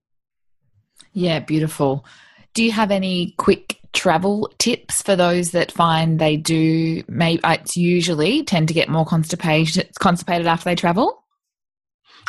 Yeah, 1.12 1.40
beautiful. 1.40 2.06
Do 2.54 2.64
you 2.64 2.72
have 2.72 2.90
any 2.90 3.34
quick 3.38 3.81
travel 3.92 4.52
tips 4.58 5.02
for 5.02 5.16
those 5.16 5.50
that 5.50 5.72
find 5.72 6.18
they 6.18 6.36
do? 6.36 7.02
Maybe 7.08 7.40
it's 7.44 7.76
usually 7.76 8.42
tend 8.42 8.68
to 8.68 8.74
get 8.74 8.88
more 8.88 9.04
constipated 9.04 9.90
constipated 9.98 10.46
after 10.46 10.64
they 10.64 10.74
travel. 10.74 11.22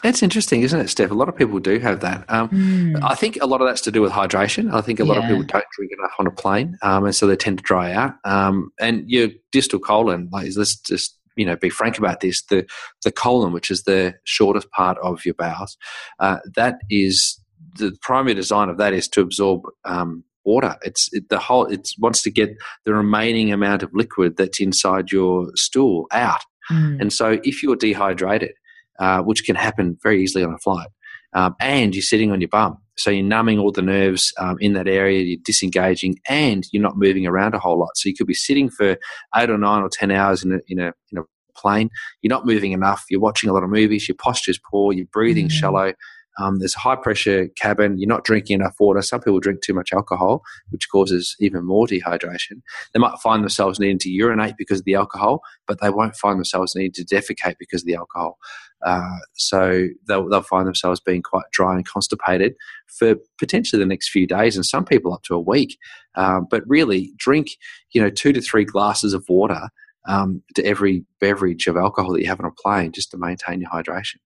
That's 0.02 0.22
interesting, 0.22 0.64
isn't 0.64 0.80
it, 0.80 0.90
Steph? 0.90 1.12
A 1.12 1.14
lot 1.14 1.30
of 1.30 1.36
people 1.36 1.60
do 1.60 1.80
have 1.80 2.02
that. 2.02 2.26
Um, 2.28 2.50
mm. 2.50 3.00
I 3.02 3.16
think 3.16 3.38
a 3.42 3.46
lot 3.46 3.62
of 3.62 3.68
that's 3.68 3.80
to 3.82 3.92
do 3.92 4.02
with 4.02 4.12
hydration. 4.12 4.74
I 4.74 4.82
think 4.82 5.00
a 5.00 5.06
lot 5.06 5.16
yeah. 5.16 5.22
of 5.22 5.28
people 5.30 5.44
don't 5.44 5.66
drink 5.78 5.92
enough 5.98 6.12
on 6.20 6.28
a 6.28 6.32
plane, 6.32 6.78
um, 6.82 7.06
and 7.06 7.16
so 7.16 7.26
they 7.26 7.38
tend 7.38 7.60
to 7.60 7.64
dry 7.64 7.94
out. 7.94 8.16
Um, 8.26 8.72
and 8.82 9.10
your 9.10 9.30
distal 9.54 9.80
colon, 9.80 10.30
like 10.32 10.52
let's 10.58 10.76
just 10.76 11.18
you 11.36 11.46
know 11.46 11.56
be 11.56 11.70
frank 11.70 11.98
about 11.98 12.20
this 12.20 12.44
the 12.44 12.64
the 13.04 13.12
colon 13.12 13.54
which 13.54 13.72
is 13.72 13.84
the 13.84 14.14
shortest 14.24 14.70
part 14.72 14.98
of 15.00 15.26
your 15.26 15.34
bowels 15.34 15.78
uh, 16.20 16.38
that 16.56 16.76
is 16.92 17.40
the 17.78 17.96
primary 18.02 18.36
design 18.36 18.70
of 18.70 18.78
that 18.78 18.94
is 18.94 19.08
to 19.08 19.22
absorb 19.22 19.62
um, 19.86 20.24
water 20.46 20.76
it's 20.82 21.10
it, 21.14 21.30
the 21.30 21.40
whole 21.40 21.66
it 21.66 21.90
wants 22.00 22.22
to 22.22 22.32
get 22.32 22.56
the 22.86 22.94
remaining 22.94 23.52
amount 23.52 23.84
of 23.84 23.90
liquid 23.94 24.38
that's 24.38 24.60
inside 24.60 25.12
your 25.12 25.50
stool 25.56 26.08
out 26.12 26.42
mm. 26.72 27.00
and 27.00 27.12
so 27.14 27.40
if 27.44 27.64
you're 27.64 27.76
dehydrated 27.76 28.54
uh, 29.00 29.22
which 29.22 29.44
can 29.44 29.56
happen 29.56 29.98
very 30.04 30.22
easily 30.22 30.44
on 30.44 30.54
a 30.54 30.58
flight 30.60 30.88
um, 31.34 31.56
and 31.60 31.96
you're 31.96 32.02
sitting 32.02 32.32
on 32.32 32.42
your 32.42 32.50
bum. 32.50 32.78
So 32.96 33.10
you're 33.10 33.26
numbing 33.26 33.58
all 33.58 33.72
the 33.72 33.82
nerves 33.82 34.32
um, 34.38 34.58
in 34.60 34.74
that 34.74 34.88
area, 34.88 35.22
you're 35.22 35.40
disengaging, 35.44 36.20
and 36.30 36.64
you're 36.72 36.84
not 36.84 36.98
moving 36.98 37.26
around 37.26 37.56
a 37.56 37.60
whole 37.60 37.80
lot. 37.80 37.90
So 37.96 38.08
you 38.08 38.16
could 38.16 38.28
be 38.28 38.36
sitting 38.36 38.70
for 38.70 38.98
eight 39.36 39.50
or 39.50 39.58
nine 39.58 39.82
or 39.82 39.90
ten 39.90 40.12
hours 40.12 40.44
in 40.44 40.54
a, 40.54 40.60
in 40.68 40.80
a, 40.80 40.94
in 41.12 41.18
a 41.18 41.22
plane. 41.56 41.90
You're 42.22 42.30
not 42.30 42.46
moving 42.46 42.72
enough. 42.72 43.06
You're 43.10 43.20
watching 43.20 43.50
a 43.50 43.54
lot 43.54 43.64
of 43.64 43.70
movies. 43.70 44.08
Your 44.08 44.16
posture's 44.16 44.60
poor. 44.60 44.94
You're 44.94 45.08
breathing 45.08 45.48
mm-hmm. 45.48 45.58
shallow. 45.58 45.94
Um, 46.40 46.60
there's 46.60 46.76
a 46.76 46.80
high 46.80 46.96
pressure 46.96 47.48
cabin. 47.56 47.98
You're 47.98 48.10
not 48.10 48.24
drinking 48.24 48.60
enough 48.60 48.76
water. 48.80 49.02
Some 49.02 49.22
people 49.22 49.40
drink 49.40 49.62
too 49.62 49.74
much 49.74 49.94
alcohol, 49.94 50.44
which 50.70 50.90
causes 50.90 51.36
even 51.40 51.66
more 51.66 51.86
dehydration. 51.86 52.62
They 52.94 53.00
might 53.00 53.20
find 53.20 53.44
themselves 53.44 53.80
needing 53.80 54.00
to 54.00 54.10
urinate 54.10 54.56
because 54.58 54.80
of 54.80 54.86
the 54.86 54.96
alcohol, 54.96 55.42
but 55.68 55.80
they 55.82 55.90
won't 55.90 56.16
find 56.16 56.38
themselves 56.38 56.76
needing 56.76 56.94
to 56.94 57.06
defecate 57.06 57.56
because 57.60 57.82
of 57.82 57.88
the 57.88 57.96
alcohol. 57.96 58.38
Uh, 58.86 59.18
so 59.34 59.88
they'll, 60.08 60.28
they'll 60.28 60.42
find 60.42 60.68
themselves 60.68 61.00
being 61.00 61.22
quite 61.22 61.46
dry 61.52 61.76
and 61.76 61.88
constipated 61.88 62.54
for 62.88 63.16
potentially 63.38 63.80
the 63.80 63.86
next 63.88 64.10
few 64.10 64.28
days, 64.28 64.56
and 64.56 64.66
some 64.66 64.86
people 64.86 65.14
up 65.14 65.24
to 65.24 65.36
a 65.36 65.40
week. 65.40 65.78
Um, 66.16 66.48
but 66.50 66.64
really, 66.68 67.14
drink 67.18 67.52
you 67.92 68.02
know 68.02 68.10
two 68.10 68.34
to 68.34 68.42
three 68.42 68.66
glasses 68.66 69.14
of 69.14 69.26
water 69.30 69.70
um, 70.08 70.44
to 70.56 70.66
every 70.66 71.06
beverage 71.20 71.68
of 71.68 71.78
alcohol 71.78 72.14
that 72.14 72.22
you 72.22 72.28
have 72.28 72.40
on 72.40 72.46
a 72.46 72.52
plane, 72.52 72.92
just 72.92 73.12
to 73.12 73.18
maintain 73.18 73.62
your 73.62 73.70
hydration. 73.70 74.18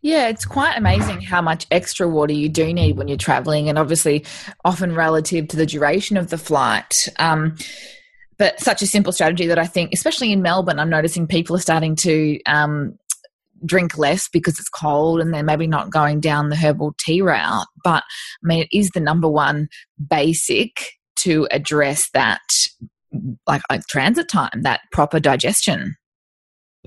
Yeah, 0.00 0.28
it's 0.28 0.44
quite 0.44 0.76
amazing 0.76 1.20
how 1.22 1.42
much 1.42 1.66
extra 1.70 2.08
water 2.08 2.32
you 2.32 2.48
do 2.48 2.72
need 2.72 2.96
when 2.96 3.08
you're 3.08 3.16
traveling, 3.16 3.68
and 3.68 3.78
obviously, 3.78 4.24
often 4.64 4.94
relative 4.94 5.48
to 5.48 5.56
the 5.56 5.66
duration 5.66 6.16
of 6.16 6.30
the 6.30 6.38
flight. 6.38 7.08
Um, 7.18 7.56
but 8.38 8.60
such 8.60 8.80
a 8.82 8.86
simple 8.86 9.12
strategy 9.12 9.46
that 9.48 9.58
I 9.58 9.66
think, 9.66 9.90
especially 9.92 10.32
in 10.32 10.42
Melbourne, 10.42 10.78
I'm 10.78 10.90
noticing 10.90 11.26
people 11.26 11.56
are 11.56 11.60
starting 11.60 11.96
to 11.96 12.40
um, 12.46 12.96
drink 13.66 13.98
less 13.98 14.28
because 14.28 14.60
it's 14.60 14.68
cold 14.68 15.20
and 15.20 15.34
they're 15.34 15.42
maybe 15.42 15.66
not 15.66 15.90
going 15.90 16.20
down 16.20 16.48
the 16.48 16.56
herbal 16.56 16.94
tea 16.98 17.20
route. 17.20 17.66
But 17.82 18.04
I 18.04 18.46
mean, 18.46 18.62
it 18.62 18.68
is 18.76 18.90
the 18.90 19.00
number 19.00 19.28
one 19.28 19.68
basic 20.08 20.80
to 21.16 21.48
address 21.50 22.10
that, 22.14 22.40
like, 23.48 23.62
like 23.68 23.84
transit 23.88 24.28
time, 24.28 24.62
that 24.62 24.82
proper 24.92 25.18
digestion. 25.18 25.96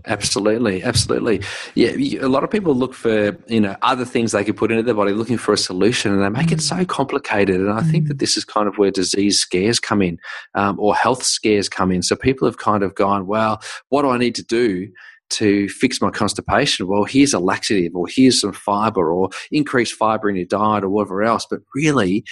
Absolutely, 0.05 0.83
absolutely. 0.83 1.41
Yeah, 1.75 1.91
a 2.21 2.29
lot 2.29 2.43
of 2.43 2.49
people 2.49 2.73
look 2.73 2.93
for 2.93 3.37
you 3.47 3.59
know 3.59 3.75
other 3.81 4.05
things 4.05 4.31
they 4.31 4.43
could 4.43 4.57
put 4.57 4.71
into 4.71 4.83
their 4.83 4.95
body, 4.95 5.11
looking 5.11 5.37
for 5.37 5.53
a 5.53 5.57
solution, 5.57 6.13
and 6.13 6.23
they 6.23 6.29
make 6.29 6.47
mm. 6.47 6.53
it 6.53 6.61
so 6.61 6.85
complicated. 6.85 7.57
And 7.57 7.71
I 7.71 7.81
mm. 7.81 7.91
think 7.91 8.07
that 8.07 8.19
this 8.19 8.37
is 8.37 8.45
kind 8.45 8.67
of 8.67 8.77
where 8.77 8.89
disease 8.89 9.39
scares 9.39 9.79
come 9.79 10.01
in, 10.01 10.17
um, 10.55 10.79
or 10.79 10.95
health 10.95 11.23
scares 11.23 11.67
come 11.67 11.91
in. 11.91 12.01
So 12.03 12.15
people 12.15 12.47
have 12.47 12.57
kind 12.57 12.83
of 12.83 12.95
gone, 12.95 13.27
well, 13.27 13.61
what 13.89 14.03
do 14.03 14.09
I 14.09 14.17
need 14.17 14.35
to 14.35 14.43
do 14.43 14.87
to 15.31 15.67
fix 15.69 16.01
my 16.01 16.09
constipation? 16.09 16.87
Well, 16.87 17.03
here's 17.03 17.33
a 17.33 17.39
laxative, 17.39 17.93
or 17.93 18.07
here's 18.07 18.41
some 18.41 18.53
fiber, 18.53 19.11
or 19.11 19.29
increase 19.51 19.91
fiber 19.91 20.29
in 20.29 20.37
your 20.37 20.45
diet, 20.45 20.85
or 20.85 20.89
whatever 20.89 21.21
else. 21.21 21.45
But 21.49 21.59
really, 21.75 22.23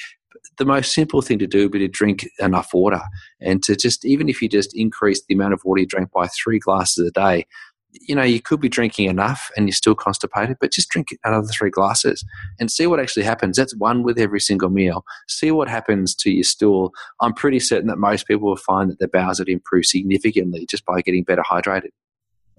the 0.60 0.66
most 0.66 0.94
simple 0.94 1.22
thing 1.22 1.40
to 1.40 1.48
do 1.48 1.64
would 1.64 1.72
be 1.72 1.80
to 1.80 1.88
drink 1.88 2.28
enough 2.40 2.74
water 2.74 3.02
and 3.42 3.64
to 3.64 3.76
just, 3.76 4.06
even 4.06 4.30
if 4.30 4.42
you 4.42 4.50
just 4.50 4.76
increase 4.76 5.24
the 5.28 5.34
amount 5.34 5.54
of 5.54 5.62
water 5.64 5.82
you 5.82 5.88
drink 5.88 6.12
by 6.12 6.28
three 6.28 6.60
glasses 6.60 7.08
a 7.08 7.12
day, 7.12 7.46
you 7.92 8.14
know, 8.14 8.24
you 8.24 8.40
could 8.40 8.62
be 8.62 8.70
drinking 8.70 9.10
enough 9.10 9.50
and 9.58 9.68
you're 9.68 9.74
still 9.74 9.96
constipated, 9.96 10.58
but 10.62 10.72
just 10.72 10.90
drink 10.90 11.08
another 11.24 11.48
three 11.48 11.72
glasses 11.72 12.24
and 12.60 12.70
see 12.70 12.86
what 12.86 13.00
actually 13.00 13.24
happens. 13.24 13.58
That's 13.58 13.76
one 13.76 14.04
with 14.04 14.20
every 14.20 14.40
single 14.40 14.70
meal. 14.70 15.04
See 15.28 15.50
what 15.50 15.68
happens 15.68 16.14
to 16.16 16.30
your 16.30 16.44
stool. 16.44 16.94
I'm 17.20 17.34
pretty 17.34 17.60
certain 17.60 17.88
that 17.88 17.98
most 17.98 18.28
people 18.28 18.48
will 18.48 18.58
find 18.58 18.92
that 18.92 19.00
their 19.00 19.08
bowels 19.08 19.40
would 19.40 19.50
improve 19.50 19.86
significantly 19.86 20.68
just 20.70 20.86
by 20.86 21.02
getting 21.02 21.24
better 21.24 21.42
hydrated. 21.42 21.90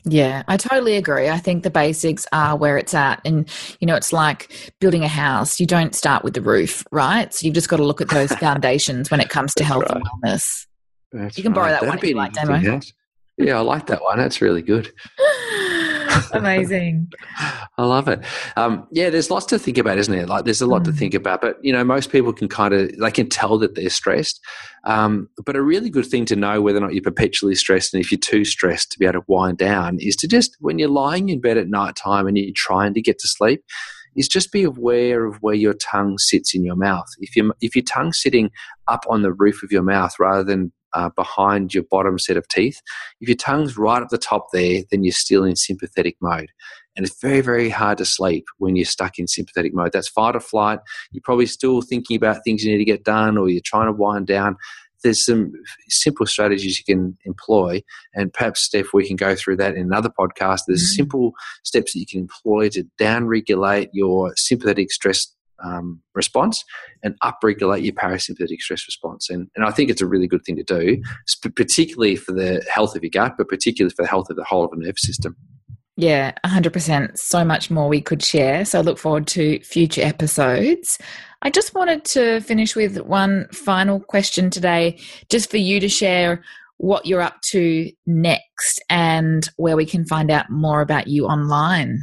Yeah, 0.04 0.42
I 0.48 0.56
totally 0.56 0.96
agree. 0.96 1.28
I 1.28 1.38
think 1.38 1.62
the 1.62 1.70
basics 1.70 2.26
are 2.32 2.56
where 2.56 2.78
it's 2.78 2.94
at. 2.94 3.20
And, 3.24 3.48
you 3.80 3.86
know, 3.86 3.94
it's 3.94 4.12
like 4.12 4.72
building 4.80 5.02
a 5.04 5.08
house. 5.08 5.60
You 5.60 5.66
don't 5.66 5.94
start 5.94 6.24
with 6.24 6.34
the 6.34 6.40
roof, 6.40 6.84
right? 6.90 7.32
So 7.32 7.46
you've 7.46 7.54
just 7.54 7.68
got 7.68 7.76
to 7.76 7.84
look 7.84 8.00
at 8.00 8.08
those 8.10 8.32
foundations 8.32 9.10
when 9.10 9.20
it 9.20 9.28
comes 9.28 9.54
to 9.54 9.64
health 9.64 9.84
right. 9.84 9.96
and 9.96 10.04
wellness. 10.04 10.66
That's 11.12 11.36
you 11.36 11.42
can 11.42 11.52
borrow 11.52 11.68
that 11.68 11.80
That'd 11.82 11.88
one 11.88 11.98
if 11.98 12.04
you 12.04 12.14
like, 12.14 12.32
Damo. 12.32 12.80
Yeah, 13.36 13.58
I 13.58 13.60
like 13.60 13.86
that 13.86 14.02
one. 14.02 14.18
That's 14.18 14.40
really 14.40 14.62
good. 14.62 14.92
Amazing. 16.32 17.12
I 17.78 17.84
love 17.84 18.08
it. 18.08 18.20
Um, 18.56 18.86
yeah, 18.90 19.10
there's 19.10 19.30
lots 19.30 19.46
to 19.46 19.58
think 19.58 19.78
about, 19.78 19.98
isn't 19.98 20.14
there? 20.14 20.26
Like, 20.26 20.44
there's 20.44 20.60
a 20.60 20.66
lot 20.66 20.82
mm. 20.82 20.86
to 20.86 20.92
think 20.92 21.14
about, 21.14 21.40
but 21.40 21.56
you 21.62 21.72
know, 21.72 21.84
most 21.84 22.10
people 22.10 22.32
can 22.32 22.48
kind 22.48 22.74
of 22.74 22.96
they 22.98 23.10
can 23.10 23.28
tell 23.28 23.58
that 23.58 23.74
they're 23.74 23.90
stressed. 23.90 24.40
Um, 24.84 25.28
but 25.44 25.56
a 25.56 25.62
really 25.62 25.90
good 25.90 26.06
thing 26.06 26.24
to 26.26 26.36
know 26.36 26.62
whether 26.62 26.78
or 26.78 26.82
not 26.82 26.94
you're 26.94 27.02
perpetually 27.02 27.54
stressed, 27.54 27.94
and 27.94 28.02
if 28.02 28.10
you're 28.10 28.18
too 28.18 28.44
stressed 28.44 28.92
to 28.92 28.98
be 28.98 29.06
able 29.06 29.20
to 29.20 29.24
wind 29.28 29.58
down, 29.58 29.98
is 30.00 30.16
to 30.16 30.28
just 30.28 30.56
when 30.60 30.78
you're 30.78 30.88
lying 30.88 31.28
in 31.28 31.40
bed 31.40 31.58
at 31.58 31.68
night 31.68 31.96
time 31.96 32.26
and 32.26 32.38
you're 32.38 32.52
trying 32.54 32.94
to 32.94 33.02
get 33.02 33.18
to 33.18 33.28
sleep, 33.28 33.62
is 34.16 34.28
just 34.28 34.52
be 34.52 34.62
aware 34.62 35.26
of 35.26 35.36
where 35.40 35.54
your 35.54 35.74
tongue 35.74 36.18
sits 36.18 36.54
in 36.54 36.64
your 36.64 36.76
mouth. 36.76 37.06
If 37.18 37.36
you 37.36 37.52
if 37.60 37.76
your 37.76 37.84
tongue's 37.84 38.20
sitting 38.20 38.50
up 38.88 39.04
on 39.08 39.22
the 39.22 39.32
roof 39.32 39.62
of 39.62 39.70
your 39.70 39.82
mouth 39.82 40.14
rather 40.18 40.44
than 40.44 40.72
uh, 40.94 41.10
behind 41.10 41.74
your 41.74 41.84
bottom 41.90 42.18
set 42.18 42.36
of 42.36 42.48
teeth. 42.48 42.80
If 43.20 43.28
your 43.28 43.36
tongue's 43.36 43.76
right 43.76 44.02
at 44.02 44.10
the 44.10 44.18
top 44.18 44.48
there, 44.52 44.82
then 44.90 45.04
you're 45.04 45.12
still 45.12 45.44
in 45.44 45.56
sympathetic 45.56 46.16
mode. 46.20 46.50
And 46.96 47.06
it's 47.06 47.20
very, 47.20 47.40
very 47.40 47.70
hard 47.70 47.98
to 47.98 48.04
sleep 48.04 48.44
when 48.58 48.76
you're 48.76 48.84
stuck 48.84 49.18
in 49.18 49.26
sympathetic 49.26 49.74
mode. 49.74 49.92
That's 49.92 50.08
fight 50.08 50.36
or 50.36 50.40
flight. 50.40 50.80
You're 51.12 51.22
probably 51.24 51.46
still 51.46 51.82
thinking 51.82 52.16
about 52.16 52.42
things 52.44 52.64
you 52.64 52.72
need 52.72 52.78
to 52.78 52.84
get 52.84 53.04
done 53.04 53.38
or 53.38 53.48
you're 53.48 53.62
trying 53.64 53.86
to 53.86 53.92
wind 53.92 54.26
down. 54.26 54.56
There's 55.02 55.24
some 55.24 55.52
simple 55.88 56.26
strategies 56.26 56.78
you 56.78 56.84
can 56.84 57.16
employ. 57.24 57.82
And 58.14 58.32
perhaps, 58.32 58.60
Steph, 58.60 58.92
we 58.92 59.06
can 59.06 59.16
go 59.16 59.34
through 59.34 59.56
that 59.56 59.74
in 59.74 59.82
another 59.82 60.10
podcast. 60.10 60.62
There's 60.66 60.82
mm-hmm. 60.82 60.96
simple 60.96 61.32
steps 61.64 61.92
that 61.92 62.00
you 62.00 62.06
can 62.06 62.20
employ 62.20 62.68
to 62.70 62.84
down 62.98 63.26
regulate 63.26 63.88
your 63.92 64.34
sympathetic 64.36 64.90
stress 64.90 65.34
um, 65.64 66.00
response 66.14 66.64
and 67.02 67.14
upregulate 67.22 67.84
your 67.84 67.94
parasympathetic 67.94 68.60
stress 68.60 68.86
response. 68.86 69.30
And, 69.30 69.48
and 69.56 69.64
I 69.64 69.70
think 69.70 69.90
it's 69.90 70.02
a 70.02 70.06
really 70.06 70.26
good 70.26 70.44
thing 70.44 70.56
to 70.56 70.62
do, 70.62 71.02
particularly 71.56 72.16
for 72.16 72.32
the 72.32 72.64
health 72.72 72.96
of 72.96 73.02
your 73.02 73.10
gut, 73.10 73.34
but 73.38 73.48
particularly 73.48 73.94
for 73.94 74.02
the 74.02 74.08
health 74.08 74.30
of 74.30 74.36
the 74.36 74.44
whole 74.44 74.64
of 74.64 74.70
the 74.70 74.76
nervous 74.78 75.02
system. 75.02 75.36
Yeah, 75.96 76.32
100%. 76.46 77.18
So 77.18 77.44
much 77.44 77.70
more 77.70 77.88
we 77.88 78.00
could 78.00 78.24
share. 78.24 78.64
So 78.64 78.78
I 78.78 78.82
look 78.82 78.98
forward 78.98 79.26
to 79.28 79.60
future 79.60 80.02
episodes. 80.02 80.98
I 81.42 81.50
just 81.50 81.74
wanted 81.74 82.04
to 82.06 82.40
finish 82.40 82.74
with 82.74 82.98
one 83.00 83.48
final 83.52 84.00
question 84.00 84.50
today, 84.50 84.98
just 85.28 85.50
for 85.50 85.58
you 85.58 85.80
to 85.80 85.88
share 85.88 86.42
what 86.78 87.04
you're 87.04 87.20
up 87.20 87.38
to 87.42 87.90
next 88.06 88.82
and 88.88 89.48
where 89.56 89.76
we 89.76 89.84
can 89.84 90.06
find 90.06 90.30
out 90.30 90.48
more 90.48 90.80
about 90.80 91.06
you 91.06 91.26
online. 91.26 91.98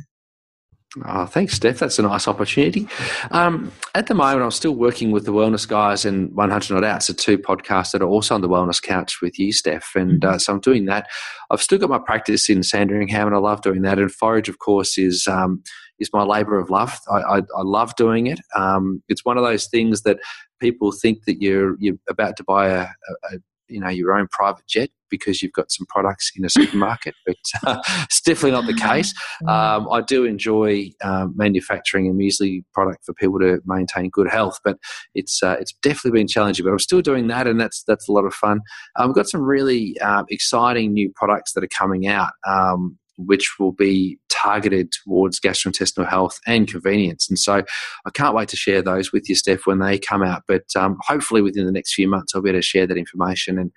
Oh, 1.05 1.25
thanks, 1.25 1.53
Steph. 1.53 1.79
That's 1.79 1.99
a 1.99 2.03
nice 2.03 2.27
opportunity. 2.27 2.87
Um, 3.31 3.71
at 3.95 4.07
the 4.07 4.13
moment, 4.13 4.43
I'm 4.43 4.51
still 4.51 4.75
working 4.75 5.11
with 5.11 5.25
the 5.25 5.33
Wellness 5.33 5.67
Guys 5.67 6.05
and 6.05 6.33
100 6.35 6.73
Not 6.73 6.83
Out, 6.83 7.03
so 7.03 7.13
two 7.13 7.37
podcasts 7.37 7.91
that 7.91 8.01
are 8.01 8.07
also 8.07 8.35
on 8.35 8.41
the 8.41 8.49
Wellness 8.49 8.81
Couch 8.81 9.21
with 9.21 9.37
you, 9.37 9.51
Steph. 9.51 9.95
And 9.95 10.23
uh, 10.23 10.37
so 10.37 10.53
I'm 10.53 10.59
doing 10.59 10.85
that. 10.85 11.07
I've 11.51 11.61
still 11.61 11.77
got 11.77 11.89
my 11.89 11.99
practice 11.99 12.49
in 12.49 12.63
Sandringham, 12.63 13.27
and 13.27 13.35
I 13.35 13.39
love 13.39 13.61
doing 13.61 13.81
that. 13.83 13.99
And 13.99 14.11
Forage, 14.11 14.49
of 14.49 14.59
course, 14.59 14.97
is 14.97 15.27
um, 15.27 15.61
is 15.99 16.09
my 16.13 16.23
labour 16.23 16.59
of 16.59 16.69
love. 16.69 16.97
I, 17.09 17.21
I, 17.21 17.37
I 17.37 17.61
love 17.63 17.95
doing 17.95 18.27
it. 18.27 18.39
Um, 18.55 19.01
it's 19.07 19.25
one 19.25 19.37
of 19.37 19.43
those 19.43 19.67
things 19.67 20.03
that 20.03 20.19
people 20.59 20.91
think 20.91 21.25
that 21.25 21.41
you're 21.41 21.75
you're 21.79 21.97
about 22.09 22.37
to 22.37 22.43
buy 22.43 22.69
a, 22.69 22.87
a 23.31 23.37
you 23.67 23.79
know 23.79 23.89
your 23.89 24.13
own 24.13 24.27
private 24.31 24.67
jet 24.67 24.89
because 25.10 25.41
you've 25.41 25.53
got 25.53 25.72
some 25.72 25.86
products 25.88 26.32
in 26.36 26.45
a 26.45 26.49
supermarket, 26.49 27.16
but 27.26 27.36
uh, 27.66 27.82
it's 28.03 28.22
definitely 28.22 28.51
not 28.51 28.66
the 28.66 28.74
case. 28.74 29.14
Mm. 29.43 29.49
Um, 29.49 29.88
I 29.91 30.01
do 30.01 30.26
enjoy 30.26 30.91
um, 31.03 31.34
manufacturing 31.36 32.10
a 32.10 32.14
muesli 32.14 32.64
product 32.74 33.05
for 33.05 33.14
people 33.14 33.39
to 33.39 33.60
maintain 33.66 34.10
good 34.10 34.30
health, 34.30 34.60
but 34.64 34.78
it's 35.16 35.41
uh, 35.43 35.58
it's 35.60 35.74
definitely 35.82 36.20
been 36.20 36.28
challenging. 36.28 36.66
But 36.66 36.72
I'm 36.72 36.80
still 36.80 37.01
doing 37.01 37.28
that, 37.28 37.47
and 37.47 37.60
that's 37.60 37.84
that's 37.84 38.08
a 38.08 38.12
lot 38.12 38.26
of 38.26 38.34
fun. 38.34 38.62
Um, 38.95 39.08
we've 39.08 39.16
got 39.16 39.30
some 39.30 39.41
really 39.41 39.99
uh, 40.01 40.24
exciting 40.30 40.93
new 40.93 41.12
products 41.16 41.53
that 41.53 41.64
are 41.64 41.68
coming 41.68 42.08
out. 42.08 42.32
Um, 42.47 42.97
which 43.18 43.55
will 43.60 43.72
be 43.72 44.20
targeted 44.30 44.91
towards 44.91 45.39
gastrointestinal 45.39 46.08
health 46.08 46.39
and 46.45 46.68
convenience. 46.68 47.28
And 47.30 47.38
so 47.38 47.64
I 48.05 48.10
can't 48.14 48.36
wait 48.36 48.49
to 48.49 48.55
share 48.55 48.82
those 48.82 49.12
with 49.12 49.28
you, 49.28 49.36
Steph, 49.36 49.66
when 49.66 49.80
they 49.80 49.97
come 49.97 50.24
out. 50.24 50.43
But 50.47 50.66
um, 50.76 50.97
hopefully 51.01 51.41
within 51.41 51.66
the 51.66 51.72
next 51.72 51.93
few 51.93 52.08
months, 52.08 52.34
I'll 52.34 52.41
be 52.41 52.49
able 52.49 52.60
to 52.60 52.64
share 52.64 52.88
that 52.88 52.97
information. 52.97 53.58
And, 53.58 53.72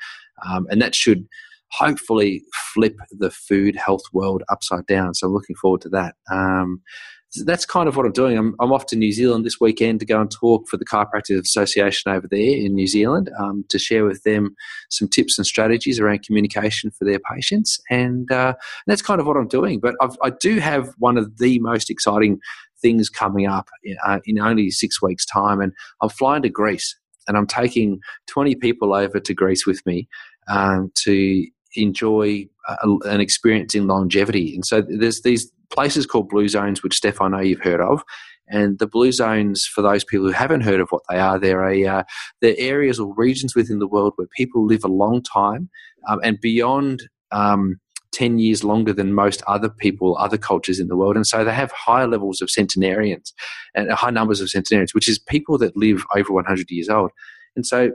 um, 0.49 0.66
and 0.70 0.80
that 0.82 0.95
should 0.95 1.26
hopefully 1.72 2.43
flip 2.74 2.97
the 3.11 3.30
food 3.30 3.76
health 3.76 4.03
world 4.12 4.43
upside 4.49 4.86
down. 4.86 5.14
So 5.14 5.26
I'm 5.26 5.32
looking 5.32 5.57
forward 5.57 5.80
to 5.82 5.88
that. 5.91 6.14
Um, 6.30 6.82
that's 7.45 7.64
kind 7.64 7.88
of 7.88 7.97
what 7.97 8.07
I'm 8.07 8.12
doing. 8.12 8.36
I'm, 8.36 8.57
I'm 8.59 8.72
off 8.72 8.86
to 8.86 8.97
New 8.97 9.12
Zealand 9.12 9.47
this 9.47 9.61
weekend 9.61 10.01
to 10.01 10.07
go 10.07 10.20
and 10.20 10.30
talk 10.30 10.68
for 10.68 10.76
the 10.76 10.84
Chiropractic 10.84 11.38
Association 11.38 12.11
over 12.11 12.26
there 12.28 12.57
in 12.57 12.74
New 12.74 12.88
Zealand 12.88 13.30
um, 13.38 13.64
to 13.68 13.78
share 13.78 14.05
with 14.05 14.22
them 14.24 14.57
some 14.91 15.09
tips 15.09 15.38
and 15.38 15.47
strategies 15.47 16.01
around 16.01 16.24
communication 16.24 16.91
for 16.91 17.05
their 17.05 17.20
patients. 17.20 17.78
And, 17.88 18.30
uh, 18.32 18.55
and 18.57 18.84
that's 18.86 19.03
kind 19.03 19.20
of 19.20 19.28
what 19.28 19.36
I'm 19.36 19.47
doing. 19.47 19.78
But 19.78 19.95
I've, 20.01 20.16
i 20.24 20.30
do 20.30 20.59
have 20.59 20.93
one 20.99 21.16
of 21.16 21.38
the 21.38 21.61
most 21.61 21.88
exciting 21.88 22.41
things 22.82 23.09
coming 23.09 23.47
up 23.47 23.68
uh, 24.05 24.18
in 24.24 24.41
only 24.41 24.70
six 24.70 25.01
weeks' 25.01 25.26
time. 25.26 25.61
And 25.61 25.72
I'm 26.03 26.09
flying 26.09 26.43
to 26.43 26.49
Greece 26.49 26.97
and 27.28 27.36
I'm 27.36 27.47
taking 27.47 28.01
20 28.28 28.57
people 28.57 28.93
over 28.93 29.20
to 29.20 29.34
Greece 29.34 29.66
with 29.66 29.84
me 29.86 30.09
um, 30.51 30.90
to 31.05 31.46
enjoy 31.76 32.46
uh, 32.68 32.96
an 33.05 33.20
experience 33.20 33.74
in 33.74 33.86
longevity. 33.86 34.55
And 34.55 34.66
so 34.66 34.82
there's 34.82 35.22
these 35.22 35.51
places 35.70 36.05
called 36.05 36.28
blue 36.28 36.48
zones, 36.48 36.82
which 36.82 36.96
Steph, 36.96 37.20
I 37.20 37.28
know 37.28 37.40
you've 37.40 37.62
heard 37.62 37.80
of. 37.80 38.03
And 38.48 38.80
the 38.80 38.88
blue 38.88 39.12
zones, 39.12 39.64
for 39.64 39.80
those 39.80 40.03
people 40.03 40.26
who 40.26 40.32
haven't 40.32 40.62
heard 40.62 40.80
of 40.80 40.88
what 40.90 41.03
they 41.09 41.18
are, 41.18 41.38
they're, 41.38 41.68
a, 41.68 41.86
uh, 41.86 42.03
they're 42.40 42.57
areas 42.59 42.98
or 42.98 43.14
regions 43.16 43.55
within 43.55 43.78
the 43.78 43.86
world 43.86 44.12
where 44.16 44.26
people 44.36 44.66
live 44.66 44.82
a 44.84 44.88
long 44.88 45.22
time 45.22 45.70
um, 46.09 46.18
and 46.24 46.40
beyond 46.40 47.09
um, 47.30 47.76
10 48.12 48.40
years 48.40 48.64
longer 48.64 48.92
than 48.92 49.12
most 49.12 49.40
other 49.46 49.68
people, 49.68 50.16
other 50.18 50.36
cultures 50.36 50.80
in 50.80 50.88
the 50.88 50.96
world. 50.96 51.14
And 51.14 51.26
so 51.26 51.44
they 51.44 51.55
have 51.55 51.70
higher 51.70 52.09
levels 52.09 52.40
of 52.40 52.51
centenarians 52.51 53.32
and 53.76 53.88
high 53.92 54.11
numbers 54.11 54.40
of 54.40 54.51
centenarians, 54.51 54.94
which 54.94 55.09
is 55.09 55.20
people 55.20 55.57
that 55.59 55.76
live 55.76 56.05
over 56.16 56.32
100 56.32 56.70
years 56.70 56.88
old. 56.88 57.12
And 57.55 57.64
so 57.64 57.92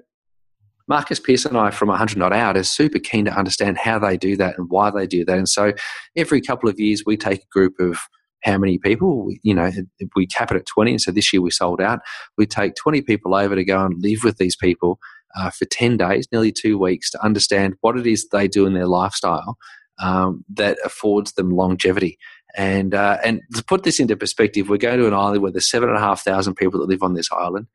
Marcus 0.88 1.20
Pearce 1.20 1.46
and 1.46 1.58
I 1.58 1.72
from 1.72 1.90
100 1.90 2.18
Not 2.18 2.34
Out 2.34 2.58
are 2.58 2.64
super 2.64 3.00
keen 3.00 3.26
to 3.26 3.38
understand 3.38 3.78
how 3.78 3.98
they 4.00 4.18
do 4.18 4.38
that 4.38 4.58
and 4.58 4.70
why 4.70 4.92
they 4.92 5.08
do 5.08 5.26
that. 5.26 5.38
And 5.38 5.50
so 5.50 5.74
every 6.16 6.42
couple 6.42 6.70
of 6.70 6.80
years 6.80 7.04
we 7.06 7.18
take 7.18 7.44
a 7.44 7.48
group 7.52 7.74
of 7.80 7.98
how 8.44 8.58
many 8.60 8.78
people, 8.78 9.30
you 9.42 9.56
know, 9.56 9.72
we 10.16 10.28
cap 10.28 10.52
it 10.52 10.58
at 10.58 10.68
20. 10.68 10.92
And 10.92 11.02
so 11.02 11.12
this 11.12 11.34
year 11.34 11.42
we 11.42 11.50
sold 11.50 11.82
out. 11.82 12.00
We 12.38 12.46
take 12.46 12.76
20 12.76 13.02
people 13.02 13.34
over 13.34 13.56
to 13.56 13.64
go 13.66 13.84
and 13.84 14.00
live 14.00 14.20
with 14.24 14.38
these 14.38 14.56
people 14.56 15.00
uh, 15.36 15.50
for 15.50 15.66
10 15.66 15.98
days, 15.98 16.28
nearly 16.32 16.52
two 16.52 16.78
weeks, 16.78 17.10
to 17.12 17.24
understand 17.24 17.74
what 17.82 17.98
it 17.98 18.06
is 18.06 18.28
they 18.30 18.48
do 18.48 18.68
in 18.68 18.74
their 18.74 18.86
lifestyle 18.86 19.58
um, 20.00 20.46
that 20.54 20.78
affords 20.86 21.34
them 21.34 21.50
longevity. 21.50 22.20
And 22.56 22.94
uh, 22.94 23.18
and 23.24 23.42
to 23.54 23.64
put 23.64 23.84
this 23.84 24.00
into 24.00 24.16
perspective, 24.16 24.70
we're 24.70 24.78
going 24.78 25.00
to 25.00 25.08
an 25.08 25.14
island 25.14 25.42
where 25.42 25.52
there's 25.52 25.70
seven 25.70 25.90
and 25.90 25.98
a 25.98 26.02
half 26.02 26.24
thousand 26.24 26.56
people 26.56 26.80
that 26.80 26.88
live 26.88 27.04
on 27.04 27.14
this 27.14 27.30
island. 27.32 27.68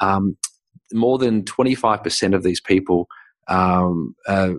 Um, 0.00 0.36
more 0.92 1.18
than 1.18 1.42
25% 1.44 2.34
of 2.34 2.42
these 2.42 2.60
people, 2.60 3.08
um, 3.48 4.14
uh, 4.28 4.54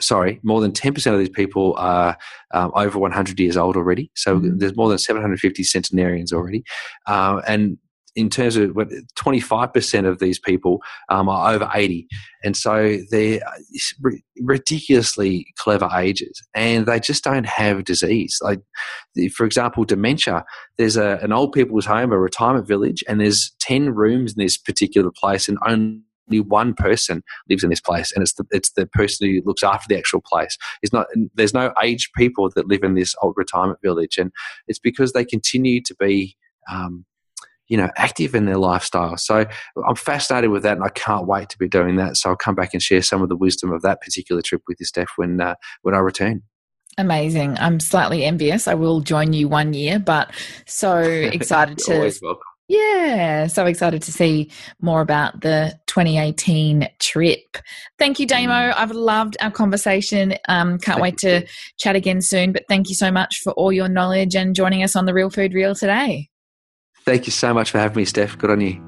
sorry, 0.00 0.40
more 0.42 0.60
than 0.60 0.72
10% 0.72 1.12
of 1.12 1.18
these 1.18 1.28
people 1.28 1.74
are 1.76 2.16
um, 2.52 2.72
over 2.74 2.98
100 2.98 3.38
years 3.38 3.56
old 3.56 3.76
already. 3.76 4.10
So 4.14 4.36
mm-hmm. 4.36 4.58
there's 4.58 4.76
more 4.76 4.88
than 4.88 4.98
750 4.98 5.62
centenarians 5.62 6.32
already. 6.32 6.64
Uh, 7.06 7.40
and 7.46 7.78
in 8.16 8.30
terms 8.30 8.56
of 8.56 8.70
25% 8.70 10.08
of 10.08 10.18
these 10.18 10.38
people 10.38 10.80
um, 11.08 11.28
are 11.28 11.52
over 11.52 11.68
80. 11.74 12.06
And 12.44 12.56
so 12.56 12.98
they're 13.10 13.40
ridiculously 14.40 15.46
clever 15.58 15.88
ages 15.96 16.42
and 16.54 16.86
they 16.86 17.00
just 17.00 17.24
don't 17.24 17.46
have 17.46 17.84
disease. 17.84 18.38
Like, 18.42 18.60
for 19.34 19.44
example, 19.44 19.84
dementia, 19.84 20.44
there's 20.76 20.96
a, 20.96 21.18
an 21.22 21.32
old 21.32 21.52
people's 21.52 21.86
home, 21.86 22.12
a 22.12 22.18
retirement 22.18 22.68
village, 22.68 23.02
and 23.08 23.20
there's 23.20 23.52
10 23.60 23.94
rooms 23.94 24.34
in 24.34 24.42
this 24.42 24.58
particular 24.58 25.10
place 25.10 25.48
and 25.48 25.58
only 25.66 26.00
one 26.30 26.74
person 26.74 27.22
lives 27.48 27.64
in 27.64 27.70
this 27.70 27.80
place, 27.80 28.12
and 28.12 28.22
it's 28.22 28.34
the 28.34 28.44
it's 28.50 28.72
the 28.72 28.86
person 28.86 29.28
who 29.28 29.42
looks 29.44 29.62
after 29.62 29.86
the 29.88 29.98
actual 29.98 30.22
place. 30.24 30.56
It's 30.82 30.92
not 30.92 31.06
there's 31.34 31.52
no 31.52 31.72
aged 31.82 32.12
people 32.16 32.50
that 32.54 32.66
live 32.66 32.82
in 32.82 32.94
this 32.94 33.14
old 33.22 33.34
retirement 33.36 33.80
village, 33.82 34.16
and 34.16 34.32
it's 34.66 34.78
because 34.78 35.12
they 35.12 35.24
continue 35.24 35.82
to 35.82 35.94
be 35.96 36.36
um, 36.70 37.04
you 37.68 37.76
know, 37.76 37.90
active 37.96 38.34
in 38.34 38.44
their 38.44 38.58
lifestyle. 38.58 39.16
So 39.16 39.46
I'm 39.86 39.96
fascinated 39.96 40.50
with 40.50 40.62
that, 40.64 40.76
and 40.76 40.84
I 40.84 40.90
can't 40.90 41.26
wait 41.26 41.48
to 41.50 41.58
be 41.58 41.68
doing 41.68 41.96
that. 41.96 42.16
So 42.16 42.30
I'll 42.30 42.36
come 42.36 42.54
back 42.54 42.74
and 42.74 42.82
share 42.82 43.02
some 43.02 43.22
of 43.22 43.28
the 43.28 43.36
wisdom 43.36 43.72
of 43.72 43.82
that 43.82 44.00
particular 44.00 44.42
trip 44.42 44.62
with 44.68 44.78
you, 44.80 44.86
Steph, 44.86 45.12
when 45.16 45.40
uh, 45.40 45.54
when 45.82 45.94
I 45.94 45.98
return. 45.98 46.42
Amazing. 46.96 47.56
I'm 47.58 47.80
slightly 47.80 48.24
envious. 48.24 48.68
I 48.68 48.74
will 48.74 49.00
join 49.00 49.32
you 49.32 49.48
one 49.48 49.72
year, 49.72 49.98
but 49.98 50.30
so 50.66 50.98
excited 51.00 51.78
to. 51.78 52.36
Yeah, 52.66 53.46
so 53.48 53.66
excited 53.66 54.00
to 54.02 54.12
see 54.12 54.50
more 54.80 55.02
about 55.02 55.42
the 55.42 55.78
2018 55.86 56.88
trip. 56.98 57.58
Thank 57.98 58.18
you, 58.18 58.26
Damo. 58.26 58.54
Mm. 58.54 58.74
I've 58.74 58.92
loved 58.92 59.36
our 59.42 59.50
conversation. 59.50 60.34
Um, 60.48 60.78
can't 60.78 60.98
thank 60.98 61.00
wait 61.02 61.18
to 61.18 61.46
chat 61.78 61.94
again 61.94 62.22
soon. 62.22 62.52
But 62.52 62.64
thank 62.66 62.88
you 62.88 62.94
so 62.94 63.10
much 63.10 63.40
for 63.42 63.52
all 63.52 63.70
your 63.70 63.88
knowledge 63.88 64.34
and 64.34 64.54
joining 64.54 64.82
us 64.82 64.96
on 64.96 65.04
the 65.04 65.12
Real 65.12 65.28
Food 65.28 65.52
Reel 65.52 65.74
today. 65.74 66.30
Thank 67.04 67.26
you 67.26 67.32
so 67.32 67.52
much 67.52 67.70
for 67.70 67.78
having 67.78 67.98
me, 67.98 68.06
Steph. 68.06 68.38
Good 68.38 68.50
on 68.50 68.62
you. 68.62 68.80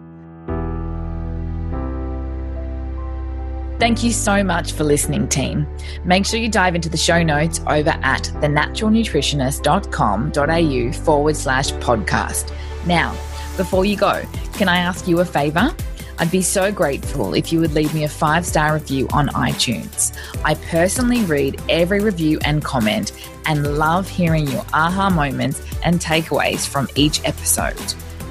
Thank 3.78 4.02
you 4.02 4.10
so 4.10 4.42
much 4.42 4.72
for 4.72 4.84
listening, 4.84 5.28
team. 5.28 5.66
Make 6.02 6.24
sure 6.24 6.40
you 6.40 6.48
dive 6.48 6.74
into 6.74 6.88
the 6.88 6.96
show 6.96 7.22
notes 7.22 7.60
over 7.66 7.90
at 7.90 8.22
thenaturalnutritionist.com.au 8.40 11.04
forward 11.04 11.36
slash 11.36 11.72
podcast. 11.72 12.54
Now, 12.86 13.10
before 13.58 13.84
you 13.84 13.98
go, 13.98 14.22
can 14.54 14.70
I 14.70 14.78
ask 14.78 15.06
you 15.06 15.20
a 15.20 15.26
favor? 15.26 15.76
I'd 16.18 16.30
be 16.30 16.40
so 16.40 16.72
grateful 16.72 17.34
if 17.34 17.52
you 17.52 17.60
would 17.60 17.74
leave 17.74 17.94
me 17.94 18.04
a 18.04 18.08
five 18.08 18.46
star 18.46 18.72
review 18.72 19.08
on 19.12 19.28
iTunes. 19.28 20.16
I 20.42 20.54
personally 20.54 21.22
read 21.24 21.60
every 21.68 22.00
review 22.00 22.38
and 22.44 22.64
comment 22.64 23.12
and 23.44 23.76
love 23.76 24.08
hearing 24.08 24.46
your 24.46 24.64
aha 24.72 25.10
moments 25.10 25.60
and 25.84 26.00
takeaways 26.00 26.66
from 26.66 26.88
each 26.94 27.22
episode. 27.26 27.76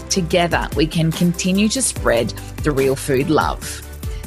Together, 0.09 0.67
we 0.75 0.87
can 0.87 1.11
continue 1.11 1.67
to 1.69 1.81
spread 1.81 2.29
the 2.63 2.71
real 2.71 2.95
food 2.95 3.29
love. 3.29 3.63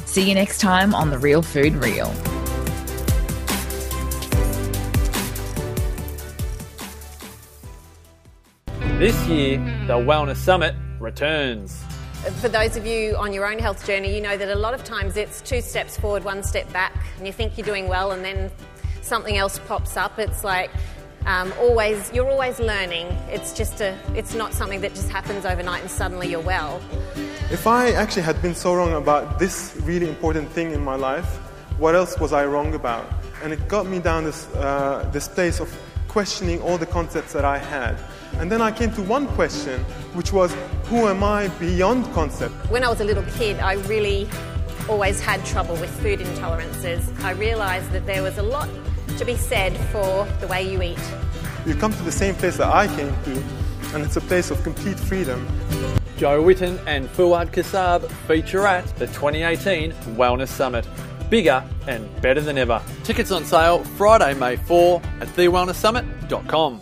See 0.05 0.27
you 0.27 0.35
next 0.35 0.59
time 0.59 0.93
on 0.93 1.09
The 1.09 1.17
Real 1.17 1.41
Food 1.41 1.73
Reel. 1.75 2.13
This 8.97 9.27
year, 9.27 9.57
the 9.87 9.93
Wellness 9.93 10.37
Summit 10.37 10.75
returns. 10.99 11.81
For 12.41 12.49
those 12.49 12.75
of 12.75 12.85
you 12.85 13.15
on 13.15 13.31
your 13.31 13.49
own 13.49 13.57
health 13.57 13.85
journey, 13.87 14.13
you 14.13 14.19
know 14.19 14.35
that 14.35 14.49
a 14.49 14.55
lot 14.55 14.73
of 14.73 14.83
times 14.83 15.15
it's 15.15 15.41
two 15.41 15.61
steps 15.61 15.97
forward, 15.97 16.25
one 16.25 16.43
step 16.43 16.71
back, 16.73 16.93
and 17.17 17.25
you 17.25 17.31
think 17.31 17.57
you're 17.57 17.65
doing 17.65 17.87
well, 17.87 18.11
and 18.11 18.25
then 18.25 18.51
something 19.01 19.37
else 19.37 19.57
pops 19.67 19.95
up. 19.95 20.19
It's 20.19 20.43
like 20.43 20.69
um, 21.25 21.53
always, 21.59 22.11
you're 22.13 22.29
always 22.29 22.59
learning. 22.59 23.07
It's 23.29 23.53
just 23.53 23.81
a, 23.81 23.97
it's 24.15 24.33
not 24.33 24.53
something 24.53 24.81
that 24.81 24.93
just 24.93 25.09
happens 25.09 25.45
overnight 25.45 25.81
and 25.81 25.91
suddenly 25.91 26.29
you're 26.29 26.39
well. 26.39 26.81
If 27.51 27.67
I 27.67 27.91
actually 27.91 28.23
had 28.23 28.41
been 28.41 28.55
so 28.55 28.73
wrong 28.75 28.93
about 28.93 29.39
this 29.39 29.75
really 29.83 30.07
important 30.07 30.49
thing 30.49 30.71
in 30.71 30.83
my 30.83 30.95
life, 30.95 31.37
what 31.77 31.95
else 31.95 32.19
was 32.19 32.33
I 32.33 32.45
wrong 32.45 32.73
about? 32.73 33.11
And 33.43 33.53
it 33.53 33.67
got 33.67 33.85
me 33.85 33.99
down 33.99 34.23
this, 34.25 34.47
uh, 34.55 35.09
this 35.11 35.27
place 35.27 35.59
of 35.59 35.73
questioning 36.07 36.61
all 36.61 36.77
the 36.77 36.85
concepts 36.85 37.33
that 37.33 37.45
I 37.45 37.57
had. 37.57 37.97
And 38.39 38.51
then 38.51 38.61
I 38.61 38.71
came 38.71 38.91
to 38.93 39.01
one 39.01 39.27
question, 39.29 39.79
which 40.13 40.33
was, 40.33 40.53
who 40.85 41.07
am 41.07 41.23
I 41.23 41.47
beyond 41.59 42.05
concept? 42.13 42.53
When 42.69 42.83
I 42.83 42.89
was 42.89 43.01
a 43.01 43.05
little 43.05 43.23
kid, 43.37 43.59
I 43.59 43.73
really 43.73 44.29
always 44.89 45.21
had 45.21 45.45
trouble 45.45 45.75
with 45.75 45.89
food 46.01 46.19
intolerances. 46.19 47.01
I 47.23 47.31
realised 47.31 47.91
that 47.91 48.05
there 48.05 48.23
was 48.23 48.37
a 48.37 48.43
lot 48.43 48.67
to 49.17 49.25
be 49.25 49.35
said 49.35 49.75
for 49.91 50.27
the 50.39 50.47
way 50.47 50.69
you 50.71 50.81
eat. 50.81 50.99
You 51.65 51.75
come 51.75 51.93
to 51.93 52.03
the 52.03 52.11
same 52.11 52.35
place 52.35 52.57
that 52.57 52.67
I 52.67 52.87
came 52.87 53.13
to, 53.23 53.43
and 53.93 54.03
it's 54.03 54.15
a 54.15 54.21
place 54.21 54.51
of 54.51 54.61
complete 54.63 54.99
freedom. 54.99 55.47
Joe 56.17 56.43
Witten 56.43 56.79
and 56.85 57.07
Fuad 57.09 57.51
Kassab 57.53 58.09
feature 58.27 58.67
at 58.67 58.85
the 58.97 59.07
2018 59.07 59.91
Wellness 60.17 60.49
Summit. 60.49 60.87
Bigger 61.29 61.63
and 61.87 62.21
better 62.21 62.41
than 62.41 62.57
ever. 62.57 62.81
Tickets 63.03 63.31
on 63.31 63.45
sale 63.45 63.83
Friday, 63.83 64.33
May 64.33 64.57
4 64.57 65.01
at 65.21 65.27
thewellnesssummit.com. 65.29 66.81